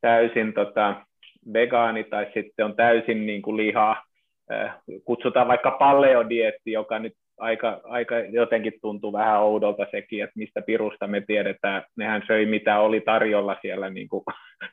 täysin 0.00 0.52
tota, 0.52 1.06
vegaani 1.52 2.04
tai 2.04 2.30
sitten 2.34 2.64
on 2.64 2.76
täysin 2.76 3.26
niin 3.26 3.42
kuin 3.42 3.56
lihaa, 3.56 4.06
Äh, 4.52 4.74
kutsutaan 5.04 5.48
vaikka 5.48 5.70
paleodietti, 5.70 6.72
joka 6.72 6.98
nyt 6.98 7.12
aika, 7.38 7.80
aika 7.84 8.18
jotenkin 8.18 8.72
tuntuu 8.82 9.12
vähän 9.12 9.40
oudolta 9.40 9.86
sekin, 9.90 10.24
että 10.24 10.38
mistä 10.38 10.62
pirusta 10.62 11.06
me 11.06 11.20
tiedetään. 11.20 11.82
Nehän 11.96 12.22
söi 12.26 12.46
mitä 12.46 12.80
oli 12.80 13.00
tarjolla 13.00 13.56
siellä 13.62 13.90
niin 13.90 14.08
kuin, 14.08 14.24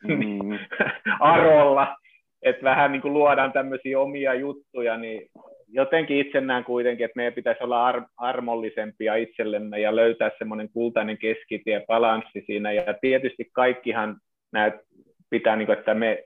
mm. 0.08 0.60
arolla. 1.20 1.96
Että 2.42 2.64
vähän 2.64 2.92
niin 2.92 3.02
kuin 3.02 3.14
luodaan 3.14 3.54
tämmöisiä 3.54 4.00
omia 4.00 4.34
juttuja, 4.34 4.98
niin 4.98 5.30
jotenkin 5.68 6.18
itse 6.18 6.42
näen 6.42 6.64
kuitenkin, 6.64 7.06
että 7.06 7.18
meidän 7.18 7.34
pitäisi 7.34 7.64
olla 7.64 7.88
ar- 7.88 8.06
armollisempia 8.18 9.16
itsellemme 9.16 9.80
ja 9.80 9.96
löytää 9.96 10.32
semmoinen 10.38 10.70
kultainen 10.70 11.18
keskitie, 11.18 11.84
balanssi 11.88 12.44
siinä. 12.46 12.72
Ja 12.72 12.94
tietysti 13.02 13.50
kaikkihan 13.54 14.18
näet 14.52 14.74
pitää, 15.30 15.56
niin 15.56 15.66
kuin, 15.66 15.78
että 15.78 15.94
me 15.94 16.24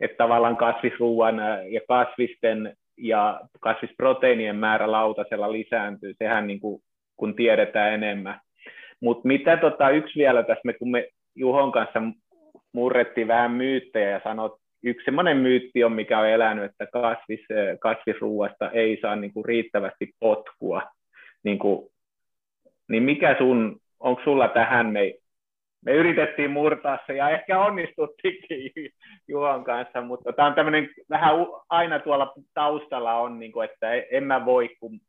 että 0.00 0.16
tavallaan 0.16 0.56
kasvisruuan 0.56 1.36
ja 1.68 1.80
kasvisten 1.88 2.76
ja 2.98 3.40
kasvisproteiinien 3.60 4.56
määrä 4.56 4.92
lautasella 4.92 5.52
lisääntyy, 5.52 6.14
sehän 6.18 6.46
niin 6.46 6.60
kuin, 6.60 6.82
kun 7.16 7.34
tiedetään 7.34 7.94
enemmän. 7.94 8.40
Mutta 9.00 9.28
mitä 9.28 9.56
tota, 9.56 9.90
yksi 9.90 10.18
vielä 10.18 10.42
tässä, 10.42 10.60
me, 10.64 10.72
kun 10.72 10.90
me 10.90 11.08
Juhon 11.36 11.72
kanssa 11.72 12.02
murrettiin 12.72 13.28
vähän 13.28 13.50
myyttejä 13.50 14.10
ja 14.10 14.20
sanot, 14.24 14.52
yksi 14.82 15.04
semmoinen 15.04 15.36
myytti 15.36 15.84
on, 15.84 15.92
mikä 15.92 16.18
on 16.18 16.28
elänyt, 16.28 16.64
että 16.64 16.86
kasvis, 16.92 17.40
kasvisruuasta 17.80 18.70
ei 18.70 18.98
saa 19.02 19.16
niin 19.16 19.32
kuin, 19.32 19.44
riittävästi 19.44 20.10
potkua. 20.20 20.82
Niin, 21.42 21.58
kuin, 21.58 21.88
niin 22.88 23.02
mikä 23.02 23.34
sun, 23.38 23.76
onko 24.00 24.22
sulla 24.24 24.48
tähän 24.48 24.86
me, 24.86 25.12
me 25.84 25.92
yritettiin 25.92 26.50
murtaa 26.50 26.98
se 27.06 27.12
ja 27.12 27.30
ehkä 27.30 27.60
onnistuttiinkin 27.60 28.70
Juhon 29.28 29.64
kanssa, 29.64 30.00
mutta 30.00 30.32
tämä 30.32 30.48
on 30.48 30.54
tämmöinen 30.54 30.88
vähän 31.10 31.34
aina 31.68 31.98
tuolla 31.98 32.32
taustalla 32.54 33.14
on, 33.14 33.38
niin 33.38 33.52
kuin, 33.52 33.70
että 33.70 33.94
en 33.94 34.24
mä 34.24 34.44
voi, 34.44 34.76
kun 34.80 35.00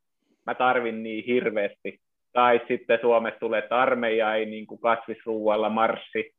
mä 0.46 0.54
tarvin 0.54 1.02
niin 1.02 1.24
hirveästi. 1.24 2.00
Tai 2.32 2.60
sitten 2.68 2.98
Suomessa 3.00 3.40
tulee, 3.40 3.58
että 3.58 3.80
armeija 3.80 4.34
ei 4.34 4.46
niin 4.46 4.66
kuin 4.66 4.80
kasvisruualla 4.80 5.68
marssi. 5.68 6.34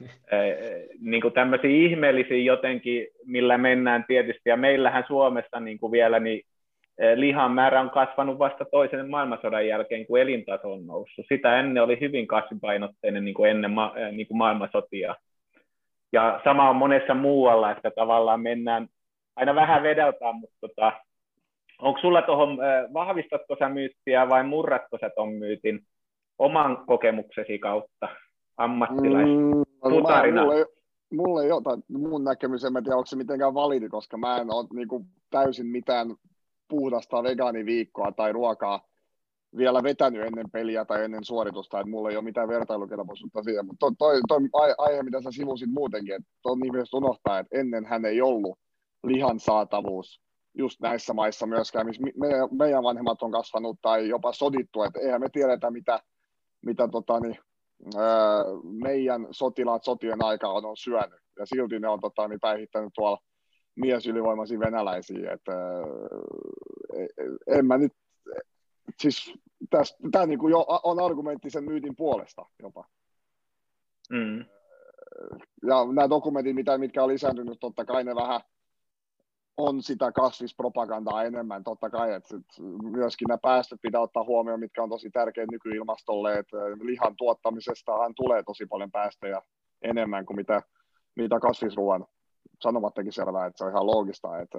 niin 1.10 1.22
kuin 1.22 1.34
tämmöisiä 1.34 1.70
ihmeellisiä 1.70 2.36
jotenkin, 2.36 3.06
millä 3.24 3.58
mennään 3.58 4.04
tietysti, 4.08 4.50
ja 4.50 4.56
meillähän 4.56 5.04
Suomessa 5.06 5.60
niin 5.60 5.78
kuin 5.78 5.92
vielä, 5.92 6.20
niin 6.20 6.42
lihan 7.14 7.52
määrä 7.52 7.80
on 7.80 7.90
kasvanut 7.90 8.38
vasta 8.38 8.64
toisen 8.64 9.10
maailmansodan 9.10 9.66
jälkeen, 9.66 10.06
kun 10.06 10.18
elintaso 10.18 10.72
on 10.72 10.86
noussut. 10.86 11.26
Sitä 11.28 11.60
ennen 11.60 11.82
oli 11.82 12.00
hyvin 12.00 12.26
kasvipainotteinen 12.26 13.24
niin 13.24 13.34
kuin 13.34 13.50
ennen 13.50 13.70
ma- 13.70 13.92
eh, 13.96 14.12
niin 14.12 14.26
kuin 14.26 14.38
maailmansotia. 14.38 15.14
Ja 16.12 16.40
sama 16.44 16.70
on 16.70 16.76
monessa 16.76 17.14
muualla, 17.14 17.70
että 17.70 17.90
tavallaan 17.90 18.40
mennään 18.40 18.88
aina 19.36 19.54
vähän 19.54 19.82
vedeltään, 19.82 20.36
mutta 20.36 20.56
tota, 20.60 20.92
onko 21.78 22.00
sulla 22.00 22.22
tuohon, 22.22 22.50
eh, 22.50 22.92
vahvistatko 22.92 23.56
sä 23.58 23.68
myyttiä 23.68 24.28
vai 24.28 24.44
murratko 24.44 24.98
sä 25.00 25.10
tuon 25.10 25.32
myytin 25.32 25.80
oman 26.38 26.84
kokemuksesi 26.86 27.58
kautta 27.58 28.08
ammattilais? 28.56 29.26
Mm, 29.28 29.64
no, 29.84 29.90
mulle, 29.90 30.66
mulle 31.12 31.44
ei 31.44 31.52
ole, 31.52 31.78
mun 31.88 32.24
näkemys, 32.24 32.64
en 32.64 32.72
tiedä, 32.72 32.96
onko 32.96 33.06
se 33.06 33.16
mitenkään 33.16 33.54
validi, 33.54 33.88
koska 33.88 34.16
mä 34.16 34.36
en 34.36 34.54
ole 34.54 34.66
niin 34.72 34.88
kuin, 34.88 35.04
täysin 35.30 35.66
mitään 35.66 36.08
puhdasta 36.68 37.22
vegaaniviikkoa 37.22 38.12
tai 38.12 38.32
ruokaa 38.32 38.88
vielä 39.56 39.82
vetänyt 39.82 40.22
ennen 40.22 40.50
peliä 40.50 40.84
tai 40.84 41.04
ennen 41.04 41.24
suoritusta, 41.24 41.80
että 41.80 41.90
mulla 41.90 42.10
ei 42.10 42.16
ole 42.16 42.24
mitään 42.24 42.48
vertailukelpoisuutta 42.48 43.42
siihen, 43.42 43.66
mutta 43.66 43.86
toi, 43.98 44.20
toi, 44.28 44.40
toi 44.52 44.74
aihe, 44.78 45.02
mitä 45.02 45.22
sä 45.22 45.30
sivusit 45.30 45.70
muutenkin, 45.70 46.14
että 46.14 46.28
on 46.44 46.58
niin 46.58 46.72
myös 46.72 46.94
unohtaa, 46.94 47.38
että 47.38 47.58
ennen 47.58 47.84
hän 47.84 48.04
ei 48.04 48.22
ollut 48.22 48.58
lihan 49.04 49.40
saatavuus 49.40 50.20
just 50.58 50.80
näissä 50.80 51.14
maissa 51.14 51.46
myöskään, 51.46 51.86
missä 51.86 52.02
meidän, 52.16 52.48
meidän 52.52 52.82
vanhemmat 52.82 53.22
on 53.22 53.30
kasvanut 53.30 53.78
tai 53.82 54.08
jopa 54.08 54.32
sodittu, 54.32 54.82
että 54.82 55.00
eihän 55.00 55.20
me 55.20 55.28
tiedetä, 55.28 55.70
mitä, 55.70 56.00
mitä 56.66 56.88
tota, 56.88 57.20
niin, 57.20 57.38
meidän 58.62 59.26
sotilaat 59.30 59.84
sotien 59.84 60.24
aikaa 60.24 60.52
on, 60.52 60.64
on 60.64 60.76
syönyt, 60.76 61.20
ja 61.38 61.46
silti 61.46 61.78
ne 61.78 61.88
on 61.88 62.00
tota, 62.00 62.28
niin, 62.28 62.40
päihittänyt 62.40 62.92
tuolla 62.94 63.18
miesylivoimaisia 63.80 64.60
venäläisiä, 64.60 65.32
että 65.32 65.52
en 67.46 67.66
mä 67.66 67.78
nyt, 67.78 67.92
siis 69.00 69.34
tämä 70.12 70.26
niinku 70.26 70.48
jo 70.48 70.66
on 70.82 71.00
argumentti 71.04 71.50
sen 71.50 71.64
myytin 71.64 71.96
puolesta 71.96 72.46
jopa. 72.62 72.84
Mm. 74.10 74.44
Ja 75.66 75.84
nämä 75.92 76.10
dokumentit, 76.10 76.54
mitä, 76.54 76.78
mitkä 76.78 77.02
on 77.02 77.08
lisääntynyt, 77.08 77.60
totta 77.60 77.84
kai 77.84 78.04
ne 78.04 78.14
vähän 78.14 78.40
on 79.58 79.82
sitä 79.82 80.12
kasvispropagandaa 80.12 81.24
enemmän, 81.24 81.64
totta 81.64 81.90
kai, 81.90 82.14
että 82.14 82.34
myöskin 82.82 83.26
nämä 83.26 83.38
päästöt 83.42 83.80
pitää 83.82 84.00
ottaa 84.00 84.24
huomioon, 84.24 84.60
mitkä 84.60 84.82
on 84.82 84.88
tosi 84.88 85.10
tärkeitä 85.10 85.52
nykyilmastolle, 85.52 86.38
että 86.38 86.56
lihan 86.80 87.16
tuottamisestahan 87.16 88.14
tulee 88.14 88.42
tosi 88.42 88.66
paljon 88.66 88.90
päästöjä 88.90 89.42
enemmän 89.82 90.26
kuin 90.26 90.36
mitä, 90.36 90.62
mitä 91.16 91.40
kasvisruoan 91.40 92.06
sanomattakin 92.62 93.12
selvää, 93.12 93.46
että 93.46 93.58
se 93.58 93.64
on 93.64 93.70
ihan 93.70 93.86
loogista. 93.86 94.38
Että, 94.38 94.58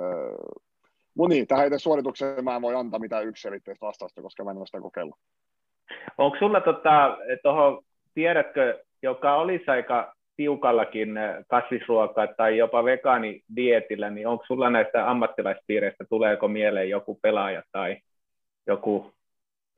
mun 1.16 1.30
niin, 1.30 1.48
tähän 1.48 1.68
itse 1.68 1.80
suoritukseen 1.80 2.44
mä 2.44 2.56
en 2.56 2.62
voi 2.62 2.76
antaa 2.76 3.00
mitään 3.00 3.28
yksilitteistä 3.28 3.86
vastausta, 3.86 4.22
koska 4.22 4.44
mä 4.44 4.52
en 4.52 4.58
ole 4.58 4.66
sitä 4.66 4.82
kokeillut. 4.82 5.20
Onko 6.18 6.38
sulla 6.40 6.62
tota, 6.62 7.18
toho, 7.44 7.84
tiedätkö, 8.14 8.84
joka 9.02 9.36
olisi 9.36 9.64
aika 9.68 10.14
tiukallakin 10.36 11.10
kasvisruokaa 11.48 12.28
tai 12.28 12.58
jopa 12.58 12.84
vegaanidietillä, 12.84 14.10
niin 14.10 14.28
onko 14.28 14.44
sulla 14.48 14.70
näistä 14.70 15.10
ammattilaispiireistä, 15.10 16.06
tuleeko 16.10 16.48
mieleen 16.48 16.90
joku 16.90 17.20
pelaaja 17.22 17.64
tai 17.72 17.98
joku 18.68 19.12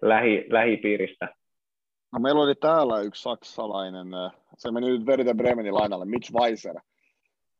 lähi, 0.01 0.45
lähipiiristä? 0.49 1.35
No, 2.13 2.19
meillä 2.19 2.41
oli 2.41 2.55
täällä 2.55 3.01
yksi 3.01 3.21
saksalainen, 3.21 4.07
se 4.57 4.71
meni 4.71 4.89
nyt 4.89 5.05
Werder 5.05 5.35
Bremenin 5.35 5.73
lainalle, 5.73 6.05
Mitch 6.05 6.33
Weiser 6.33 6.75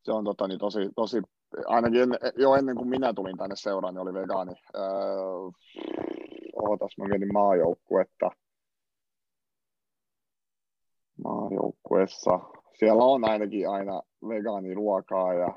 se 0.03 0.11
on 0.11 0.23
tota, 0.23 0.47
niin 0.47 0.59
tosi, 0.59 0.89
tosi, 0.95 1.21
ainakin 1.65 2.01
en, 2.01 2.09
jo 2.37 2.55
ennen 2.55 2.75
kuin 2.75 2.89
minä 2.89 3.13
tulin 3.13 3.37
tänne 3.37 3.55
seuraan, 3.55 3.93
niin 3.93 4.01
oli 4.01 4.13
vegaani. 4.13 4.51
Öö, 4.75 4.81
ootas, 6.53 6.97
mä 6.97 7.05
mietin 7.05 7.33
maajoukkuetta. 7.33 8.31
Maajoukkuessa. 11.23 12.39
Siellä 12.73 13.03
on 13.03 13.29
ainakin 13.29 13.69
aina 13.69 14.01
vegaaniruokaa 14.27 15.33
ja 15.33 15.53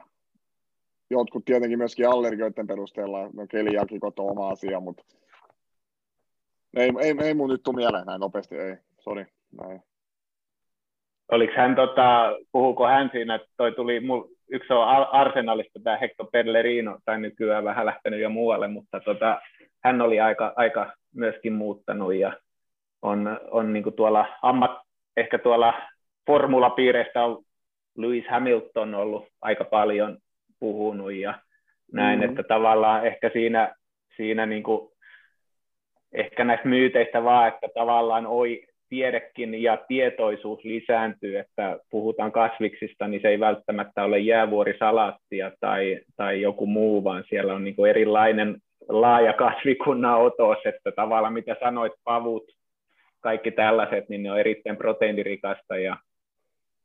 jotkut 1.11 1.45
tietenkin 1.45 1.79
myöskin 1.79 2.09
allergioiden 2.09 2.67
perusteella, 2.67 3.23
no 3.23 3.47
keliakikot 3.51 4.19
on 4.19 4.31
oma 4.31 4.49
asia, 4.49 4.81
mutta 4.81 5.05
ei, 6.77 6.91
ei, 7.01 7.15
ei 7.23 7.35
mun 7.35 7.51
nyt 7.51 7.63
tule 7.63 7.77
mieleen 7.77 8.07
näin 8.07 8.21
nopeasti, 8.21 8.57
ei, 8.57 8.77
sori. 8.99 9.27
Näin. 9.63 9.83
Oliko 11.33 11.53
hän, 11.57 11.77
tota, 11.77 12.33
puhuuko 12.53 12.87
hän 12.87 13.09
siinä, 13.13 13.35
että 13.35 13.49
toi 13.57 13.73
tuli, 13.73 14.01
yksi 14.51 14.73
on 14.73 14.89
Arsenalista 15.13 15.81
tämä 15.85 15.97
Hector 15.97 16.27
Pellerino, 16.33 16.99
tai 17.05 17.21
nykyään 17.21 17.65
vähän 17.65 17.87
lähtenyt 17.87 18.21
jo 18.21 18.29
muualle, 18.29 18.69
mutta 18.69 19.01
tota, 19.01 19.41
hän 19.85 20.01
oli 20.01 20.21
aika, 20.21 20.53
aika 20.57 20.93
myöskin 21.15 21.53
muuttanut 21.53 22.15
ja 22.15 22.33
on, 23.03 23.41
on 23.51 23.73
niin 23.73 23.95
tuolla 23.97 24.27
ammat, 24.43 24.71
ehkä 25.17 25.39
tuolla 25.39 25.75
formulapiireistä 26.27 27.25
on 27.25 27.43
Lewis 27.97 28.25
Hamilton 28.29 28.95
ollut 28.95 29.29
aika 29.43 29.65
paljon 29.65 30.19
puhunut 30.61 31.13
ja 31.13 31.39
näin, 31.93 32.19
mm-hmm. 32.19 32.31
että 32.31 32.43
tavallaan 32.49 33.07
ehkä 33.07 33.31
siinä, 33.33 33.75
siinä 34.17 34.47
niin 34.47 34.63
kuin, 34.63 34.91
ehkä 36.13 36.45
näistä 36.45 36.69
myyteistä 36.69 37.25
vaan, 37.25 37.49
että 37.49 37.67
tavallaan 37.75 38.27
oi, 38.27 38.67
tiedekin 38.89 39.63
ja 39.63 39.79
tietoisuus 39.89 40.65
lisääntyy, 40.65 41.39
että 41.39 41.79
puhutaan 41.91 42.33
kasviksista, 42.33 43.09
niin 43.09 43.23
se 43.23 43.29
ei 43.29 43.41
välttämättä 43.41 44.05
ole 44.05 44.19
jäävuorisalaattia 44.19 45.53
tai, 45.61 46.01
tai 46.17 46.41
joku 46.41 46.67
muu, 46.67 47.05
vaan 47.05 47.25
siellä 47.29 47.55
on 47.55 47.65
niin 47.65 47.87
erilainen 47.91 48.57
laaja 48.89 49.33
kasvikunnan 49.33 50.21
otos, 50.21 50.59
että 50.65 50.93
tavallaan 50.93 51.33
mitä 51.33 51.57
sanoit, 51.61 51.93
pavut, 52.05 52.45
kaikki 53.21 53.51
tällaiset, 53.51 54.09
niin 54.09 54.23
ne 54.23 54.33
on 54.33 54.41
erittäin 54.41 54.77
proteiinirikasta 54.77 55.77
ja 55.77 55.97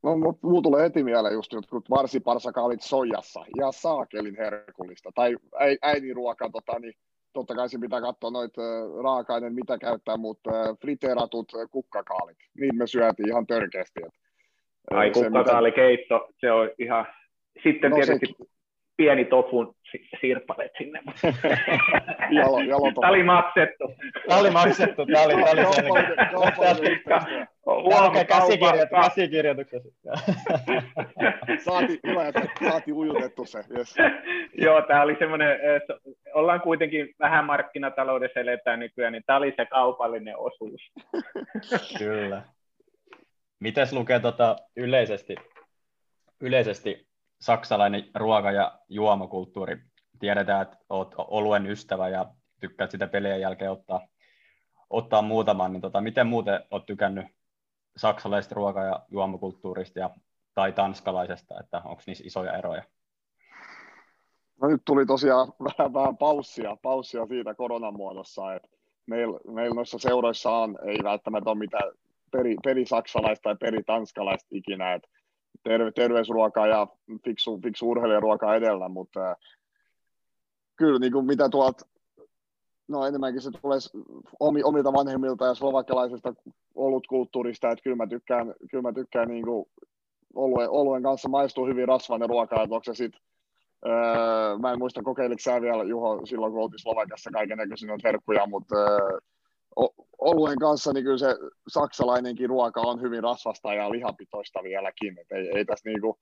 No, 0.02 0.16
mutta 0.16 0.46
muu 0.46 0.62
tulee 0.62 0.82
heti 0.82 1.04
mieleen 1.04 1.34
just 1.34 1.52
jotkut 1.52 1.90
varsiparsakaalit 1.90 2.82
sojassa, 2.82 3.44
ja 3.56 3.72
saakelin 3.72 4.36
herkullista. 4.36 5.10
Tai 5.14 5.36
äidin 5.82 6.16
ruoka, 6.16 6.50
tota, 6.50 6.78
niin 6.78 6.94
totta 7.32 7.54
kai 7.54 7.68
se 7.68 7.78
pitää 7.78 8.00
katsoa 8.00 8.30
noita 8.30 8.62
raaka 9.02 9.40
mitä 9.50 9.78
käyttää, 9.78 10.16
mutta 10.16 10.50
friteeratut 10.80 11.52
kukkakaalit, 11.70 12.38
niin 12.58 12.76
me 12.76 12.86
syötiin 12.86 13.28
ihan 13.28 13.46
törkeästi. 13.46 14.00
Ai 14.90 15.10
kukkakaalikeitto, 15.10 16.28
se 16.40 16.52
on 16.52 16.70
ihan... 16.78 17.06
Sitten 17.62 17.90
no, 17.90 17.96
tietysti 17.96 18.26
se 18.26 18.59
pieni 19.00 19.24
tofun 19.24 19.74
sirpaleet 20.20 20.72
sinne. 20.78 21.00
jalo, 22.40 22.60
jalo 22.60 22.92
Tämä 23.00 23.10
oli 23.10 23.22
maksettu. 23.22 23.94
Tämä 24.28 24.40
oli 24.40 24.50
maksettu. 24.50 25.06
Tämä 25.06 25.22
oli, 25.24 25.32
tämä 25.32 25.68
oli 26.70 27.00
Tämä 28.12 28.24
käsikirjoitus, 28.24 28.90
käsikirjoituksessa. 28.90 29.90
saati, 31.64 32.00
hyvä, 32.06 32.28
että 32.28 32.42
saati 32.70 32.92
ujutettu 32.92 33.44
se. 33.44 33.64
Yes. 33.76 33.94
Joo, 34.64 34.82
tämä 34.82 35.02
oli 35.02 35.16
semmoinen, 35.18 35.58
ollaan 36.34 36.60
kuitenkin 36.60 37.14
vähän 37.20 37.44
markkinataloudessa 37.44 38.40
eletään 38.40 38.80
nykyään, 38.80 39.12
niin 39.12 39.24
tämä 39.26 39.36
oli 39.36 39.52
se 39.56 39.66
kaupallinen 39.66 40.38
osuus. 40.38 40.92
Kyllä. 41.98 42.42
Mites 43.60 43.92
lukee 43.92 44.20
tota 44.20 44.56
yleisesti, 44.76 45.34
yleisesti 46.40 47.09
saksalainen 47.40 48.04
ruoka- 48.14 48.52
ja 48.52 48.78
juomakulttuuri. 48.88 49.76
Tiedetään, 50.18 50.62
että 50.62 50.76
olet 50.88 51.08
oluen 51.18 51.66
ystävä 51.66 52.08
ja 52.08 52.26
tykkäät 52.60 52.90
sitä 52.90 53.06
pelien 53.06 53.40
jälkeen 53.40 53.70
ottaa, 53.70 54.08
ottaa 54.90 55.22
muutaman, 55.22 55.72
niin 55.72 55.80
tota, 55.80 56.00
miten 56.00 56.26
muuten 56.26 56.64
olet 56.70 56.86
tykännyt 56.86 57.26
saksalaisesta 57.96 58.54
ruoka- 58.54 58.84
ja 58.84 59.06
juomakulttuurista 59.10 59.98
ja, 59.98 60.10
tai 60.54 60.72
tanskalaisesta, 60.72 61.60
että 61.60 61.82
onko 61.84 62.02
niissä 62.06 62.24
isoja 62.26 62.58
eroja? 62.58 62.82
No 64.62 64.68
nyt 64.68 64.82
tuli 64.84 65.06
tosiaan 65.06 65.52
vähän, 65.78 65.94
vähän 65.94 66.16
paussia, 66.16 66.76
paussia 66.82 67.26
siitä 67.26 67.54
koronan 67.54 67.94
muodossa, 67.94 68.54
että 68.54 68.68
meillä 69.06 69.38
meil 69.48 69.74
noissa 69.74 69.98
seuroissa 69.98 70.50
on, 70.50 70.78
ei 70.86 70.98
välttämättä 71.04 71.50
ole 71.50 71.58
mitään 71.58 71.92
peri, 72.32 72.56
perisaksalaista 72.64 73.42
tai 73.42 73.56
peritanskalaista 73.56 74.48
ikinä, 74.50 74.94
että 74.94 75.08
terve, 75.62 75.92
terveysruokaa 75.92 76.66
ja 76.66 76.86
fiksu, 77.24 77.60
fiksu 77.62 77.90
urheilijaruokaa 77.90 78.54
edellä, 78.54 78.88
mutta 78.88 79.30
äh, 79.30 79.36
kyllä 80.76 80.98
niin 80.98 81.12
kuin 81.12 81.26
mitä 81.26 81.48
tuolta, 81.48 81.86
no 82.88 83.06
enemmänkin 83.06 83.42
se 83.42 83.50
tulee 83.50 83.78
omi, 84.40 84.62
omilta 84.62 84.92
vanhemmilta 84.92 85.46
ja 85.46 85.54
slovakialaisesta 85.54 86.34
olutkulttuurista, 86.74 87.70
että 87.70 87.82
kyllä 87.82 87.96
mä 87.96 88.06
tykkään, 88.06 88.54
kyllä 88.70 88.82
mä 88.82 88.92
tykkään 88.92 89.28
niin 89.28 89.44
kuin 89.44 89.66
oluen, 90.34 90.70
oluen 90.70 91.02
kanssa 91.02 91.28
maistuu 91.28 91.66
hyvin 91.66 91.88
rasvainen 91.88 92.28
ruoka, 92.28 92.62
että 92.62 92.74
onko 92.74 92.84
se 92.84 92.94
sitten 92.94 93.20
Öö, 93.86 94.58
mä 94.58 94.72
en 94.72 94.78
muista 94.78 95.02
kokeiliko 95.02 95.38
sä 95.40 95.60
vielä 95.60 95.84
Juho 95.84 96.26
silloin 96.26 96.52
kun 96.52 96.62
oltiin 96.62 96.78
Slovakiassa 96.78 97.30
kaiken 97.30 97.58
näköisiä 97.58 97.96
herkkuja, 98.04 98.46
mutta 98.46 98.76
öö, 98.76 99.18
oluen 100.18 100.58
kanssa 100.58 100.92
niin 100.92 101.04
kyllä 101.04 101.18
se 101.18 101.36
saksalainenkin 101.68 102.48
ruoka 102.48 102.80
on 102.80 103.00
hyvin 103.00 103.22
rasvasta 103.22 103.74
ja 103.74 103.90
lihapitoista 103.90 104.62
vieläkin. 104.62 105.18
Et 105.18 105.32
ei, 105.32 105.50
ei 105.54 105.64
tässä 105.64 105.88
niinku, 105.88 106.18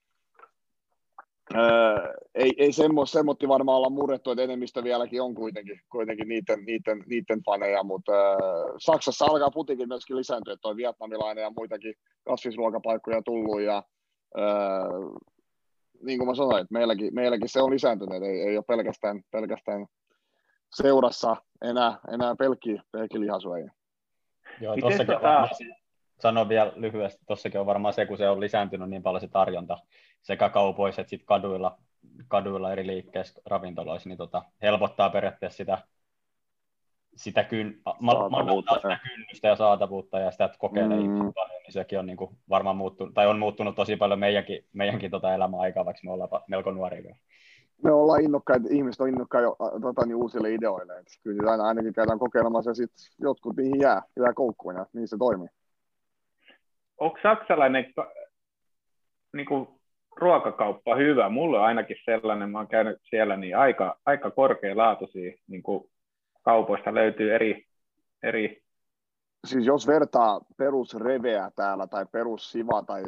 ää, 1.54 2.14
ei, 2.34 2.52
ei 2.58 2.72
semmo, 2.72 3.04
varmaan 3.48 3.78
olla 3.78 3.90
murrettu, 3.90 4.30
että 4.30 4.42
enemmistö 4.42 4.84
vieläkin 4.84 5.22
on 5.22 5.34
kuitenkin, 5.34 5.80
kuitenkin 5.92 6.28
niiden, 6.28 6.64
niiden, 6.64 7.04
niiden 7.06 7.42
faneja, 7.44 7.82
mutta 7.82 8.12
Saksassa 8.78 9.24
alkaa 9.24 9.50
putikin 9.50 9.88
myöskin 9.88 10.16
lisääntyä, 10.16 10.52
että 10.52 10.62
toi 10.62 10.76
vietnamilainen 10.76 11.42
ja 11.42 11.52
muitakin 11.56 11.94
kasvisruokapaikkoja 12.24 13.22
tullut 13.22 13.60
ja 13.60 13.82
ää, 14.36 14.84
niin 16.02 16.18
kuin 16.18 16.28
mä 16.28 16.34
sanoin, 16.34 16.60
että 16.60 16.72
meilläkin, 16.72 17.14
meilläkin 17.14 17.48
se 17.48 17.62
on 17.62 17.70
lisääntynyt, 17.70 18.22
ei, 18.22 18.40
ei 18.40 18.56
ole 18.56 18.64
pelkästään, 18.68 19.22
pelkästään 19.30 19.86
seurassa 20.74 21.36
enää, 21.62 21.98
enää 22.12 22.34
pelkki, 22.36 22.80
pelkki 22.92 23.20
lihasuojia. 23.20 23.70
Joo, 24.60 24.76
tossakin 24.80 25.14
tota... 25.14 25.48
sanon 26.20 26.48
vielä 26.48 26.72
lyhyesti, 26.76 27.24
tuossakin 27.26 27.60
on 27.60 27.66
varmaan 27.66 27.94
se, 27.94 28.06
kun 28.06 28.18
se 28.18 28.28
on 28.28 28.40
lisääntynyt 28.40 28.90
niin 28.90 29.02
paljon 29.02 29.20
se 29.20 29.28
tarjonta 29.28 29.78
sekä 30.22 30.48
kaupoissa 30.48 31.00
että 31.00 31.10
sit 31.10 31.22
kaduilla, 31.24 31.78
kaduilla 32.28 32.72
eri 32.72 32.86
liikkeissä, 32.86 33.40
ravintoloissa, 33.46 34.08
niin 34.08 34.18
tota, 34.18 34.42
helpottaa 34.62 35.10
periaatteessa 35.10 35.56
sitä, 35.56 35.78
sitä, 37.16 37.44
kyn, 37.44 37.80
ma- 38.00 38.28
sitä 38.74 38.98
kynnystä 39.02 39.48
ja 39.48 39.56
saatavuutta 39.56 40.18
ja 40.18 40.30
sitä, 40.30 40.44
että 40.44 40.58
kokeilee 40.58 41.00
mm. 41.00 41.32
paljon, 41.34 41.62
niin 41.62 41.72
sekin 41.72 41.98
on 41.98 42.06
niin 42.06 42.16
kuin 42.16 42.38
varmaan 42.48 42.76
muuttunut, 42.76 43.14
tai 43.14 43.26
on 43.26 43.38
muuttunut 43.38 43.76
tosi 43.76 43.96
paljon 43.96 44.18
meidänkin, 44.18 44.66
meidänkin 44.72 45.10
tota 45.10 45.34
elämän 45.34 45.60
aikaa, 45.60 45.84
vaikka 45.84 46.00
me 46.04 46.12
ollaan 46.12 46.42
melko 46.48 46.70
nuoria 46.70 47.02
vielä 47.02 47.16
me 47.82 47.92
ollaan 47.92 48.22
innokkaita, 48.22 48.68
ihmiset 48.70 49.00
on 49.00 49.08
innokkaita 49.08 49.56
tota, 49.82 50.06
niin 50.06 50.16
uusille 50.16 50.52
ideoille. 50.52 50.98
Et 50.98 51.06
kyllä 51.22 51.50
aina 51.50 51.64
ainakin 51.64 51.92
käydään 51.92 52.18
kokeilemassa 52.18 52.70
ja 52.70 52.74
sitten 52.74 53.06
jotkut 53.18 53.56
niihin 53.56 53.80
jää, 53.80 54.02
jää 54.16 54.32
koukkuun 54.32 54.74
ja 54.74 54.86
niin 54.92 55.08
se 55.08 55.16
toimii. 55.18 55.48
Onko 56.98 57.18
saksalainen 57.22 57.94
niin 59.32 59.46
kuin, 59.46 59.68
ruokakauppa 60.16 60.96
hyvä? 60.96 61.28
Mulle 61.28 61.58
on 61.58 61.64
ainakin 61.64 61.96
sellainen, 62.04 62.50
mä 62.50 62.58
oon 62.58 62.68
käynyt 62.68 62.98
siellä, 63.10 63.36
niin 63.36 63.56
aika, 63.56 63.98
aika 64.06 64.30
korkealaatuisia 64.30 65.32
niin 65.48 65.62
kuin, 65.62 65.90
kaupoista 66.42 66.94
löytyy 66.94 67.34
eri, 67.34 67.66
eri... 68.22 68.62
Siis 69.46 69.66
jos 69.66 69.86
vertaa 69.86 70.40
perusreveä 70.56 71.50
täällä 71.56 71.86
tai 71.86 72.06
perussiva 72.12 72.82
tai 72.82 73.02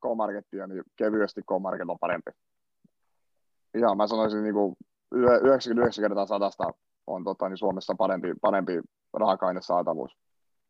K-markettia, 0.00 0.66
niin 0.66 0.82
kevyesti 0.96 1.42
K-market 1.42 1.88
on 1.88 1.98
parempi 1.98 2.30
ihan 3.78 3.96
mä 3.96 4.06
sanoisin 4.06 4.42
niin 4.42 4.54
kuin 4.54 4.76
99 5.12 6.02
kertaa 6.02 6.26
sadasta 6.26 6.64
on 7.06 7.24
tota, 7.24 7.48
niin 7.48 7.58
Suomessa 7.58 7.94
parempi, 7.98 8.28
parempi 8.40 8.80
raaka 9.12 9.46
saatavuus. 9.60 10.16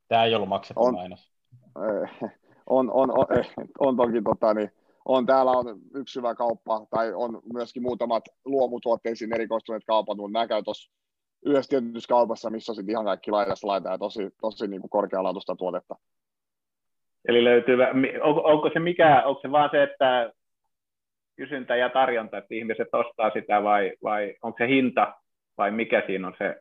Tämä 0.09 0.25
ei 0.25 0.35
ollut 0.35 0.49
maksettu 0.49 0.83
on, 0.83 0.95
mainos. 0.95 1.33
On, 2.67 2.91
on, 2.91 3.11
on, 3.11 3.19
on, 3.19 3.27
on 3.87 3.97
toki 3.97 4.23
tota, 4.23 4.55
niin, 4.55 4.71
on 5.05 5.27
täällä 5.27 5.53
on 5.53 5.81
yksi 5.95 6.19
hyvä 6.19 6.35
kauppa, 6.35 6.87
tai 6.91 7.13
on 7.15 7.41
myöskin 7.53 7.83
muutamat 7.83 8.25
luomutuotteisiin 8.45 9.35
erikoistuneet 9.35 9.85
kaupat, 9.87 10.17
mutta 10.17 10.33
nämä 10.33 10.47
käy 10.47 10.63
tuossa 10.63 10.93
yhdessä 11.45 11.69
tietyssä 11.69 12.09
kaupassa, 12.09 12.51
missä 12.51 12.73
on 12.73 12.77
sitten 12.77 12.93
ihan 12.93 13.05
kaikki 13.05 13.31
laidasta 13.31 13.67
laitaa 13.67 13.93
ja 13.93 13.99
tosi, 13.99 14.31
tosi 14.41 14.69
niin 14.69 14.81
kuin 14.81 14.91
korkealaatuista 14.91 15.57
tuotetta. 15.57 15.95
Eli 17.29 17.45
löytyy, 17.45 17.77
onko, 18.23 18.41
onko 18.45 18.71
se 18.73 18.79
mikä, 18.79 19.23
onko 19.27 19.41
se 19.41 19.53
vaan 19.53 19.71
se, 19.73 19.83
että 19.83 20.33
kysyntä 21.37 21.77
ja 21.77 21.89
tarjonta, 21.89 22.39
että 22.39 22.55
ihmiset 22.55 22.89
ostaa 22.93 23.31
sitä 23.31 23.63
vai, 23.63 23.93
vai 24.03 24.35
onko 24.43 24.59
se 24.59 24.69
hinta 24.69 25.15
vai 25.59 25.71
mikä 25.71 26.03
siinä 26.07 26.27
on 26.27 26.35
se. 26.39 26.57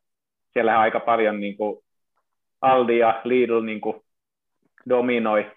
Siellä 0.54 0.80
aika 0.80 1.00
paljon 1.00 1.40
niin 1.40 1.58
kuin 1.58 1.84
Aldi 2.62 2.98
ja 2.98 3.22
Lidl 3.24 3.62
niin 3.62 3.82
kuin 3.82 4.02
dominoi. 4.90 5.52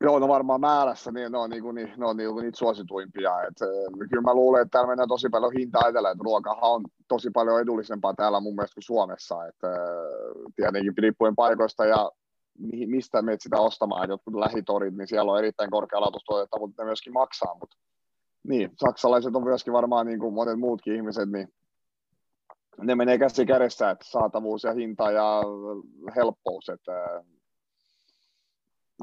Joo, 0.00 0.18
no 0.18 0.28
varmaan 0.28 0.60
määrässä 0.60 1.12
niin 1.12 1.32
ne 1.32 1.38
on, 1.38 1.50
niin 1.50 1.62
kuin, 1.62 1.74
ne 1.74 2.06
on 2.06 2.16
niin 2.16 2.30
kuin 2.32 2.42
niitä 2.42 2.58
suosituimpia. 2.58 3.42
Et, 3.42 3.58
kyllä 4.10 4.22
mä 4.22 4.34
luulen, 4.34 4.62
että 4.62 4.70
täällä 4.70 4.88
mennään 4.88 5.08
tosi 5.08 5.28
paljon 5.28 5.52
hintaa 5.58 5.88
edellä, 5.88 6.10
että 6.10 6.24
ruokahan 6.24 6.70
on 6.70 6.82
tosi 7.08 7.30
paljon 7.30 7.60
edullisempaa 7.60 8.14
täällä 8.14 8.40
mun 8.40 8.54
mielestä 8.54 8.74
kuin 8.74 8.82
Suomessa. 8.82 9.46
Et, 9.46 9.56
tietenkin 10.56 10.92
riippuen 10.98 11.36
paikoista 11.36 11.84
ja 11.84 12.10
mistä 12.86 13.22
menet 13.22 13.40
sitä 13.40 13.60
ostamaan, 13.60 14.08
jotkut 14.08 14.34
lähitorit, 14.34 14.96
niin 14.96 15.08
siellä 15.08 15.32
on 15.32 15.38
erittäin 15.38 15.70
korkealaatuista 15.70 16.58
mutta 16.58 16.82
ne 16.82 16.86
myöskin 16.86 17.12
maksaa, 17.12 17.56
mutta 17.60 17.76
niin, 18.48 18.70
saksalaiset 18.76 19.36
on 19.36 19.44
myöskin 19.44 19.72
varmaan 19.72 20.06
niin 20.06 20.18
kuin 20.18 20.34
monet 20.34 20.58
muutkin 20.58 20.96
ihmiset, 20.96 21.30
niin 21.30 21.48
ne 22.78 22.94
menee 22.94 23.18
käsi 23.18 23.46
kädessä, 23.46 23.90
että 23.90 24.04
saatavuus 24.08 24.64
ja 24.64 24.72
hinta 24.72 25.10
ja 25.10 25.42
helppous. 26.16 26.68
Että 26.68 27.22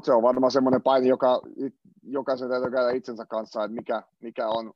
se 0.03 0.13
on 0.13 0.23
varmaan 0.23 0.51
semmoinen 0.51 0.81
paini, 0.81 1.07
joka 1.07 1.41
jokaisen 2.03 2.49
täytyy 2.49 2.71
käydä 2.71 2.91
itsensä 2.91 3.25
kanssa, 3.25 3.63
että 3.63 3.75
mikä, 3.75 4.03
mikä 4.19 4.47
on 4.47 4.73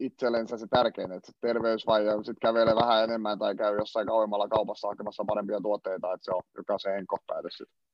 itsellensä 0.00 0.56
se 0.56 0.66
tärkein, 0.70 1.12
että 1.12 1.32
terveys 1.40 1.86
vai 1.86 2.04
sitten 2.04 2.40
kävelee 2.42 2.74
vähän 2.74 3.04
enemmän 3.04 3.38
tai 3.38 3.56
käy 3.56 3.76
jossain 3.76 4.06
kauemmalla 4.06 4.48
kaupassa 4.48 4.88
hakemassa 4.88 5.24
parempia 5.26 5.60
tuotteita, 5.60 6.12
että 6.12 6.24
se 6.24 6.30
on 6.30 6.42
jokaisen 6.56 6.94
henkkohtainen 6.94 7.50
sitten. 7.50 7.91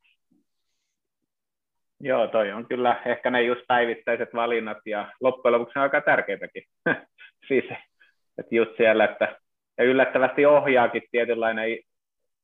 Joo, 2.00 2.26
toi 2.26 2.52
on 2.52 2.66
kyllä 2.66 3.02
ehkä 3.06 3.30
ne 3.30 3.42
just 3.42 3.60
päivittäiset 3.68 4.28
valinnat 4.34 4.78
ja 4.86 5.12
loppujen 5.20 5.52
lopuksi 5.52 5.78
on 5.78 5.82
aika 5.82 6.00
tärkeitäkin. 6.00 6.62
siis, 7.48 7.64
että 8.38 8.54
just 8.54 8.76
siellä, 8.76 9.04
että 9.04 9.36
ja 9.78 9.84
yllättävästi 9.84 10.46
ohjaakin 10.46 11.02
tietynlainen, 11.10 11.78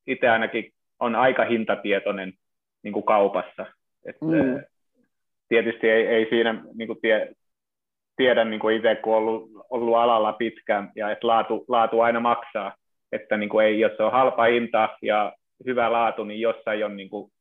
itse 0.06 0.28
ainakin 0.28 0.70
on 1.00 1.14
aika 1.14 1.44
hintatietoinen 1.44 2.32
niin 2.82 2.92
kuin 2.92 3.04
kaupassa. 3.04 3.66
Et, 4.06 4.16
mm. 4.20 4.64
Tietysti 5.48 5.90
ei, 5.90 6.06
ei 6.06 6.26
siinä 6.28 6.64
niin 6.74 6.86
kuin 6.86 7.00
tie, 7.02 7.32
tiedä 8.16 8.44
niin 8.44 8.60
kuin 8.60 8.76
itse, 8.76 8.94
kun 8.94 9.16
ollut, 9.16 9.50
ollut 9.70 9.96
alalla 9.96 10.32
pitkään, 10.32 10.92
ja 10.96 11.10
että 11.10 11.26
laatu, 11.26 11.64
laatu 11.68 12.00
aina 12.00 12.20
maksaa, 12.20 12.74
että 13.12 13.36
niin 13.36 13.48
kuin 13.48 13.66
ei, 13.66 13.80
jos 13.80 14.00
on 14.00 14.12
halpa 14.12 14.44
hinta 14.44 14.88
ja 15.02 15.32
hyvä 15.66 15.92
laatu, 15.92 16.24
niin 16.24 16.40
jossain 16.40 16.84
on 16.84 16.96
niin 16.96 17.10
kuin, 17.10 17.32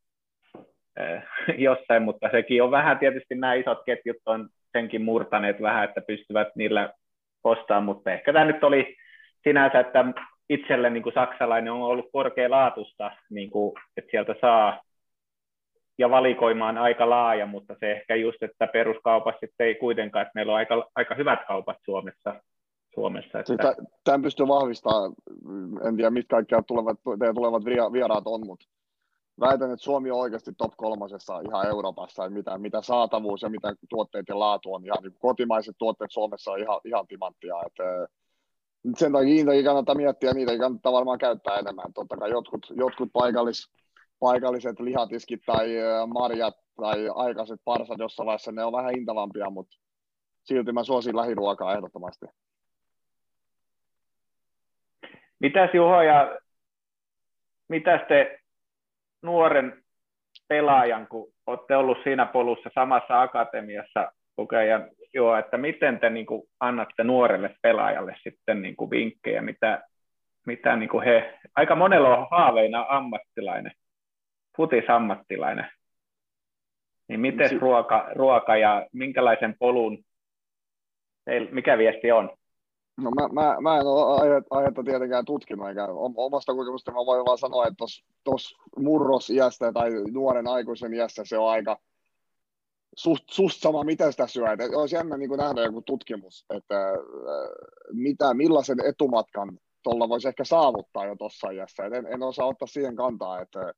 jossain, 1.57 2.03
mutta 2.03 2.29
sekin 2.31 2.63
on 2.63 2.71
vähän 2.71 2.99
tietysti 2.99 3.35
nämä 3.35 3.53
isot 3.53 3.77
ketjut 3.85 4.17
on 4.25 4.49
senkin 4.71 5.01
murtaneet 5.01 5.61
vähän, 5.61 5.83
että 5.83 6.01
pystyvät 6.07 6.47
niillä 6.55 6.93
ostamaan, 7.43 7.83
mutta 7.83 8.11
ehkä 8.11 8.33
tämä 8.33 8.45
nyt 8.45 8.63
oli 8.63 8.95
sinänsä, 9.43 9.79
että 9.79 10.05
itselle 10.49 10.89
niin 10.89 11.03
kuin 11.03 11.13
saksalainen 11.13 11.73
on 11.73 11.81
ollut 11.81 12.09
korkealaatusta, 12.11 13.11
niin 13.29 13.49
kuin, 13.49 13.73
että 13.97 14.11
sieltä 14.11 14.35
saa 14.41 14.81
ja 15.97 16.09
valikoimaan 16.09 16.77
aika 16.77 17.09
laaja, 17.09 17.45
mutta 17.45 17.75
se 17.79 17.91
ehkä 17.91 18.15
just, 18.15 18.43
että 18.43 18.67
peruskaupassa 18.67 19.39
sitten 19.39 19.67
ei 19.67 19.75
kuitenkaan, 19.75 20.21
että 20.21 20.31
meillä 20.35 20.51
on 20.51 20.57
aika, 20.57 20.89
aika 20.95 21.15
hyvät 21.15 21.39
kaupat 21.47 21.77
Suomessa. 21.85 22.35
Suomessa 22.93 23.39
että... 23.39 23.75
Tämän 24.03 24.21
pystyy 24.21 24.47
vahvistamaan, 24.47 25.13
en 25.87 25.95
tiedä 25.95 26.09
mitkä 26.09 26.35
kaikkia 26.35 26.63
tulevat, 26.67 26.97
tulevat 27.35 27.65
vieraat 27.93 28.23
on, 28.25 28.45
mutta 28.45 28.65
väitän, 29.39 29.71
että 29.71 29.83
Suomi 29.83 30.11
on 30.11 30.19
oikeasti 30.19 30.51
top 30.57 30.73
kolmosessa 30.77 31.39
ihan 31.39 31.67
Euroopassa, 31.67 32.29
mitä, 32.29 32.57
mitä 32.57 32.81
saatavuus 32.81 33.41
ja 33.41 33.49
mitä 33.49 33.73
tuotteet 33.89 34.25
ja 34.29 34.39
laatu 34.39 34.73
on. 34.73 34.85
Ihan 34.85 34.97
niin 35.03 35.15
kotimaiset 35.19 35.75
tuotteet 35.77 36.11
Suomessa 36.11 36.51
on 36.51 36.59
ihan, 36.59 36.79
ihan 36.85 37.07
timanttia. 37.07 37.55
Että, 37.65 37.83
sen 38.97 39.11
takia 39.11 39.27
niitäkin 39.27 39.65
kannattaa 39.65 39.95
miettiä, 39.95 40.33
niitä 40.33 40.57
kannattaa 40.57 40.93
varmaan 40.93 41.17
käyttää 41.17 41.59
enemmän. 41.59 41.93
Totta 41.93 42.17
kai 42.17 42.29
jotkut, 42.29 42.65
jotkut 42.75 43.09
paikallis, 43.13 43.71
paikalliset 44.19 44.79
lihatiskit 44.79 45.41
tai 45.45 45.69
marjat 46.13 46.55
tai 46.75 47.09
aikaiset 47.15 47.59
parsat 47.63 47.99
jossain 47.99 48.25
vaiheessa, 48.25 48.51
ne 48.51 48.63
on 48.63 48.73
vähän 48.73 48.91
hintavampia, 48.95 49.49
mutta 49.49 49.77
silti 50.43 50.71
mä 50.71 50.83
suosin 50.83 51.15
lähiruokaa 51.15 51.73
ehdottomasti. 51.73 52.25
Mitäs 55.39 55.69
Juho 55.73 56.01
ja 56.01 56.39
mitäs 57.69 58.01
te 58.07 58.42
nuoren 59.23 59.83
pelaajan, 60.47 61.07
kun 61.07 61.33
olette 61.47 61.75
ollut 61.75 61.97
siinä 62.03 62.25
polussa 62.25 62.69
samassa 62.75 63.21
akatemiassa 63.21 64.11
kokejan, 64.35 64.89
joo, 65.13 65.35
että 65.35 65.57
miten 65.57 65.99
te 65.99 66.09
niin 66.09 66.25
kuin, 66.25 66.43
annatte 66.59 67.03
nuorelle 67.03 67.55
pelaajalle 67.61 68.15
sitten 68.23 68.61
niin 68.61 68.75
kuin, 68.75 68.89
vinkkejä, 68.89 69.41
mitä, 69.41 69.83
mitä 70.45 70.75
niin 70.75 70.89
kuin 70.89 71.05
he, 71.05 71.39
aika 71.55 71.75
monella 71.75 72.17
on 72.17 72.27
haaveina 72.31 72.85
ammattilainen, 72.89 73.71
futisammattilainen, 74.57 75.71
niin 77.07 77.19
miten 77.19 77.61
ruoka, 77.61 78.09
ruoka 78.15 78.55
ja 78.57 78.87
minkälaisen 78.93 79.55
polun, 79.59 80.03
mikä 81.51 81.77
viesti 81.77 82.11
on? 82.11 82.37
No 82.97 83.11
mä, 83.11 83.27
mä, 83.27 83.57
mä 83.61 83.77
en 83.77 83.87
ole 83.87 84.43
aihetta 84.49 84.83
tietenkään 84.83 85.25
tutkinut, 85.25 85.67
eikä 85.67 85.87
omasta 86.15 86.55
kokemusta 86.55 86.91
mä 86.91 87.05
voin 87.05 87.25
vaan 87.25 87.37
sanoa, 87.37 87.67
että 87.67 87.85
tuossa 88.23 88.57
murrosiästä 88.77 89.71
tai 89.71 89.89
nuoren 90.11 90.47
aikuisen 90.47 90.93
iässä 90.93 91.23
se 91.25 91.37
on 91.37 91.49
aika 91.49 91.79
suht, 92.95 93.23
suht 93.31 93.55
sama, 93.55 93.83
mitä 93.83 94.11
sitä 94.11 94.27
syö. 94.27 94.51
Et 94.51 94.75
olisi 94.75 94.95
jännä 94.95 95.17
niin 95.17 95.29
nähdä 95.37 95.61
joku 95.61 95.81
tutkimus, 95.81 96.45
että 96.49 96.89
äh, 96.89 96.97
mitä, 97.91 98.33
millaisen 98.33 98.85
etumatkan 98.85 99.59
tuolla 99.83 100.09
voisi 100.09 100.27
ehkä 100.27 100.43
saavuttaa 100.43 101.05
jo 101.05 101.15
tuossa 101.15 101.49
iässä. 101.49 101.85
Et 101.85 101.93
en, 101.93 102.07
en 102.07 102.23
osaa 102.23 102.47
ottaa 102.47 102.67
siihen 102.67 102.95
kantaa, 102.95 103.41
että 103.41 103.73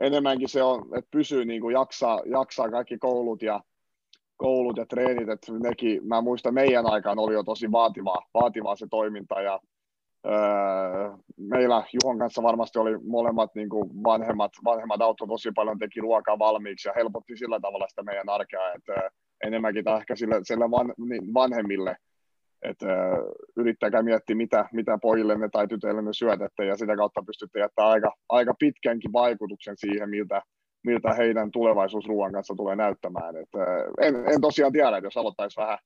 enemmänkin 0.00 0.48
se 0.48 0.62
on, 0.62 0.98
että 0.98 1.10
pysyy 1.10 1.44
niin 1.44 1.60
kuin 1.60 1.72
jaksaa, 1.72 2.20
jaksaa 2.26 2.70
kaikki 2.70 2.98
koulut 2.98 3.42
ja 3.42 3.60
koulut 4.36 4.76
ja 4.76 4.86
treenit, 4.86 5.28
että 5.28 5.52
nekin, 5.52 6.08
mä 6.08 6.20
muistan 6.20 6.54
meidän 6.54 6.86
aikaan 6.86 7.18
oli 7.18 7.34
jo 7.34 7.42
tosi 7.42 7.72
vaativaa, 7.72 8.26
vaativaa 8.34 8.76
se 8.76 8.86
toiminta 8.90 9.40
ja 9.40 9.60
öö, 10.26 11.10
meillä 11.36 11.84
Juhon 11.92 12.18
kanssa 12.18 12.42
varmasti 12.42 12.78
oli 12.78 12.98
molemmat 12.98 13.54
niin 13.54 13.68
kuin 13.68 13.90
vanhemmat, 14.04 14.52
vanhemmat 14.64 15.02
auto 15.02 15.26
tosi 15.26 15.50
paljon 15.54 15.78
teki 15.78 16.00
ruokaa 16.00 16.38
valmiiksi 16.38 16.88
ja 16.88 16.92
helpotti 16.96 17.36
sillä 17.36 17.60
tavalla 17.60 17.86
sitä 17.88 18.02
meidän 18.02 18.28
arkea, 18.28 18.72
että 18.72 18.92
öö, 18.92 19.08
enemmänkin 19.44 19.84
ehkä 20.00 20.16
sille, 20.16 20.40
sille 20.42 20.70
van, 20.70 20.94
niin 21.08 21.34
vanhemmille, 21.34 21.96
että 22.62 22.86
öö, 22.86 23.32
yrittäkää 23.56 24.02
miettiä, 24.02 24.36
mitä, 24.36 24.68
mitä 24.72 24.98
pojillenne 25.02 25.48
tai 25.52 25.68
tytöillenne 25.68 26.12
syötätte 26.12 26.64
ja 26.64 26.76
sitä 26.76 26.96
kautta 26.96 27.22
pystytte 27.26 27.58
jättämään 27.58 27.92
aika, 27.92 28.12
aika 28.28 28.54
pitkänkin 28.58 29.12
vaikutuksen 29.12 29.74
siihen, 29.76 30.10
miltä, 30.10 30.42
miltä 30.86 31.14
heidän 31.14 31.50
tulevaisuus 31.50 32.06
ruoan 32.06 32.32
kanssa 32.32 32.54
tulee 32.56 32.76
näyttämään. 32.76 33.36
Et, 33.36 33.48
en, 34.00 34.14
en 34.16 34.40
tosiaan 34.40 34.72
tiedä, 34.72 34.96
että 34.96 35.06
jos 35.06 35.16
aloittaisi 35.16 35.60
vähän 35.60 35.78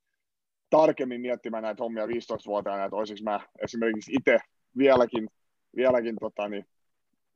tarkemmin 0.70 1.20
miettimään 1.20 1.62
näitä 1.62 1.82
hommia 1.82 2.06
15-vuotiaana, 2.06 2.84
että 2.84 2.96
olisiko 2.96 3.20
mä 3.22 3.40
esimerkiksi 3.62 4.12
itse 4.14 4.38
vieläkin, 4.78 5.28
vieläkin 5.76 6.16
tota, 6.20 6.48
niin, 6.48 6.64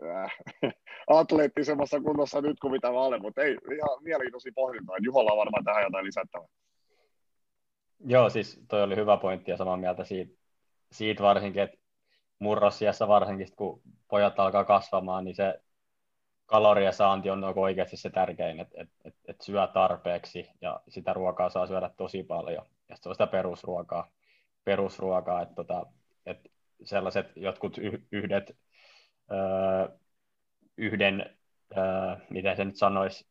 äh, 0.05 0.37
atleettisemmassa 1.19 2.01
kunnossa 2.01 2.41
nyt 2.41 2.61
kuin 2.61 2.73
mitä 2.73 2.91
mä 2.91 3.01
olen, 3.01 3.23
mutta 3.23 3.43
ei, 3.43 3.51
ihan 3.51 3.99
mielenkiintoisia 4.03 4.53
pohdintoja. 4.55 4.99
Juholla 5.03 5.33
on 5.33 5.39
varmaan 5.39 5.65
tähän 5.65 5.83
jotain 5.83 6.07
lisättävää. 6.07 6.49
Joo, 8.07 8.31
siis 8.31 8.61
toi 8.69 8.83
oli 8.83 8.97
hyvä 8.97 9.17
pointti 9.17 9.51
ja 9.51 9.57
samaa 9.57 9.77
mieltä 9.77 10.05
siitä, 10.05 10.35
siitä 10.93 11.23
varsinkin, 11.23 11.63
että 11.63 11.77
murrosiassa 12.39 13.09
varsinkin, 13.09 13.49
kun 13.57 13.83
pojat 14.09 14.41
alkaa 14.41 14.65
kasvamaan, 14.65 15.25
niin 15.25 15.35
se 15.35 15.61
kalorien 16.47 16.93
saanti 16.93 17.31
on 17.31 17.45
oikeasti 17.45 17.97
se 17.97 18.11
tärkein, 18.11 18.61
että 18.61 18.83
et, 18.83 18.89
et, 19.05 19.15
et 19.29 19.41
syö 19.41 19.67
tarpeeksi 19.67 20.51
ja 20.61 20.81
sitä 20.89 21.13
ruokaa 21.13 21.51
saa 21.51 21.67
syödä 21.67 21.91
tosi 21.97 22.23
paljon. 22.23 22.67
Ja 22.89 22.97
se 22.97 23.09
on 23.09 23.15
sitä 23.15 23.27
perusruokaa, 23.27 24.11
perusruokaa 24.65 25.43
että 25.43 25.55
tota, 25.55 25.87
et 26.27 26.39
sellaiset 26.85 27.27
jotkut 27.37 27.77
yhdet, 28.13 28.57
öö, 29.33 29.89
yhden, 30.77 31.37
öö, 31.77 32.17
miten 32.31 32.57
se 32.57 32.65
nyt 32.65 32.77
sanoisi, 32.77 33.27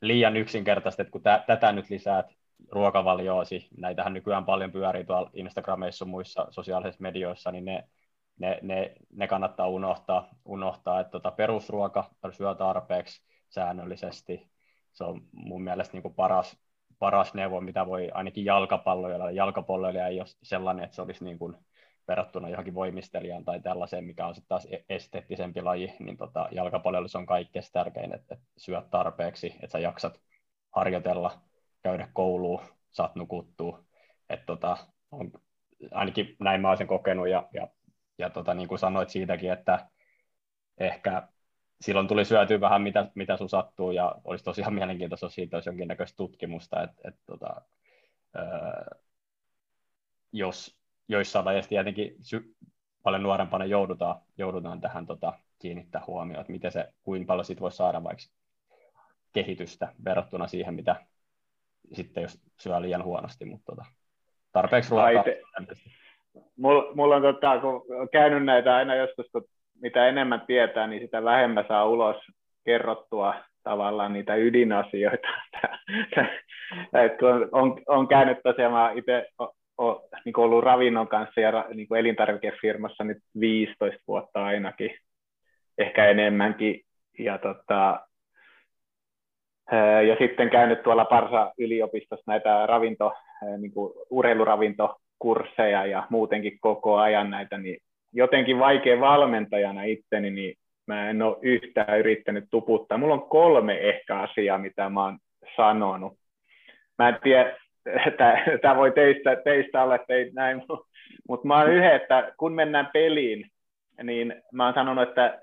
liian 0.00 0.36
yksinkertaisesti, 0.36 1.02
että 1.02 1.12
kun 1.12 1.22
tä, 1.22 1.44
tätä 1.46 1.72
nyt 1.72 1.90
lisäät 1.90 2.26
ruokavalioosi, 2.70 3.68
näitähän 3.76 4.12
nykyään 4.12 4.44
paljon 4.44 4.72
pyörii 4.72 5.04
tuolla 5.04 5.30
Instagrameissa 5.34 6.04
ja 6.04 6.10
muissa 6.10 6.46
sosiaalisissa 6.50 7.02
medioissa, 7.02 7.50
niin 7.50 7.64
ne 7.64 7.88
ne, 8.40 8.58
ne, 8.62 8.92
ne 9.12 9.28
kannattaa 9.28 9.68
unohtaa, 9.68 10.28
unohtaa 10.44 11.00
että 11.00 11.10
tota 11.10 11.30
perusruoka 11.30 12.10
syö 12.30 12.54
tarpeeksi 12.54 13.22
säännöllisesti. 13.48 14.50
Se 14.92 15.04
on 15.04 15.22
mun 15.32 15.62
mielestä 15.62 15.92
niin 15.92 16.02
kuin 16.02 16.14
paras, 16.14 16.56
paras 16.98 17.34
neuvo, 17.34 17.60
mitä 17.60 17.86
voi 17.86 18.10
ainakin 18.14 18.44
jalkapalloilla. 18.44 19.30
Jalkapalloilla 19.30 20.06
ei 20.06 20.20
ole 20.20 20.28
sellainen, 20.42 20.84
että 20.84 20.94
se 20.94 21.02
olisi 21.02 21.24
niin 21.24 21.38
kuin 21.38 21.56
verrattuna 22.08 22.48
johonkin 22.48 22.74
voimistelijaan 22.74 23.44
tai 23.44 23.60
tällaiseen, 23.60 24.04
mikä 24.04 24.26
on 24.26 24.34
sitten 24.34 24.48
taas 24.48 24.66
e-, 24.70 24.84
esteettisempi 24.88 25.62
laji, 25.62 25.94
niin 25.98 26.16
tota, 26.16 26.48
jalkapallolla 26.50 27.08
se 27.08 27.18
on 27.18 27.26
kaikkein 27.26 27.64
tärkein, 27.72 28.14
että, 28.14 28.34
että 28.34 28.46
syöt 28.56 28.90
tarpeeksi, 28.90 29.46
että 29.46 29.72
sä 29.72 29.78
jaksat 29.78 30.20
harjoitella, 30.70 31.40
käydä 31.82 32.08
kouluun, 32.12 32.60
saat 32.90 33.14
nukuttua. 33.14 33.84
Että 34.30 34.46
tota, 34.46 34.76
on, 35.10 35.32
ainakin 35.90 36.36
näin 36.38 36.60
mä 36.60 36.68
olen 36.68 36.78
sen 36.78 36.86
kokenut 36.86 37.28
ja, 37.28 37.48
ja 37.52 37.68
ja 38.20 38.30
tota, 38.30 38.54
niin 38.54 38.68
kuin 38.68 38.78
sanoit 38.78 39.08
siitäkin, 39.08 39.52
että 39.52 39.86
ehkä 40.78 41.28
silloin 41.80 42.08
tuli 42.08 42.24
syötyä 42.24 42.60
vähän 42.60 42.82
mitä, 42.82 43.10
mitä 43.14 43.36
sun 43.36 43.48
sattuu 43.48 43.90
ja 43.90 44.14
olisi 44.24 44.44
tosiaan 44.44 44.74
mielenkiintoista, 44.80 45.26
jos 45.26 45.34
siitä 45.34 45.56
olisi 45.56 45.68
jonkinnäköistä 45.68 46.16
tutkimusta, 46.16 46.82
että, 46.82 47.08
että 47.08 47.20
tota, 47.26 47.60
jos 50.32 50.78
joissain 51.08 51.44
lajeissa 51.44 51.68
tietenkin 51.68 52.16
sy- 52.20 52.54
paljon 53.02 53.22
nuorempana 53.22 53.64
joudutaan, 53.64 54.20
joudutaan 54.38 54.80
tähän 54.80 55.06
tota, 55.06 55.32
kiinnittää 55.58 56.02
huomioon, 56.06 56.40
että 56.40 56.52
miten 56.52 56.72
se, 56.72 56.92
kuinka 57.02 57.26
paljon 57.26 57.44
siitä 57.44 57.60
voi 57.60 57.72
saada 57.72 58.04
vaikka 58.04 58.24
kehitystä 59.32 59.94
verrattuna 60.04 60.46
siihen, 60.46 60.74
mitä 60.74 61.06
sitten 61.92 62.22
jos 62.22 62.40
syö 62.58 62.80
liian 62.80 63.04
huonosti, 63.04 63.44
mutta 63.44 63.72
tota, 63.72 63.84
tarpeeksi 64.52 64.90
ruokaa. 64.90 65.24
Mulla, 66.60 66.94
mulla 66.94 67.16
on 67.16 67.22
tota, 67.22 67.58
kun 67.58 67.82
käynyt 68.12 68.44
näitä 68.44 68.76
aina 68.76 68.94
joskus, 68.94 69.26
kun 69.32 69.44
mitä 69.82 70.08
enemmän 70.08 70.42
tietää, 70.46 70.86
niin 70.86 71.02
sitä 71.02 71.24
vähemmän 71.24 71.64
saa 71.68 71.86
ulos 71.86 72.16
kerrottua 72.64 73.34
tavallaan 73.62 74.12
niitä 74.12 74.34
ydinasioita. 74.34 75.28
Et 77.04 77.18
kun 77.18 77.48
on, 77.52 77.82
on 77.86 78.08
käynyt 78.08 78.38
tosiaan, 78.42 78.72
mä 78.72 78.92
itse 78.96 79.26
niin 80.24 80.40
ollut 80.40 80.64
ravinnon 80.64 81.08
kanssa 81.08 81.40
ja 81.40 81.64
niin 81.74 81.88
kuin 81.88 82.00
elintarvikefirmassa 82.00 83.04
nyt 83.04 83.18
15 83.40 84.02
vuotta 84.08 84.44
ainakin, 84.44 84.90
ehkä 85.78 86.06
enemmänkin. 86.06 86.80
Ja, 87.18 87.38
tota, 87.38 88.00
ja 90.08 90.16
sitten 90.18 90.50
käynyt 90.50 90.82
tuolla 90.82 91.04
Parsa-yliopistossa 91.04 92.24
näitä 92.26 92.66
ravinto, 92.66 93.12
niin 93.58 93.72
kuin 93.72 93.92
urheiluravinto 94.10 94.96
kursseja 95.20 95.86
ja 95.86 96.06
muutenkin 96.10 96.58
koko 96.60 96.96
ajan 96.96 97.30
näitä, 97.30 97.58
niin 97.58 97.78
jotenkin 98.12 98.58
vaikea 98.58 99.00
valmentajana 99.00 99.82
itteni, 99.82 100.30
niin 100.30 100.54
mä 100.86 101.10
en 101.10 101.22
ole 101.22 101.36
yhtään 101.42 101.98
yrittänyt 101.98 102.44
tuputtaa. 102.50 102.98
Mulla 102.98 103.14
on 103.14 103.28
kolme 103.28 103.88
ehkä 103.88 104.18
asiaa, 104.18 104.58
mitä 104.58 104.88
mä 104.88 105.04
oon 105.04 105.18
sanonut. 105.56 106.12
Mä 106.98 107.08
en 107.08 107.18
tiedä, 107.22 107.56
tämä 108.62 108.76
voi 108.76 108.92
teistä, 108.92 109.36
teistä 109.44 109.82
olla, 109.82 109.94
että 109.94 110.14
ei 110.14 110.30
näin, 110.32 110.62
mutta 111.28 111.48
mä 111.48 111.58
oon 111.58 111.72
yhden, 111.72 111.96
että 111.96 112.32
kun 112.36 112.52
mennään 112.52 112.90
peliin, 112.92 113.50
niin 114.02 114.34
mä 114.52 114.64
oon 114.64 114.74
sanonut, 114.74 115.08
että 115.08 115.40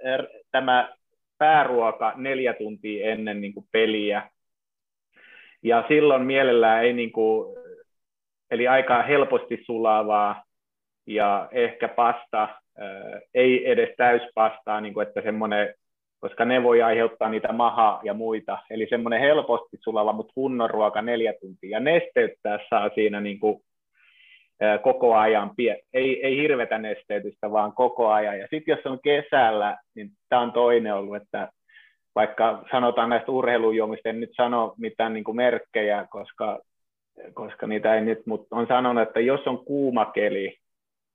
tämä 0.51 0.93
pääruoka 1.38 2.13
neljä 2.15 2.53
tuntia 2.53 3.11
ennen 3.11 3.41
niin 3.41 3.53
kuin 3.53 3.65
peliä, 3.71 4.30
ja 5.63 5.86
silloin 5.88 6.25
mielellään 6.25 6.84
ei 6.84 6.93
niin 6.93 7.11
kuin, 7.11 7.57
eli 8.51 8.67
aika 8.67 9.03
helposti 9.03 9.63
sulavaa 9.65 10.43
ja 11.07 11.47
ehkä 11.51 11.87
pasta, 11.87 12.49
ei 13.33 13.71
edes 13.71 13.89
täyspastaa, 13.97 14.81
niin 14.81 14.93
kuin, 14.93 15.07
että 15.07 15.21
semmoinen, 15.21 15.73
koska 16.19 16.45
ne 16.45 16.63
voi 16.63 16.81
aiheuttaa 16.81 17.29
niitä 17.29 17.53
maha 17.53 17.99
ja 18.03 18.13
muita, 18.13 18.57
eli 18.69 18.87
semmoinen 18.89 19.19
helposti 19.19 19.77
sulava, 19.79 20.13
mutta 20.13 20.33
kunnon 20.33 20.69
ruoka 20.69 21.01
neljä 21.01 21.33
tuntia, 21.41 21.69
ja 21.69 21.79
nesteyttää 21.79 22.59
saa 22.69 22.89
siinä 22.95 23.21
niin 23.21 23.39
kuin, 23.39 23.61
koko 24.81 25.15
ajan, 25.15 25.51
ei, 25.93 26.25
ei 26.25 26.37
hirvetä 26.37 26.77
nesteytystä, 26.77 27.51
vaan 27.51 27.73
koko 27.73 28.07
ajan. 28.07 28.39
Ja 28.39 28.47
sitten 28.49 28.77
jos 28.77 28.85
on 28.85 28.99
kesällä, 29.03 29.77
niin 29.95 30.09
tämä 30.29 30.41
on 30.41 30.51
toinen 30.51 30.95
ollut, 30.95 31.15
että 31.15 31.49
vaikka 32.15 32.63
sanotaan 32.71 33.09
näistä 33.09 33.31
urheilujuomista, 33.31 34.09
en 34.09 34.19
nyt 34.19 34.31
sano 34.35 34.73
mitään 34.77 35.13
niin 35.13 35.23
kuin 35.23 35.35
merkkejä, 35.35 36.07
koska, 36.09 36.59
koska 37.34 37.68
niitä 37.68 37.95
ei 37.95 38.01
nyt, 38.01 38.26
mutta 38.26 38.55
on 38.55 38.68
sanonut, 38.68 39.03
että 39.03 39.20
jos 39.20 39.47
on 39.47 39.65
kuuma 39.65 40.05
keli 40.05 40.57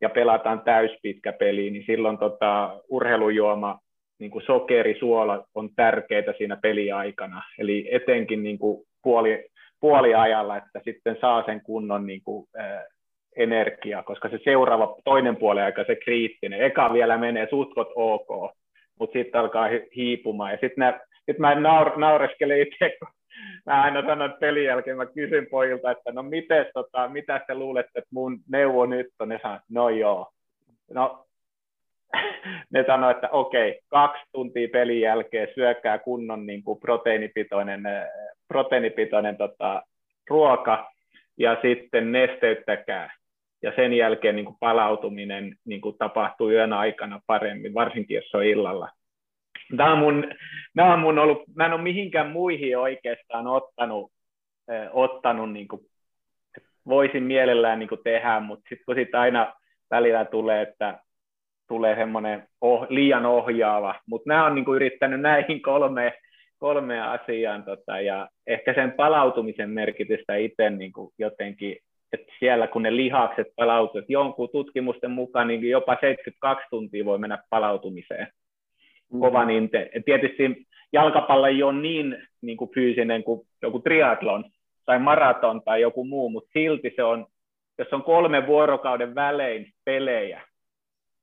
ja 0.01 0.11
pelataan 0.11 0.61
täyspitkä 0.61 1.33
peli, 1.33 1.71
niin 1.71 1.85
silloin 1.87 2.19
tota, 2.19 2.81
urheilujuoma, 2.89 3.79
niin 4.19 4.31
kuin 4.31 4.45
sokeri, 4.47 4.97
suola 4.99 5.45
on 5.55 5.71
tärkeitä 5.77 6.35
siinä 6.39 6.57
peliaikana. 6.57 7.43
Eli 7.59 7.89
etenkin 7.91 8.43
niin 8.43 8.59
kuin 8.59 8.87
puoli, 9.03 9.47
puoliajalla, 9.81 10.57
että 10.57 10.81
sitten 10.85 11.17
saa 11.21 11.45
sen 11.47 11.61
kunnon 11.61 12.07
niin 12.07 12.23
kuin, 12.25 12.47
äh, 12.61 12.85
energia, 13.37 14.03
koska 14.03 14.29
se 14.29 14.39
seuraava 14.45 14.97
toinen 15.05 15.37
puoli 15.37 15.61
aika 15.61 15.85
se 15.85 15.97
kriittinen. 15.97 16.63
Eka 16.63 16.93
vielä 16.93 17.19
menee 17.19 17.47
sutkot 17.51 17.89
ok, 17.95 18.55
mutta 18.99 19.19
sitten 19.19 19.41
alkaa 19.41 19.69
hiipumaan. 19.97 20.53
Ja 20.53 20.59
sitten 20.61 20.95
sit 21.27 21.39
mä 21.39 21.55
naur, 21.55 21.99
naureskelen 21.99 22.61
itse, 22.61 22.97
kun 22.99 23.09
mä 23.67 23.83
aina 23.83 24.03
sanon, 24.03 24.31
että 24.31 24.41
pelin 24.41 24.65
jälkeen 24.65 24.97
mä 24.97 25.07
kysyn 25.07 25.47
pojilta, 25.51 25.91
että 25.91 26.13
no 26.13 26.23
mites, 26.23 26.67
tota, 26.75 27.09
mitä 27.09 27.41
te 27.47 27.55
luulette, 27.55 27.99
että 27.99 28.11
mun 28.13 28.39
neuvo 28.49 28.87
nyt 28.87 29.07
on? 29.19 29.29
Ne 29.29 29.41
sanoo, 29.43 29.61
no 29.69 29.89
joo. 29.89 30.33
No, 30.91 31.27
ne 32.73 32.85
sanoo, 32.87 33.11
että 33.11 33.29
okei, 33.29 33.81
kaksi 33.89 34.23
tuntia 34.33 34.69
pelin 34.73 35.01
jälkeen 35.01 35.49
syökää 35.55 35.99
kunnon 35.99 36.47
niin 36.47 36.65
kuin 36.65 36.81
proteiinipitoinen, 36.81 37.83
proteiinipitoinen 38.49 39.37
tota, 39.37 39.83
ruoka 40.31 40.93
ja 41.39 41.57
sitten 41.63 42.13
nesteyttäkää 42.13 43.11
ja 43.63 43.73
sen 43.77 43.93
jälkeen 43.93 44.37
niin 44.37 44.45
kuin 44.45 44.57
palautuminen 44.61 45.57
niin 45.65 45.81
kuin 45.81 45.99
tapahtuu 45.99 46.51
yön 46.51 46.73
aikana 46.73 47.21
paremmin, 47.27 47.75
varsinkin 47.75 48.15
jos 48.15 48.35
on 48.35 48.45
illalla. 48.45 48.89
Tämä 49.77 49.93
on 49.93 49.99
mun, 49.99 50.25
tämä 50.77 50.93
on 50.93 51.01
mun 51.01 51.19
ollut, 51.19 51.43
mä 51.57 51.67
en 51.67 51.73
ole 51.73 51.83
mihinkään 51.83 52.31
muihin 52.31 52.79
oikeastaan 52.79 53.47
ottanut, 53.47 54.13
äh, 54.71 54.89
ottanut 54.93 55.53
niin 55.53 55.69
kuin, 55.69 55.83
voisin 56.87 57.23
mielellään 57.23 57.79
niin 57.79 57.89
kuin 57.89 58.01
tehdä, 58.05 58.41
mutta 58.41 58.69
sitten 58.69 58.85
kun 58.87 58.95
sit 58.95 59.15
aina 59.15 59.55
välillä 59.91 60.25
tulee, 60.25 60.63
että 60.63 60.99
tulee 61.69 61.95
semmoinen 61.97 62.49
oh, 62.61 62.87
liian 62.89 63.27
ohjaava, 63.27 63.95
mutta 64.07 64.29
nämä 64.29 64.47
on 64.47 64.55
niin 64.55 64.65
kuin 64.65 64.77
yrittänyt 64.77 65.21
näihin 65.21 65.63
kolme, 65.63 66.19
kolme 66.59 67.01
asiaan, 67.01 67.63
tota, 67.63 68.01
ja 68.01 68.29
ehkä 68.47 68.75
sen 68.75 68.93
palautumisen 68.93 69.71
merkitystä 69.71 70.37
itse 70.37 70.71
niin 70.71 70.93
kuin 70.93 71.13
jotenkin 71.19 71.77
että 72.13 72.33
siellä 72.39 72.67
kun 72.67 72.83
ne 72.83 72.97
lihakset 72.97 73.47
palautuvat, 73.57 74.05
jonkun 74.09 74.49
tutkimusten 74.53 75.11
mukaan 75.11 75.49
niin 75.49 75.71
jopa 75.71 75.97
72 76.01 76.67
tuntia 76.71 77.05
voi 77.05 77.19
mennä 77.19 77.39
palautumiseen. 77.51 78.29
Mm. 79.13 79.21
Kovan 79.21 79.51
inte. 79.51 79.91
Tietysti 80.05 80.67
jalkapallo 80.93 81.47
ei 81.47 81.63
ole 81.63 81.81
niin, 81.81 82.29
niin 82.41 82.57
kuin 82.57 82.71
fyysinen 82.75 83.25
kuin 83.25 83.41
joku 83.63 83.79
triatlon 83.79 84.45
tai 84.85 84.99
maraton 84.99 85.63
tai 85.63 85.81
joku 85.81 86.05
muu, 86.05 86.29
mutta 86.29 86.51
silti 86.53 86.93
se 86.97 87.03
on, 87.05 87.27
jos 87.79 87.93
on 87.93 88.03
kolme 88.03 88.47
vuorokauden 88.47 89.15
välein 89.15 89.73
pelejä, 89.85 90.43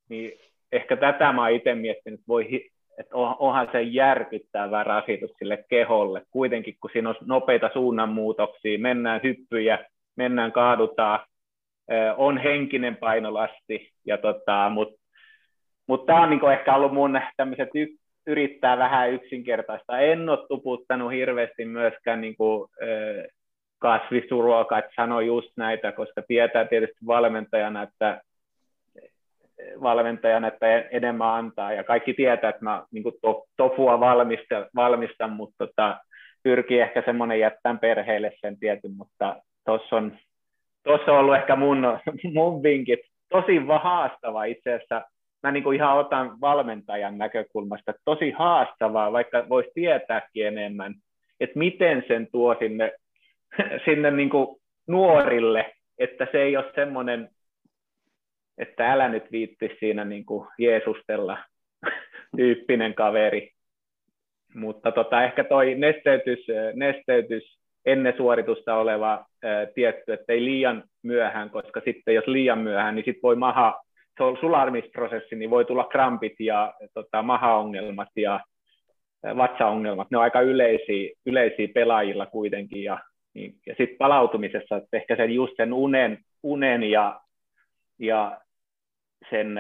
niin 0.10 0.32
ehkä 0.72 0.98
tätä 0.98 1.34
mä 1.34 1.42
oon 1.42 1.52
itse 1.52 1.76
miettinyt, 1.76 2.22
voi, 2.28 2.70
että 2.98 3.16
onhan 3.16 3.70
se 3.72 3.82
järkyttävä 3.82 4.84
rasitus 4.84 5.32
sille 5.40 5.66
keholle, 5.70 6.22
kuitenkin 6.32 6.76
kun 6.82 6.90
siinä 6.94 7.10
on 7.10 7.16
nopeita 7.26 7.70
suunnanmuutoksia, 7.74 8.80
mennään 8.80 9.22
hyppyjä, 9.24 9.86
mennään, 10.16 10.52
kaadutaan, 10.52 11.20
on 12.18 12.38
henkinen 12.38 12.96
painolasti, 12.96 13.92
ja 14.06 14.18
tota, 14.18 14.70
mutta 14.70 14.99
mut 15.90 16.06
tämä 16.06 16.22
on 16.22 16.30
niinku 16.30 16.48
ehkä 16.48 16.76
ollut 16.76 16.94
mun 16.94 17.22
tämmöiset 17.38 17.70
y- 17.76 17.96
yrittää 18.28 18.78
vähän 18.78 19.12
yksinkertaista. 19.12 20.00
En 20.00 20.30
ole 20.30 20.48
tuputtanut 20.48 21.12
hirveästi 21.12 21.66
myöskään 21.66 22.22
niinku, 22.22 22.70
kasvisuruokaa, 23.80 24.80
että 24.80 24.92
sano 24.96 25.22
just 25.22 25.52
näitä, 25.58 25.92
koska 25.92 26.22
tietää 26.28 26.66
tietysti 26.66 27.06
valmentajana, 27.08 27.84
että 27.84 28.22
valmentajana, 29.82 30.48
että 30.48 30.80
enemmän 30.80 31.34
antaa, 31.34 31.74
ja 31.74 31.84
kaikki 31.84 32.14
tietää, 32.14 32.50
että 32.50 32.64
mä 32.64 32.84
niin 32.92 33.04
to, 33.22 33.46
tofua 33.58 34.00
valmistan, 34.00 34.66
valmistan 34.76 35.32
mutta 35.32 35.66
tota, 35.66 35.98
pyrkii 36.44 36.80
ehkä 36.80 37.04
semmoinen 37.06 37.40
jättämään 37.40 37.80
perheelle 37.80 38.32
sen 38.42 38.60
tietyn, 38.60 38.92
mutta 38.98 39.36
tuossa 39.66 39.96
on, 39.96 40.18
on 40.88 41.00
ollut 41.08 41.36
ehkä 41.36 41.56
mun, 41.56 42.00
mun 42.34 42.64
vinkit. 42.64 43.00
Tosi 43.30 43.58
haastava 43.84 44.44
itse 44.44 44.74
asiassa. 44.74 45.02
Mä 45.44 45.52
niin 45.52 45.64
kuin 45.64 45.76
ihan 45.76 45.98
otan 45.98 46.42
valmentajan 46.42 47.18
näkökulmasta, 47.18 47.94
tosi 48.06 48.32
haastavaa, 48.32 49.12
vaikka 49.12 49.50
voisi 49.50 49.72
tietääkin 49.74 50.48
enemmän, 50.48 50.96
että 51.40 51.60
miten 51.60 52.04
sen 52.08 52.28
tuo 52.32 52.56
sinne, 52.60 52.92
sinne 53.86 54.12
niin 54.12 54.30
kuin 54.30 54.62
nuorille, 54.88 55.74
että 55.98 56.28
se 56.32 56.42
ei 56.42 56.58
ole 56.58 56.72
semmoinen, 56.76 57.30
että 58.58 58.92
älä 58.92 59.10
nyt 59.10 59.32
viitti 59.32 59.78
siinä 59.80 60.06
niin 60.06 60.26
kuin 60.26 60.48
Jeesustella 60.58 61.38
tyyppinen 62.38 62.94
kaveri. 62.94 63.52
Mutta 64.56 64.92
tota, 64.92 65.24
ehkä 65.24 65.44
toi 65.44 65.76
nesteytys, 65.76 66.40
nesteytys 66.74 67.60
ennen 67.86 68.14
suoritusta 68.18 68.76
oleva 68.76 69.26
ää, 69.44 69.66
tietty, 69.66 70.14
että 70.14 70.34
ei 70.34 70.46
liian 70.46 70.84
myöhään, 71.04 71.50
koska 71.50 71.82
sitten 71.86 72.16
jos 72.16 72.28
liian 72.28 72.60
myöhään, 72.60 72.96
niin 72.96 73.06
sitten 73.06 73.24
voi 73.24 73.36
maha, 73.36 73.82
sulamisprosessi, 74.40 75.36
niin 75.36 75.50
voi 75.50 75.66
tulla 75.66 75.84
krampit 75.84 76.40
ja 76.40 76.74
tota, 76.94 77.22
mahaongelmat 77.22 78.10
ja 78.16 78.40
vatsaongelmat, 79.38 80.12
ne 80.12 80.18
on 80.18 80.24
aika 80.24 80.42
yleisiä, 80.42 81.10
yleisiä 81.26 81.68
pelaajilla 81.74 82.26
kuitenkin, 82.26 82.84
ja, 82.84 83.00
niin, 83.34 83.54
ja 83.68 83.76
sitten 83.78 83.98
palautumisessa, 83.98 84.78
että 84.78 84.98
ehkä 84.98 85.16
sen 85.16 85.36
just 85.36 85.54
sen 85.58 85.74
unen, 85.74 86.18
unen 86.44 86.84
ja, 86.84 87.22
ja 88.00 88.42
sen, 89.30 89.58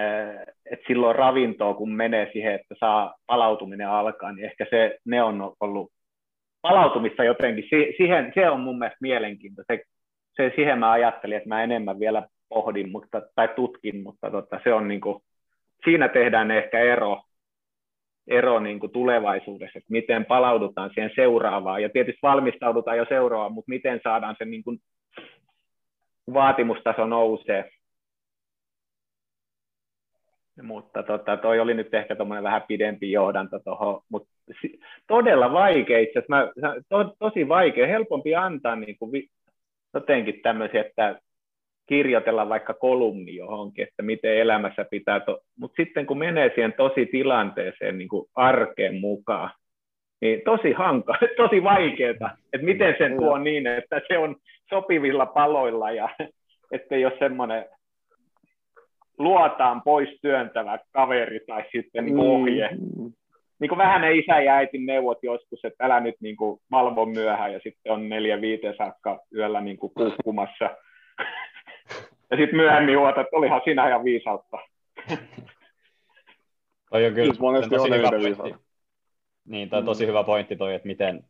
että 0.71 0.85
silloin 0.87 1.15
ravintoa, 1.15 1.73
kun 1.73 1.91
menee 1.91 2.29
siihen, 2.33 2.55
että 2.55 2.75
saa 2.79 3.15
palautuminen 3.25 3.89
alkaa, 3.89 4.31
niin 4.31 4.45
ehkä 4.45 4.65
se, 4.69 4.97
ne 5.05 5.23
on 5.23 5.53
ollut 5.59 5.91
palautumista 6.61 7.23
jotenkin, 7.23 7.63
siihen, 7.97 8.31
se 8.35 8.49
on 8.49 8.59
mun 8.59 8.79
mielestä 8.79 8.97
mielenkiintoista. 9.01 9.73
Se, 9.73 9.83
se, 10.35 10.51
siihen 10.55 10.79
mä 10.79 10.91
ajattelin, 10.91 11.37
että 11.37 11.49
mä 11.49 11.63
enemmän 11.63 11.99
vielä 11.99 12.27
pohdin 12.49 12.91
mutta, 12.91 13.21
tai 13.35 13.47
tutkin, 13.47 14.03
mutta 14.03 14.31
tota, 14.31 14.59
se 14.63 14.73
on 14.73 14.87
niin 14.87 15.01
kuin, 15.01 15.23
siinä 15.83 16.07
tehdään 16.07 16.51
ehkä 16.51 16.79
ero, 16.79 17.21
ero 18.27 18.59
niin 18.59 18.79
kuin 18.79 18.91
tulevaisuudessa, 18.91 19.77
että 19.77 19.91
miten 19.91 20.25
palaudutaan 20.25 20.91
siihen 20.93 21.11
seuraavaan. 21.15 21.81
Ja 21.81 21.89
tietysti 21.89 22.19
valmistaudutaan 22.23 22.97
jo 22.97 23.05
seuraavaan, 23.09 23.53
mutta 23.53 23.69
miten 23.69 23.99
saadaan 24.03 24.35
se 24.37 24.45
niin 24.45 24.63
kuin 24.63 24.79
vaatimustaso 26.33 27.05
nousee. 27.05 27.71
Mutta 30.61 31.03
tota, 31.03 31.37
toi 31.37 31.59
oli 31.59 31.73
nyt 31.73 31.93
ehkä 31.93 32.15
vähän 32.43 32.61
pidempi 32.67 33.11
johdanto 33.11 33.59
tuohon, 33.59 34.01
mutta 34.09 34.29
todella 35.07 35.53
vaikea 35.53 35.99
itse 35.99 36.19
asiassa, 36.19 36.81
to, 36.89 37.15
tosi 37.19 37.47
vaikea, 37.47 37.87
helpompi 37.87 38.35
antaa 38.35 38.75
niin 38.75 38.97
kuin 38.99 39.11
vi, 39.11 39.27
jotenkin 39.93 40.41
tämmöisiä, 40.41 40.81
että 40.81 41.19
kirjoitella 41.89 42.49
vaikka 42.49 42.73
kolumni 42.73 43.35
johonkin, 43.35 43.87
että 43.87 44.03
miten 44.03 44.37
elämässä 44.37 44.85
pitää, 44.91 45.19
to, 45.19 45.39
mutta 45.59 45.83
sitten 45.83 46.05
kun 46.05 46.17
menee 46.17 46.51
siihen 46.55 46.73
tosi 46.77 47.05
tilanteeseen 47.05 47.97
niin 47.97 48.09
kuin 48.09 48.29
arkeen 48.35 48.95
mukaan, 48.95 49.49
niin 50.21 50.41
tosi 50.45 50.71
hanka, 50.71 51.15
tosi 51.43 51.63
vaikeaa, 51.63 52.11
että 52.53 52.65
miten 52.65 52.95
sen 52.97 53.17
tuo 53.17 53.37
niin, 53.37 53.67
että 53.67 54.01
se 54.07 54.17
on 54.17 54.35
sopivilla 54.69 55.25
paloilla 55.25 55.91
ja 55.91 56.09
ettei 56.71 57.05
ole 57.05 57.13
semmoinen 57.19 57.65
luotaan 59.17 59.81
pois 59.81 60.09
työntävä 60.21 60.79
kaveri 60.91 61.39
tai 61.47 61.63
sitten 61.71 62.05
niin 62.05 62.19
ohje. 62.19 62.69
Mm. 62.71 63.11
niin 63.59 63.69
kuin 63.69 63.77
vähän 63.77 64.01
ne 64.01 64.13
isä 64.13 64.39
ja 64.39 64.53
äitin 64.53 64.85
neuvot 64.85 65.17
joskus, 65.23 65.65
että 65.65 65.85
älä 65.85 65.99
nyt 65.99 66.15
niin 66.21 66.37
kuin 66.37 66.59
valvo 66.71 67.05
myöhään 67.05 67.53
ja 67.53 67.59
sitten 67.63 67.93
on 67.93 68.09
neljä 68.09 68.41
viiteen 68.41 68.75
saakka 68.77 69.19
yöllä 69.35 69.61
niin 69.61 69.77
kuin 69.77 69.93
kukkumassa. 69.99 70.69
Ja 72.31 72.37
sitten 72.37 72.55
myöhemmin 72.55 72.99
huotat, 72.99 73.25
että 73.25 73.35
olihan 73.37 73.61
sinä 73.65 73.87
ihan 73.87 74.03
viisautta. 74.03 74.57
toi 76.89 77.05
on 77.05 77.13
kyllä 77.13 77.25
siis 77.25 77.39
monesti 77.39 77.75
tosi 77.75 77.89
hyvä 77.89 78.09
pointti. 78.09 78.65
Niin, 79.45 79.69
toi 79.69 79.79
on 79.79 79.85
tosi 79.85 80.03
mm. 80.03 80.07
hyvä 80.07 80.23
pointti 80.23 80.55
toi, 80.55 80.75
että 80.75 80.87
miten, 80.87 81.23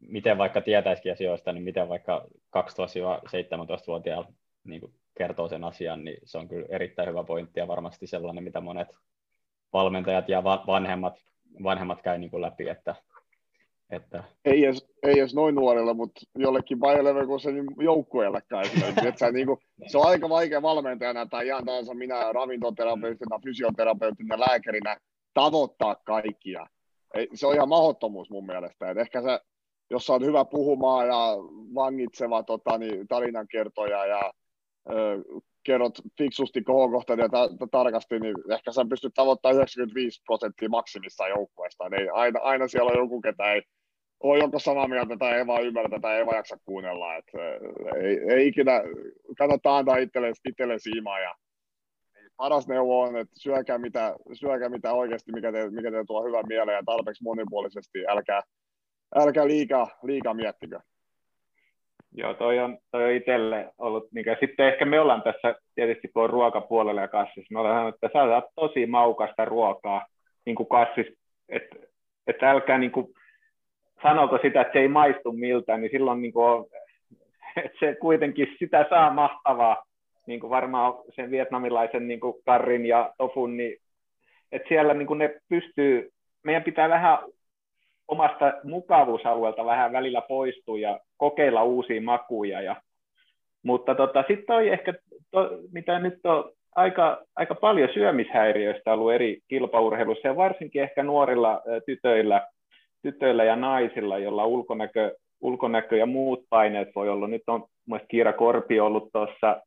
miten 0.00 0.38
vaikka 0.38 0.60
tietäisikin 0.60 1.12
asioista, 1.12 1.52
niin 1.52 1.64
miten 1.64 1.88
vaikka 1.88 2.26
12-17-vuotiaalla 2.56 4.32
niin 4.64 4.80
kertoo 5.18 5.48
sen 5.48 5.64
asian, 5.64 6.04
niin 6.04 6.18
se 6.24 6.38
on 6.38 6.48
kyllä 6.48 6.66
erittäin 6.68 7.08
hyvä 7.08 7.24
pointti 7.24 7.60
ja 7.60 7.68
varmasti 7.68 8.06
sellainen, 8.06 8.44
mitä 8.44 8.60
monet 8.60 8.88
valmentajat 9.72 10.28
ja 10.28 10.44
vanhemmat, 10.44 11.14
vanhemmat 11.62 12.02
käy 12.02 12.18
niin 12.18 12.30
kuin 12.30 12.40
läpi, 12.40 12.68
että, 12.68 12.94
että... 13.90 14.24
Ei, 14.44 14.64
edes, 14.64 14.86
ei 15.02 15.18
edes 15.18 15.34
noin 15.34 15.54
nuorilla, 15.54 15.94
mutta 15.94 16.20
jollekin 16.38 16.78
Bayer 16.78 17.04
Leverkusenin 17.04 17.66
joukkueellekaan 17.80 18.64
että 19.08 19.32
niin 19.32 19.46
kuin, 19.46 19.58
se 19.86 19.98
on 19.98 20.06
aika 20.06 20.28
vaikea 20.28 20.62
valmentajana 20.62 21.26
tai 21.26 21.46
ihan 21.46 21.64
tahansa 21.64 21.94
minä 21.94 22.32
ravintoterapeutina, 22.32 23.40
fysioterapeuttina, 23.44 24.40
lääkärinä 24.40 24.96
tavoittaa 25.34 25.94
kaikkia. 25.94 26.66
Ei, 27.14 27.28
se 27.34 27.46
on 27.46 27.54
ihan 27.54 27.68
mahdottomuus 27.68 28.30
mun 28.30 28.46
mielestä. 28.46 28.90
Et 28.90 28.98
ehkä 28.98 29.22
se, 29.22 29.40
jos 29.90 30.10
on 30.10 30.24
hyvä 30.24 30.44
puhumaan 30.44 31.06
ja 31.06 31.36
vangitseva 31.74 32.42
tota, 32.42 32.78
niin, 32.78 33.08
tarinankertoja 33.08 34.06
ja 34.06 34.32
kerrot 35.64 35.98
fiksusti 36.18 36.62
kohokohtainen 36.62 37.24
ja 37.24 37.28
ta- 37.28 37.66
tarkasti, 37.70 38.20
niin 38.20 38.34
ehkä 38.52 38.72
sä 38.72 38.84
pystyt 38.88 39.14
tavoittamaan 39.14 39.56
95 39.56 40.22
prosenttia 40.26 40.68
maksimissa 40.68 41.28
joukkueesta. 41.28 41.88
Niin 41.88 42.12
aina, 42.12 42.40
aina 42.40 42.68
siellä 42.68 42.90
on 42.90 42.98
joku, 42.98 43.20
ketä 43.20 43.52
ei 43.52 43.62
ole 44.20 44.38
joko 44.38 44.58
samaa 44.58 44.88
mieltä 44.88 45.16
tai 45.16 45.34
ei 45.34 45.46
vaan 45.46 45.64
ymmärrä 45.64 45.98
tai 46.00 46.16
ei 46.16 46.26
vaan 46.26 46.36
jaksa 46.36 46.56
kuunnella. 46.64 47.14
Et, 47.14 47.24
ei, 48.02 48.20
ei, 48.30 48.46
ikinä 48.46 48.72
kannattaa 49.38 49.78
antaa 49.78 49.96
itselle, 49.96 50.32
itselle 50.48 50.78
siimaa. 50.78 51.20
Ja 51.20 51.34
paras 52.36 52.68
neuvo 52.68 53.00
on, 53.00 53.16
että 53.16 53.34
syökää 53.38 53.78
mitä, 53.78 54.14
syökää 54.32 54.68
mitä 54.68 54.92
oikeasti, 54.92 55.32
mikä 55.32 55.52
te, 55.52 55.70
mikä 55.70 55.90
te 55.90 56.04
tuo 56.06 56.24
hyvän 56.24 56.44
mieleen 56.48 56.76
ja 56.76 56.82
tarpeeksi 56.86 57.24
monipuolisesti. 57.24 58.06
Älkää, 58.08 58.42
älkää 59.14 59.46
liikaa, 59.46 59.88
liikaa 60.02 60.34
miettikö. 60.34 60.80
Joo, 62.12 62.34
toi 62.34 62.58
on, 62.58 62.78
toi 62.90 63.04
on 63.04 63.10
itselle 63.10 63.70
ollut, 63.78 64.12
niin 64.12 64.24
sitten 64.40 64.68
ehkä 64.68 64.84
me 64.84 65.00
ollaan 65.00 65.22
tässä 65.22 65.54
tietysti 65.74 66.10
on 66.14 66.30
ruokapuolella 66.30 67.00
ja 67.00 67.08
kassissa, 67.08 67.54
me 67.54 67.60
ollaan 67.60 67.88
että 67.88 68.10
saat 68.12 68.44
tosi 68.54 68.86
maukasta 68.86 69.44
ruokaa 69.44 70.06
niin 70.46 70.54
kuin 70.54 70.68
kassis, 70.68 71.06
että 71.48 71.76
et 72.26 72.42
älkää 72.42 72.78
niin 72.78 72.90
kuin, 72.90 73.06
sanoko 74.02 74.38
sitä, 74.42 74.60
että 74.60 74.72
se 74.72 74.78
ei 74.78 74.88
maistu 74.88 75.32
miltään, 75.32 75.80
niin 75.80 75.90
silloin 75.90 76.22
niin 76.22 76.32
kuin 76.32 76.66
että 77.64 77.78
se 77.80 77.94
kuitenkin 77.94 78.56
sitä 78.58 78.86
saa 78.90 79.10
mahtavaa, 79.12 79.84
niin 80.26 80.40
kuin 80.40 80.50
varmaan 80.50 80.94
sen 81.16 81.30
vietnamilaisen 81.30 82.08
niin 82.08 82.20
kuin 82.20 82.34
karrin 82.44 82.86
ja 82.86 83.14
tofun, 83.18 83.56
niin 83.56 83.76
että 84.52 84.68
siellä 84.68 84.94
niin 84.94 85.06
kuin 85.06 85.18
ne 85.18 85.34
pystyy, 85.48 86.10
meidän 86.44 86.62
pitää 86.62 86.88
vähän 86.88 87.18
omasta 88.08 88.52
mukavuusalueelta 88.64 89.64
vähän 89.64 89.92
välillä 89.92 90.20
poistua 90.20 90.78
ja 90.78 91.00
kokeilla 91.16 91.62
uusia 91.62 92.02
makuja. 92.02 92.60
Ja, 92.60 92.76
mutta 93.62 93.94
tota, 93.94 94.24
sitten 94.28 94.46
toi 94.46 94.68
ehkä, 94.68 94.94
to, 95.30 95.50
mitä 95.72 95.98
nyt 95.98 96.26
on 96.26 96.52
aika, 96.76 97.22
aika 97.36 97.54
paljon 97.54 97.88
syömishäiriöistä 97.94 98.92
ollut 98.92 99.12
eri 99.12 99.38
kilpaurheilussa 99.48 100.28
ja 100.28 100.36
varsinkin 100.36 100.82
ehkä 100.82 101.02
nuorilla 101.02 101.62
tytöillä, 101.86 102.46
tytöillä 103.02 103.44
ja 103.44 103.56
naisilla, 103.56 104.18
joilla 104.18 104.46
ulkonäkö, 104.46 105.16
ulkonäkö 105.40 105.96
ja 105.96 106.06
muut 106.06 106.44
paineet 106.50 106.88
voi 106.94 107.08
olla. 107.08 107.26
Nyt 107.26 107.42
on 107.46 107.64
mielestäni 107.86 108.08
Kiira 108.08 108.32
Korpi 108.32 108.80
ollut 108.80 109.08
tuossa 109.12 109.62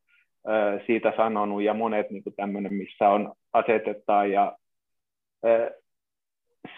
siitä 0.85 1.13
sanonut 1.17 1.61
ja 1.61 1.73
monet 1.73 2.09
niin 2.09 2.23
tämmöinen, 2.35 2.73
missä 2.73 3.09
on 3.09 3.33
asetetaan 3.53 4.31
ja 4.31 4.55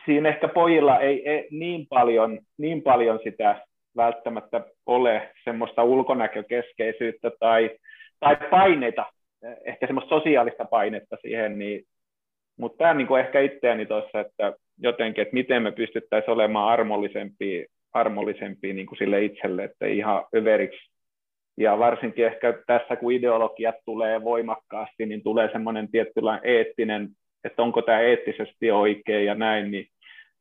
siinä 0.05 0.29
ehkä 0.29 0.47
pojilla 0.47 0.99
ei, 0.99 1.29
ei 1.29 1.47
niin, 1.51 1.87
paljon, 1.89 2.39
niin 2.57 2.81
paljon 2.81 3.19
sitä 3.23 3.61
välttämättä 3.97 4.61
ole 4.85 5.31
semmoista 5.43 5.83
ulkonäkökeskeisyyttä 5.83 7.31
tai, 7.39 7.69
tai 8.19 8.37
paineita, 8.49 9.05
ehkä 9.65 9.87
semmoista 9.87 10.15
sosiaalista 10.19 10.65
painetta 10.65 11.17
siihen, 11.21 11.59
niin, 11.59 11.83
mutta 12.57 12.77
tämä 12.77 12.93
niin 12.93 13.19
ehkä 13.19 13.39
itseäni 13.39 13.85
tuossa, 13.85 14.19
että 14.19 14.53
jotenkin, 14.77 15.21
että 15.21 15.33
miten 15.33 15.63
me 15.63 15.71
pystyttäisiin 15.71 16.31
olemaan 16.31 16.71
armollisempia, 16.71 17.65
armollisempia 17.93 18.73
niin 18.73 18.87
kuin 18.87 18.97
sille 18.97 19.23
itselle, 19.23 19.63
että 19.63 19.85
ihan 19.85 20.25
överiksi. 20.35 20.91
Ja 21.57 21.79
varsinkin 21.79 22.25
ehkä 22.25 22.53
tässä, 22.67 22.95
kun 22.95 23.11
ideologiat 23.11 23.75
tulee 23.85 24.23
voimakkaasti, 24.23 25.05
niin 25.05 25.23
tulee 25.23 25.49
semmoinen 25.51 25.91
tietynlainen 25.91 26.51
eettinen 26.51 27.09
että 27.43 27.63
onko 27.63 27.81
tämä 27.81 27.99
eettisesti 27.99 28.71
oikein 28.71 29.25
ja 29.25 29.35
näin, 29.35 29.71
niin 29.71 29.87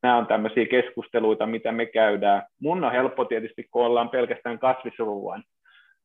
nämä 0.03 0.17
on 0.17 0.27
tämmöisiä 0.27 0.67
keskusteluita, 0.67 1.47
mitä 1.47 1.73
me 1.73 1.87
käydään. 1.87 2.43
Mun 2.61 2.85
on 2.85 2.93
helppo 2.93 3.25
tietysti, 3.25 3.69
kun 3.71 3.85
ollaan 3.85 4.09
pelkästään 4.09 4.59
kasvisruuan, 4.59 5.45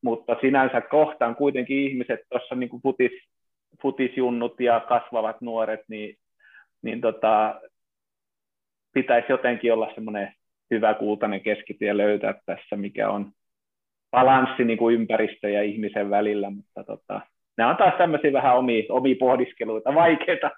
mutta 0.03 0.35
sinänsä 0.41 0.81
kohtaan 0.81 1.35
kuitenkin 1.35 1.77
ihmiset 1.77 2.19
tuossa 2.29 2.55
niin 2.55 2.69
kuin 2.69 2.81
futis, 2.81 3.11
futisjunnut 3.81 4.59
ja 4.59 4.79
kasvavat 4.79 5.41
nuoret, 5.41 5.81
niin, 5.87 6.15
niin 6.81 7.01
tota, 7.01 7.61
pitäisi 8.97 9.31
jotenkin 9.31 9.73
olla 9.73 9.91
semmoinen 9.95 10.33
hyvä 10.71 10.93
kultainen 10.93 11.41
keskitie 11.41 11.97
löytää 11.97 12.33
tässä, 12.45 12.75
mikä 12.75 13.09
on 13.09 13.31
balanssi 14.11 14.63
niin 14.63 14.77
kuin 14.77 14.95
ympäristö 14.95 15.49
ja 15.49 15.63
ihmisen 15.63 16.09
välillä, 16.09 16.49
mutta 16.49 16.83
tota, 16.83 17.21
nämä 17.57 17.69
on 17.69 17.77
taas 17.77 17.93
tämmöisiä 17.97 18.33
vähän 18.33 18.57
omia, 18.57 18.83
omia 18.89 19.15
pohdiskeluita, 19.19 19.95
vaikeita, 19.95 20.51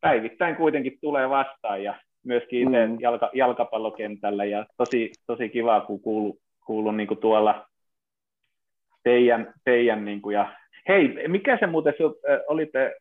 päivittäin 0.00 0.56
kuitenkin 0.56 0.98
tulee 1.00 1.30
vastaan 1.30 1.82
ja 1.82 1.94
myöskin 2.24 2.62
itse 2.62 2.86
mm. 2.86 2.96
jalka, 3.00 3.30
jalkapallokentällä 3.34 4.44
ja 4.44 4.66
tosi, 4.76 5.10
tosi 5.26 5.48
kiva, 5.48 5.80
kun 5.80 6.00
kuulu, 6.00 6.38
kuulu 6.66 6.92
niin 6.92 7.08
kuin 7.08 7.20
tuolla 7.20 7.66
teidän, 9.02 9.54
teidän 9.64 10.04
niin 10.04 10.22
kuin, 10.22 10.34
ja 10.34 10.56
hei, 10.88 11.28
mikä 11.28 11.58
se 11.60 11.66
muuten 11.66 11.94
äh, 12.30 12.40
olitte 12.48 12.94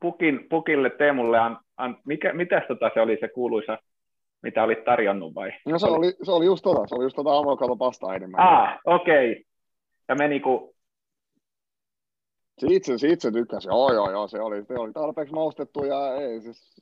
Pukin, 0.00 0.46
Pukille 0.50 0.90
Teemulle, 0.90 1.38
an, 1.80 1.96
mikä, 2.06 2.32
mitäs 2.32 2.62
tota 2.68 2.90
se 2.94 3.00
oli 3.00 3.16
se 3.20 3.28
kuuluisa, 3.28 3.78
mitä 4.42 4.62
olit 4.62 4.84
tarjonnut 4.84 5.34
vai? 5.34 5.52
No 5.66 5.78
se 5.78 5.86
oli, 5.86 6.12
se 6.22 6.32
oli 6.32 6.46
just 6.46 6.62
tota, 6.62 6.86
se 6.86 6.94
oli 6.94 7.04
just 7.04 7.16
tota 7.16 7.38
avokado 7.38 7.76
enemmän. 8.16 8.40
Ah, 8.40 8.78
okei. 8.84 9.30
Okay. 9.32 9.44
Ja 10.08 10.14
meni 10.14 10.28
niinku 10.28 10.74
itse, 12.68 12.92
itse 13.08 13.32
tykkäsin, 13.32 13.68
joo 13.68 13.92
joo 13.92 14.10
joo, 14.10 14.28
se 14.28 14.40
oli, 14.40 14.64
se 14.64 14.74
oli 14.74 14.92
tarpeeksi 14.92 15.34
maustettu 15.34 15.84
ja 15.84 16.14
ei 16.14 16.40
siis, 16.40 16.76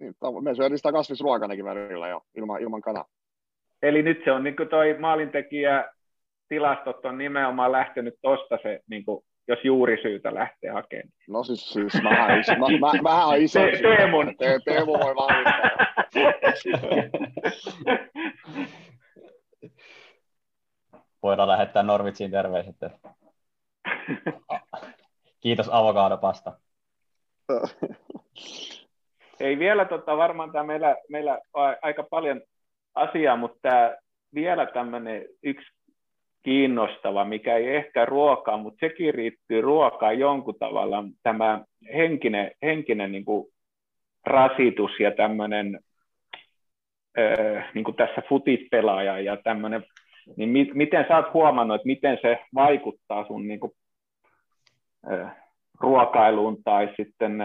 niin, 0.00 0.14
me 0.42 0.54
syödään 0.54 0.78
sitä 0.78 0.92
kasvisruokanakin 0.92 1.64
välillä 1.64 2.08
jo, 2.08 2.22
ilman, 2.36 2.62
ilman 2.62 2.80
kanaa. 2.80 3.04
Eli 3.82 4.02
nyt 4.02 4.20
se 4.24 4.32
on 4.32 4.44
niin 4.44 4.56
kuin 4.56 4.68
toi 4.68 4.96
maalintekijä 4.98 5.92
tilastot 6.48 7.04
on 7.04 7.18
nimenomaan 7.18 7.72
lähtenyt 7.72 8.14
tosta 8.22 8.58
se, 8.62 8.80
niin 8.88 9.04
kuin, 9.04 9.24
jos 9.50 9.64
juurisyytä 9.64 10.34
lähtee 10.34 10.70
hakemaan. 10.70 11.12
No 11.28 11.44
siis, 11.44 11.72
siis 11.72 11.92
vähän, 12.04 12.40
iso, 12.40 12.52
mä, 12.52 12.66
mä, 12.80 12.92
vähän 13.04 13.42
iso. 13.42 13.60
Te, 13.60 13.78
Teemun. 13.82 14.36
Te, 14.36 14.58
Teemu 14.64 14.92
voi 14.92 15.16
vahvistaa. 15.16 15.70
Voidaan 21.22 21.48
lähettää 21.48 21.82
Norvitsiin 21.82 22.30
terveiset. 22.30 22.76
Kiitos 25.40 25.68
avokadopasta. 25.72 26.52
Ei 29.40 29.58
vielä 29.58 29.84
tota, 29.84 30.16
varmaan 30.16 30.52
tämä 30.52 30.64
meillä, 30.64 30.96
meillä 31.08 31.38
on 31.54 31.76
aika 31.82 32.02
paljon 32.02 32.40
asiaa, 32.94 33.36
mutta 33.36 33.58
tämä 33.62 33.96
vielä 34.34 34.66
tämmöinen 34.66 35.24
yksi 35.42 35.72
kiinnostava, 36.42 37.24
mikä 37.24 37.56
ei 37.56 37.76
ehkä 37.76 38.04
ruokaa, 38.04 38.56
mutta 38.56 38.86
sekin 38.86 39.14
riittyy 39.14 39.60
ruokaan 39.60 40.18
jonkun 40.18 40.58
tavalla, 40.58 41.04
tämä 41.22 41.64
henkinen, 41.94 42.50
henkinen 42.62 43.12
niin 43.12 43.24
kuin 43.24 43.46
rasitus 44.26 45.00
ja 45.00 45.10
tämmöinen 45.10 45.80
niin 47.74 47.84
kuin 47.84 47.96
tässä 47.96 48.22
futispelaaja 48.28 49.20
ja 49.20 49.36
tämmöinen, 49.36 49.84
niin 50.36 50.48
mi- 50.48 50.70
miten 50.74 51.04
sä 51.08 51.16
oot 51.16 51.34
huomannut, 51.34 51.74
että 51.74 51.86
miten 51.86 52.18
se 52.22 52.38
vaikuttaa 52.54 53.26
sun 53.26 53.48
niin 53.48 53.60
kuin 53.60 53.72
ruokailuun 55.80 56.62
tai 56.64 56.94
sitten 56.96 57.38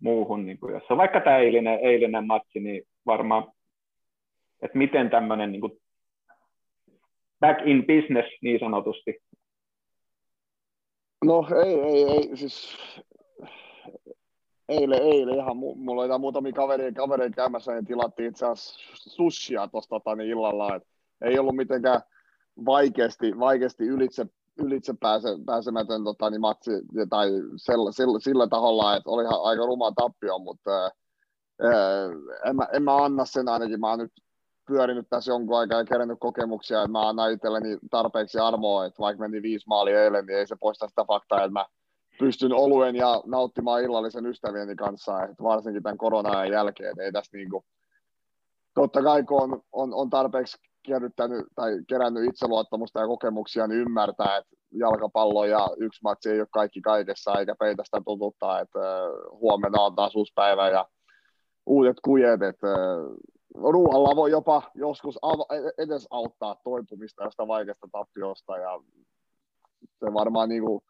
muuhun, 0.00 0.46
niin 0.46 0.58
kuin 0.58 0.74
jos 0.74 0.82
on 0.90 0.96
vaikka 0.96 1.20
tämä 1.20 1.36
eilinen, 1.36 1.78
eilinen 1.82 2.26
matsi, 2.26 2.60
niin 2.60 2.82
varmaan, 3.06 3.44
että 4.62 4.78
miten 4.78 5.10
tämmöinen 5.10 5.52
niin 5.52 5.60
kuin 5.60 5.72
back 7.40 7.66
in 7.66 7.86
business 7.86 8.28
niin 8.42 8.60
sanotusti. 8.60 9.22
No 11.24 11.46
ei, 11.64 11.80
ei, 11.80 12.04
ei, 12.04 12.36
siis 12.36 12.76
eilen, 14.68 15.02
eilen 15.02 15.34
ihan, 15.34 15.56
mulla 15.56 16.02
oli 16.02 16.18
muutamia 16.18 16.52
kavereita, 16.52 17.00
kavereita 17.00 17.36
käymässä, 17.36 17.72
niin 17.72 17.84
tilattiin 17.84 18.28
itse 18.28 18.46
asiassa 18.46 18.80
sushia 18.96 19.68
tuossa 19.68 19.88
tota, 19.90 20.16
niin 20.16 20.30
illalla, 20.30 20.74
et 20.74 20.82
ei 21.24 21.38
ollut 21.38 21.56
mitenkään 21.56 22.00
vaikeasti, 22.66 23.38
vaikeasti 23.38 23.84
ylitse, 23.84 24.26
ylitse 24.58 24.94
pääse, 25.00 25.28
pääsemätön 25.46 26.04
tota, 26.04 26.30
niin 26.30 26.40
matsi, 26.40 26.70
tai 27.10 27.28
sillä, 27.56 27.92
sillä, 27.92 28.18
sillä 28.20 28.46
taholla, 28.46 28.96
että 28.96 29.10
oli 29.10 29.24
aika 29.42 29.66
ruma 29.66 29.92
tappio, 29.92 30.38
mutta 30.38 30.70
ää, 30.80 30.90
en, 32.44 32.56
mä, 32.56 32.68
en 32.72 32.82
mä 32.82 32.96
anna 32.96 33.24
sen 33.24 33.48
ainakin, 33.48 33.80
mä 33.80 33.90
oon 33.90 33.98
nyt 33.98 34.12
pyörinyt 34.70 35.06
tässä 35.10 35.32
jonkun 35.32 35.58
aikaa 35.58 35.78
ja 35.78 35.84
kerännyt 35.84 36.18
kokemuksia, 36.20 36.78
että 36.78 36.92
mä 36.92 37.08
annan 37.08 37.32
itselleni 37.32 37.78
tarpeeksi 37.90 38.38
armoa, 38.38 38.86
että 38.86 38.98
vaikka 38.98 39.20
meni 39.28 39.42
viisi 39.42 39.64
maalia 39.68 40.04
eilen, 40.04 40.26
niin 40.26 40.38
ei 40.38 40.46
se 40.46 40.56
poista 40.60 40.88
sitä 40.88 41.04
faktaa, 41.04 41.38
että 41.38 41.52
mä 41.52 41.66
pystyn 42.18 42.52
oluen 42.52 42.96
ja 42.96 43.22
nauttimaan 43.26 43.82
illallisen 43.82 44.26
ystävieni 44.26 44.76
kanssa, 44.76 45.22
että 45.22 45.42
varsinkin 45.42 45.82
tämän 45.82 45.98
korona 45.98 46.46
jälkeen, 46.46 47.00
ei 47.00 47.12
tässä 47.12 47.36
niinku, 47.36 47.64
totta 48.74 49.02
kai 49.02 49.22
kun 49.22 49.42
on, 49.42 49.62
on, 49.72 49.94
on 49.94 50.10
tarpeeksi 50.10 50.58
kerryttänyt 50.82 51.46
tai 51.54 51.78
kerännyt 51.88 52.28
itseluottamusta 52.28 53.00
ja 53.00 53.06
kokemuksia, 53.06 53.66
niin 53.66 53.80
ymmärtää, 53.80 54.36
että 54.36 54.56
jalkapallo 54.72 55.44
ja 55.44 55.68
yksi 55.78 56.00
matsi 56.02 56.30
ei 56.30 56.40
ole 56.40 56.48
kaikki 56.52 56.80
kaikessa, 56.80 57.38
eikä 57.38 57.54
peitä 57.58 57.84
sitä 57.84 58.02
tututtaa, 58.04 58.60
että 58.60 58.78
huomenna 59.30 59.82
on 59.82 59.94
taas 59.94 60.16
uusi 60.16 60.32
päivä 60.34 60.68
ja 60.68 60.86
uudet 61.66 61.96
kujet, 62.04 62.42
että 62.42 62.68
ruoalla 63.54 64.16
voi 64.16 64.30
jopa 64.30 64.62
joskus 64.74 65.18
edes 65.78 66.08
auttaa 66.10 66.56
toipumista 66.64 67.24
josta 67.24 67.48
vaikeasta 67.48 67.88
tappiosta 67.92 68.56
ja 68.56 68.80
se 69.80 70.14
varmaan 70.14 70.48
niin 70.48 70.62
kuin 70.62 70.82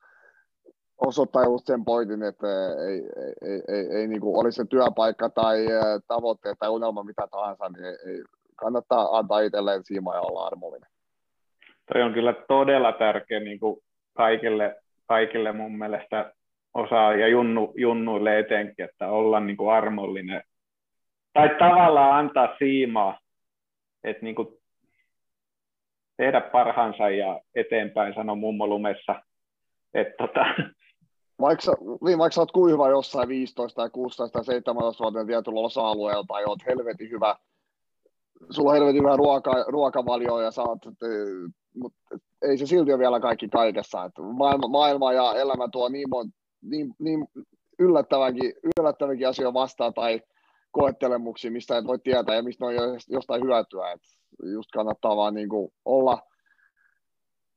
osoittaa 0.99 1.45
just 1.45 1.67
sen 1.67 1.85
pointin, 1.85 2.23
että 2.23 2.47
ei, 2.89 3.03
ei, 3.25 3.35
ei, 3.53 3.63
ei, 3.69 3.97
ei 3.97 4.07
niin 4.07 4.21
kuin 4.21 4.41
olisi 4.41 4.57
se 4.57 4.65
työpaikka 4.65 5.29
tai 5.29 5.67
tavoitteet 6.09 6.59
tai 6.59 6.69
unelma 6.69 7.03
mitä 7.03 7.29
tahansa, 7.31 7.69
niin 7.69 7.85
ei, 7.85 7.97
ei 8.07 8.23
kannattaa 8.57 9.19
antaa 9.19 9.41
itselleen 9.41 9.85
siima 9.85 10.15
ja 10.15 10.21
olla 10.21 10.47
armollinen. 10.47 10.91
Toi 11.93 12.03
on 12.03 12.13
kyllä 12.13 12.33
todella 12.49 12.93
tärkeä 12.93 13.41
niin 13.41 13.61
kuin 13.61 13.81
kaikille, 14.17 14.77
kaikille 15.07 15.53
mun 15.53 15.79
mielestä 15.79 16.33
osaa 16.75 17.15
ja 17.15 17.29
junnu, 17.29 17.73
junnuille 17.77 18.39
etenkin, 18.39 18.85
että 18.85 19.09
olla 19.09 19.41
niin 19.41 19.57
kuin 19.57 19.73
armollinen 19.73 20.43
tai 21.33 21.49
tavallaan 21.59 22.19
antaa 22.19 22.55
siimaa, 22.59 23.19
että 24.05 24.25
niin 24.25 24.35
kuin 24.35 24.49
tehdä 26.17 26.41
parhaansa 26.41 27.11
ja 27.11 27.41
eteenpäin, 27.55 28.15
sano 28.15 28.37
mummo 28.37 28.67
lumessa. 28.67 29.23
Että 29.95 30.15
tota... 30.19 30.45
Vaikka, 31.41 31.73
niin, 32.05 32.19
vaikka 32.19 32.35
sä 32.35 32.41
oot 32.41 32.53
kuiva 32.53 32.89
jossain 32.89 33.29
15 33.29 33.77
tai 33.77 33.91
16 33.91 34.33
tai 34.33 34.45
17 34.45 35.05
vuotta 35.05 35.27
tietyllä 35.27 35.61
osa-alueella 35.61 36.25
tai 36.29 36.45
oot 36.45 36.67
helvetin 36.67 37.11
hyvä, 37.11 37.37
sulla 38.51 38.71
on 38.71 38.77
helvetin 38.77 39.03
hyvä 39.03 39.17
ruoka, 39.17 39.53
ruokavalio 39.69 40.41
ja 40.41 40.51
sä 40.51 40.63
oot, 40.63 40.79
mutta 41.75 42.17
ei 42.43 42.59
se 42.59 42.67
silti 42.67 42.93
ole 42.93 42.99
vielä 42.99 43.21
kaikki 43.21 43.49
kaikessa. 43.49 44.05
Että 44.05 44.23
maailma, 44.23 44.69
maailma 44.69 45.13
ja 45.13 45.35
elämä 45.35 45.69
tuo 45.73 45.89
niin, 45.89 46.09
niin, 46.63 46.95
niin 46.99 47.29
yllättävänkin, 47.79 48.53
yllättävänkin 48.81 49.29
asioita 49.29 49.55
vastaan 49.55 49.95
tai 49.95 50.23
koettelemuksia, 50.71 51.51
mistä 51.51 51.79
et 51.79 51.87
voi 51.87 51.99
tietää 51.99 52.35
ja 52.35 52.43
mistä 52.43 52.67
on 52.67 52.75
jostain 53.09 53.43
hyötyä. 53.43 53.93
Et 53.93 54.01
just 54.53 54.71
kannattaa 54.73 55.17
vaan 55.17 55.35
niin 55.35 55.49
kuin 55.49 55.73
olla, 55.85 56.23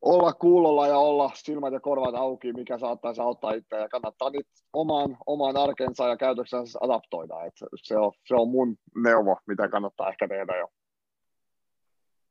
olla 0.01 0.33
kuulolla 0.33 0.87
ja 0.87 0.97
olla 0.97 1.31
silmät 1.35 1.73
ja 1.73 1.79
korvat 1.79 2.15
auki, 2.15 2.53
mikä 2.53 2.77
saattaisi 2.77 3.21
auttaa 3.21 3.51
itseä 3.51 3.79
ja 3.79 3.89
kannattaa 3.89 4.29
nyt 4.29 4.47
omaan, 4.73 5.17
omaan 5.25 5.57
arkensa 5.57 6.07
ja 6.07 6.17
käytöksensä 6.17 6.79
adaptoida. 6.81 7.43
Et 7.45 7.53
se, 7.83 7.97
on, 7.97 8.11
se 8.27 8.35
on 8.35 8.49
mun 8.49 8.77
neuvo, 8.95 9.37
mitä 9.47 9.67
kannattaa 9.67 10.09
ehkä 10.09 10.27
tehdä 10.27 10.57
jo. 10.57 10.67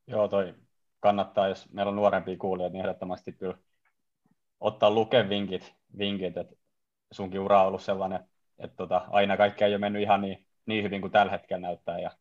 Joo, 0.07 0.27
toi 0.27 0.53
kannattaa, 0.99 1.47
jos 1.47 1.73
meillä 1.73 1.89
on 1.89 1.95
nuorempia 1.95 2.37
kuulijoita, 2.37 2.73
niin 2.73 2.85
ehdottomasti 2.85 3.33
kyllä 3.33 3.57
ottaa 4.59 4.91
luke 4.91 5.29
vinkit, 5.29 5.73
vinkit 5.97 6.37
että 6.37 6.55
sunkin 7.11 7.39
ura 7.39 7.61
on 7.61 7.67
ollut 7.67 7.81
sellainen, 7.81 8.19
että 8.59 8.75
tota, 8.75 9.01
aina 9.09 9.37
kaikki 9.37 9.63
ei 9.63 9.71
ole 9.71 9.77
mennyt 9.77 10.01
ihan 10.01 10.21
niin 10.21 10.45
niin 10.65 10.83
hyvin 10.83 11.01
kuin 11.01 11.11
tällä 11.11 11.31
hetkellä 11.31 11.61
näyttää 11.61 11.99
ja 11.99 12.11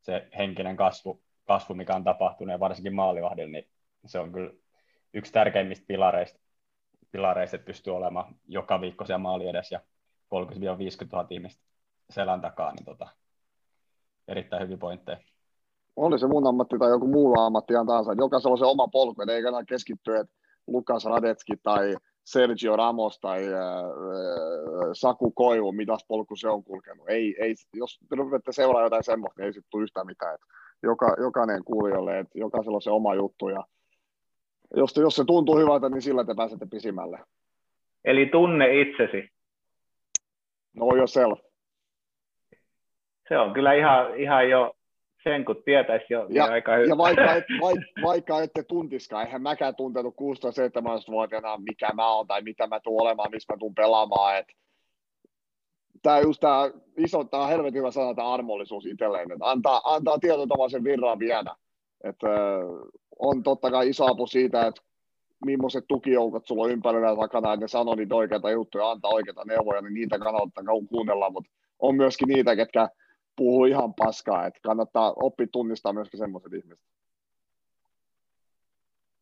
se 0.00 0.28
henkinen 0.38 0.76
kasvu, 0.76 1.22
kasvu 1.44 1.74
mikä 1.74 1.94
on 1.94 2.04
tapahtunut 2.04 2.52
ja 2.52 2.60
varsinkin 2.60 2.94
maalivahdilla, 2.94 3.52
niin 3.52 3.68
se 4.06 4.18
on 4.18 4.32
kyllä 4.32 4.52
yksi 5.14 5.32
tärkeimmistä 5.32 5.84
pilareista, 5.88 6.40
pilareista 7.12 7.56
että 7.56 7.66
pystyy 7.66 7.96
olemaan 7.96 8.34
joka 8.48 8.80
viikko 8.80 9.04
siellä 9.04 9.18
maali 9.18 9.48
edes 9.48 9.72
ja 9.72 9.80
30-50 9.80 9.82
000 11.12 11.26
ihmistä 11.30 11.62
selän 12.10 12.40
takaa, 12.40 12.72
niin 12.72 12.84
tota, 12.84 13.08
erittäin 14.28 14.62
hyviä 14.62 14.76
pointteja. 14.76 15.18
Oli 15.96 16.18
se 16.18 16.26
mun 16.26 16.46
ammatti 16.46 16.78
tai 16.78 16.90
joku 16.90 17.06
muu 17.06 17.40
ammatti 17.40 17.72
ihan 17.72 17.86
tahansa. 17.86 18.12
Jokaisella 18.12 18.52
on 18.52 18.58
se 18.58 18.64
oma 18.64 18.88
polku, 18.88 19.22
ei 19.30 19.42
kannata 19.42 19.64
keskittyä, 19.64 20.20
että 20.20 20.34
Lukas 20.66 21.04
Radetski 21.04 21.56
tai 21.62 21.96
Sergio 22.32 22.76
Ramos 22.76 23.18
tai 23.18 23.46
äh, 23.46 23.84
Saku 24.92 25.30
Koivu, 25.30 25.72
mitäs 25.72 26.04
polku 26.08 26.36
se 26.36 26.48
on 26.48 26.64
kulkenut. 26.64 27.08
Ei, 27.08 27.36
ei, 27.38 27.54
jos 27.74 27.98
te 28.08 28.16
rupeatte 28.16 28.52
seuraa 28.52 28.82
jotain 28.82 29.04
semmoista, 29.04 29.40
niin 29.40 29.46
ei 29.46 29.52
sitten 29.52 29.70
tule 29.70 29.82
yhtään 29.82 30.06
mitään. 30.06 30.34
Et 30.34 30.40
joka, 30.82 31.16
jokainen 31.20 31.64
kuulijoille, 31.64 32.18
että 32.18 32.38
jokaisella 32.38 32.76
on 32.76 32.82
se 32.82 32.90
oma 32.90 33.14
juttu 33.14 33.48
ja 33.48 33.64
jos, 34.76 34.96
jos 34.96 35.16
se 35.16 35.24
tuntuu 35.24 35.58
hyvältä, 35.58 35.88
niin 35.88 36.02
sillä 36.02 36.24
te 36.24 36.34
pääsette 36.34 36.66
pisimmälle. 36.70 37.18
Eli 38.04 38.26
tunne 38.26 38.80
itsesi. 38.80 39.28
No 40.74 40.96
yourself. 40.96 41.38
Se 43.28 43.38
on 43.38 43.52
kyllä 43.52 43.72
ihan, 43.72 44.16
ihan 44.16 44.50
jo 44.50 44.76
sen 45.24 45.44
kun 45.44 45.62
tietäisi 45.64 46.06
jo 46.08 46.26
ja, 46.28 46.44
niin 46.44 46.52
aika 46.52 46.76
hyvin. 46.76 46.88
Ja 46.88 46.98
vaikka, 46.98 47.34
et, 47.34 47.44
vaikka, 47.60 48.02
vaikka 48.02 48.42
ette 48.42 48.62
tuntiskaan, 48.62 49.26
eihän 49.26 49.42
mäkään 49.42 49.76
tuntenut 49.76 50.14
16-17-vuotiaana, 50.14 51.56
mikä 51.56 51.90
mä 51.94 52.08
oon 52.08 52.26
tai 52.26 52.42
mitä 52.42 52.66
mä 52.66 52.80
tuun 52.80 53.02
olemaan, 53.02 53.30
missä 53.30 53.52
mä 53.52 53.58
tuun 53.58 53.74
pelaamaan. 53.74 54.38
Et, 54.38 54.46
tämä 56.02 56.20
just 56.20 56.40
tämä 56.40 56.70
iso, 56.96 57.24
tämä 57.24 57.46
helvetin 57.46 57.78
hyvä 57.78 57.90
sana, 57.90 58.14
tämä 58.14 58.32
armollisuus 58.32 58.86
itselleen, 58.86 59.32
että 59.32 59.50
antaa, 59.50 59.80
antaa 59.84 60.18
sen 60.70 60.84
virran 60.84 61.18
viedä. 61.18 61.54
että 62.04 62.28
on 63.18 63.42
totta 63.42 63.70
kai 63.70 63.88
iso 63.88 64.06
apu 64.06 64.26
siitä, 64.26 64.66
että 64.66 64.82
millaiset 65.44 65.84
tukijoukot 65.88 66.46
sulla 66.46 66.64
on 66.64 66.70
ympärillä 66.70 67.16
takana, 67.16 67.52
että 67.52 67.64
ne 67.64 67.68
sanoo 67.68 67.94
niitä 67.94 68.14
oikeita 68.14 68.50
juttuja, 68.50 68.90
antaa 68.90 69.10
oikeita 69.10 69.44
neuvoja, 69.44 69.80
niin 69.80 69.94
niitä 69.94 70.18
kannattaa 70.18 70.64
kuunnella, 70.88 71.30
mutta 71.30 71.50
on 71.78 71.96
myöskin 71.96 72.28
niitä, 72.28 72.56
ketkä 72.56 72.88
puhuu 73.40 73.64
ihan 73.64 73.94
paskaa, 73.94 74.46
että 74.46 74.60
kannattaa 74.62 75.12
oppia 75.16 75.46
tunnistaa 75.52 75.92
myöskin 75.92 76.18
semmoiset 76.18 76.52
ihmiset. 76.52 76.84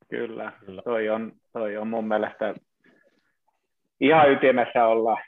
Kyllä, 0.08 0.52
Kyllä. 0.66 0.82
Toi, 0.82 1.08
on, 1.08 1.32
toi 1.52 1.76
on 1.76 1.88
mun 1.88 2.08
mielestä 2.08 2.54
ihan 4.00 4.32
ytimessä 4.32 4.86
olla, 4.86 5.18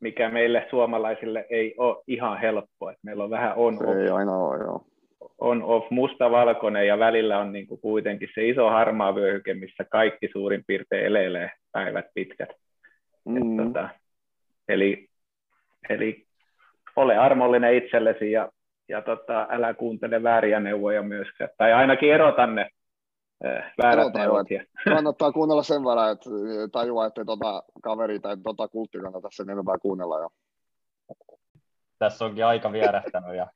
mikä 0.00 0.30
meille 0.30 0.66
suomalaisille 0.70 1.46
ei 1.50 1.74
ole 1.78 2.02
ihan 2.06 2.40
helppo. 2.40 2.90
Et 2.90 2.98
meillä 3.02 3.24
on 3.24 3.30
vähän 3.30 3.52
on 3.56 3.74
off, 3.74 3.96
ei 3.96 4.08
aina 4.08 4.36
ole, 4.36 4.58
joo. 4.58 4.86
on 5.38 5.62
off 5.62 5.90
musta-valkoinen 5.90 6.86
ja 6.86 6.98
välillä 6.98 7.38
on 7.38 7.52
niinku 7.52 7.76
kuitenkin 7.76 8.28
se 8.34 8.48
iso 8.48 8.70
harmaa 8.70 9.14
vyöhyke, 9.14 9.54
missä 9.54 9.84
kaikki 9.84 10.28
suurin 10.32 10.64
piirtein 10.66 11.06
eleilee 11.06 11.50
päivät 11.72 12.06
pitkät. 12.14 12.48
Mm. 13.24 13.36
Et 13.36 13.66
tota, 13.66 13.88
eli, 14.68 15.08
eli 15.88 16.31
ole 16.96 17.16
armollinen 17.16 17.74
itsellesi 17.74 18.32
ja, 18.32 18.48
ja 18.88 19.02
tota, 19.02 19.46
älä 19.50 19.74
kuuntele 19.74 20.22
vääriä 20.22 20.60
neuvoja 20.60 21.02
myöskään. 21.02 21.50
Tai 21.58 21.72
ainakin 21.72 22.12
erota 22.12 22.46
ne 22.46 22.68
äh, 23.46 23.72
väärät 23.82 24.04
Erota, 24.04 24.18
neuvot. 24.18 24.50
Ja... 24.50 24.64
Kannattaa 24.84 25.32
kuunnella 25.32 25.62
sen 25.62 25.84
verran, 25.84 26.12
että 26.12 26.30
tajua, 26.72 27.06
että 27.06 27.24
tota 27.24 27.62
kaveri 27.82 28.20
tai 28.20 28.36
tota 28.44 28.68
kultti 28.68 28.98
kannata 28.98 29.28
sen 29.32 29.50
enempää 29.50 29.78
kuunnella. 29.78 30.18
Ja... 30.20 30.28
Tässä 31.98 32.24
onkin 32.24 32.46
aika 32.46 32.72
vierähtänyt 32.72 33.36
ja 33.36 33.46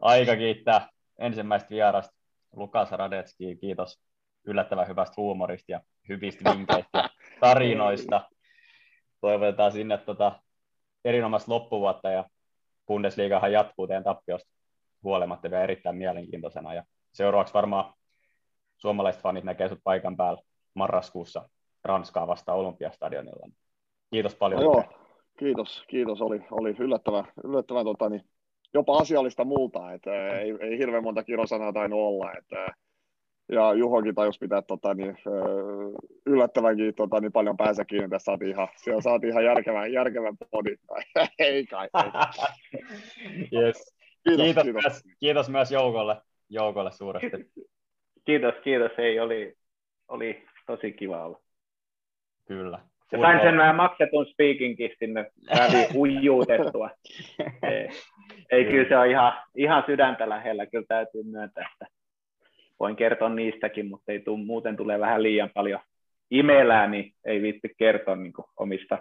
aika 0.00 0.36
kiittää 0.36 0.88
ensimmäistä 1.18 1.70
vierasta 1.70 2.18
Lukas 2.56 2.92
Radetski. 2.92 3.56
Kiitos 3.56 4.00
yllättävän 4.46 4.88
hyvästä 4.88 5.14
huumorista 5.16 5.72
ja 5.72 5.80
hyvistä 6.08 6.50
vinkkeistä 6.50 6.98
ja 6.98 7.08
tarinoista. 7.40 8.30
Toivotetaan 9.20 9.72
sinne 9.72 9.98
tota 9.98 10.40
erinomaista 11.04 11.52
loppuvuotta 11.52 12.10
ja 12.10 12.24
Bundesligahan 12.88 13.52
jatkuu 13.52 13.86
teidän 13.86 14.04
tappiosta 14.04 14.50
huolimatta 15.02 15.50
vielä 15.50 15.62
erittäin 15.62 15.96
mielenkiintoisena. 15.96 16.74
Ja 16.74 16.84
seuraavaksi 17.12 17.54
varmaan 17.54 17.94
suomalaiset 18.76 19.22
fanit 19.22 19.44
näkee 19.44 19.68
sut 19.68 19.80
paikan 19.84 20.16
päällä 20.16 20.42
marraskuussa 20.74 21.48
Ranskaa 21.84 22.26
vastaan 22.26 22.58
Olympiastadionilla. 22.58 23.48
Kiitos 24.10 24.34
paljon. 24.34 24.62
No 24.62 24.64
joo, 24.64 24.84
kiitos, 25.38 25.84
kiitos. 25.88 26.22
Oli, 26.22 26.40
oli 26.50 26.76
yllättävän, 26.78 27.24
yllättävän 27.44 27.84
tota, 27.84 28.08
niin, 28.08 28.24
jopa 28.74 28.98
asiallista 28.98 29.44
multa, 29.44 29.92
että 29.92 30.38
ei, 30.38 30.54
ei 30.60 30.78
hirveän 30.78 31.02
monta 31.02 31.24
kirosanaa 31.24 31.72
tainnut 31.72 32.00
olla. 32.00 32.32
Että, 32.38 32.66
ja 33.52 33.74
Juhokin 33.74 34.14
tajus 34.14 34.38
pitää 34.38 34.62
tota, 34.62 34.94
niin, 34.94 35.16
yllättävänkin 36.26 36.94
tota, 36.94 37.20
niin 37.20 37.32
paljon 37.32 37.56
päänsä 37.56 37.84
kiinni. 37.84 38.08
Tässä 38.08 38.24
saatiin 38.24 38.50
ihan, 38.50 38.68
siellä 38.76 39.00
saatiin 39.00 39.30
ihan 39.30 39.44
järkevän, 39.44 39.92
järkevän 39.92 40.36
podi. 40.50 40.76
ei 41.38 41.66
kai. 41.66 41.88
Ei. 41.94 43.48
yes. 43.62 43.94
Kiitos, 44.28 44.44
kiitos, 44.44 44.64
kiitos. 44.64 44.82
Myös, 44.84 45.02
kiitos 45.20 45.48
myös 45.48 45.72
joukolle, 45.72 46.16
joukolle 46.50 46.92
suuresti. 46.92 47.50
Kiitos, 48.24 48.54
kiitos. 48.64 48.92
Ei, 48.98 49.20
oli, 49.20 49.54
oli 50.08 50.44
tosi 50.66 50.92
kiva 50.92 51.24
olla. 51.24 51.40
Kyllä. 52.46 52.78
Ja 53.12 53.18
sain 53.18 53.40
sen 53.40 53.58
vähän 53.58 53.76
maksetun 53.76 54.26
speakingin 54.26 54.90
sinne 54.98 55.30
väliin 55.58 55.96
ujuutettua. 55.96 56.90
ei, 57.70 57.88
ei 58.50 58.64
kyllä 58.64 58.88
se 58.88 58.96
on 58.96 59.06
ihan, 59.06 59.32
ihan 59.54 59.82
sydäntä 59.86 60.28
lähellä, 60.28 60.66
kyllä 60.66 60.84
täytyy 60.88 61.22
myöntää, 61.22 61.68
että 61.72 61.97
voin 62.80 62.96
kertoa 62.96 63.28
niistäkin, 63.28 63.86
mutta 63.88 64.12
ei 64.12 64.20
tuu, 64.20 64.36
muuten 64.36 64.76
tulee 64.76 65.00
vähän 65.00 65.22
liian 65.22 65.50
paljon 65.54 65.80
imelää, 66.30 66.86
niin 66.86 67.12
ei 67.24 67.42
viitti 67.42 67.74
kertoa 67.78 68.16
niin 68.16 68.32
omista 68.56 68.98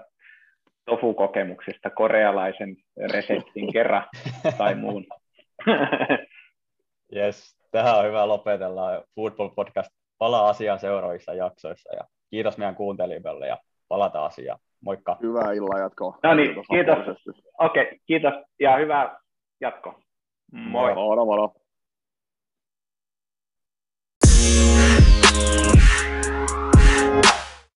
tofu-kokemuksista 0.86 1.90
korealaisen 1.90 2.76
reseptin 3.12 3.74
kerran 3.74 4.04
tai 4.58 4.76
muun. 4.76 5.06
yes, 7.16 7.58
tähän 7.72 7.98
on 8.00 8.06
hyvä 8.06 8.28
lopetella. 8.28 9.04
Football 9.16 9.50
Podcast 9.50 9.90
palaa 10.18 10.50
asiaan 10.50 10.80
seuraavissa 10.80 11.34
jaksoissa 11.34 11.96
ja 11.96 12.02
kiitos 12.30 12.58
meidän 12.58 12.76
kuuntelijoille 12.76 13.48
ja 13.48 13.58
palataan 13.88 14.26
asiaan. 14.26 14.60
Moikka. 14.82 15.18
Hyvää 15.22 15.52
illan 15.52 15.82
jatkoa. 15.82 16.18
No 16.24 16.34
niin, 16.34 16.56
kiitos. 16.72 16.98
Okei, 17.60 17.84
okay, 17.84 17.98
kiitos 18.06 18.34
ja 18.60 18.78
hyvää 18.78 19.20
jatkoa. 19.62 20.00
Moi. 20.52 20.94
Moro, 20.94 21.26
moro. 21.26 21.54
Thank 25.38 25.62
you. 25.62 25.67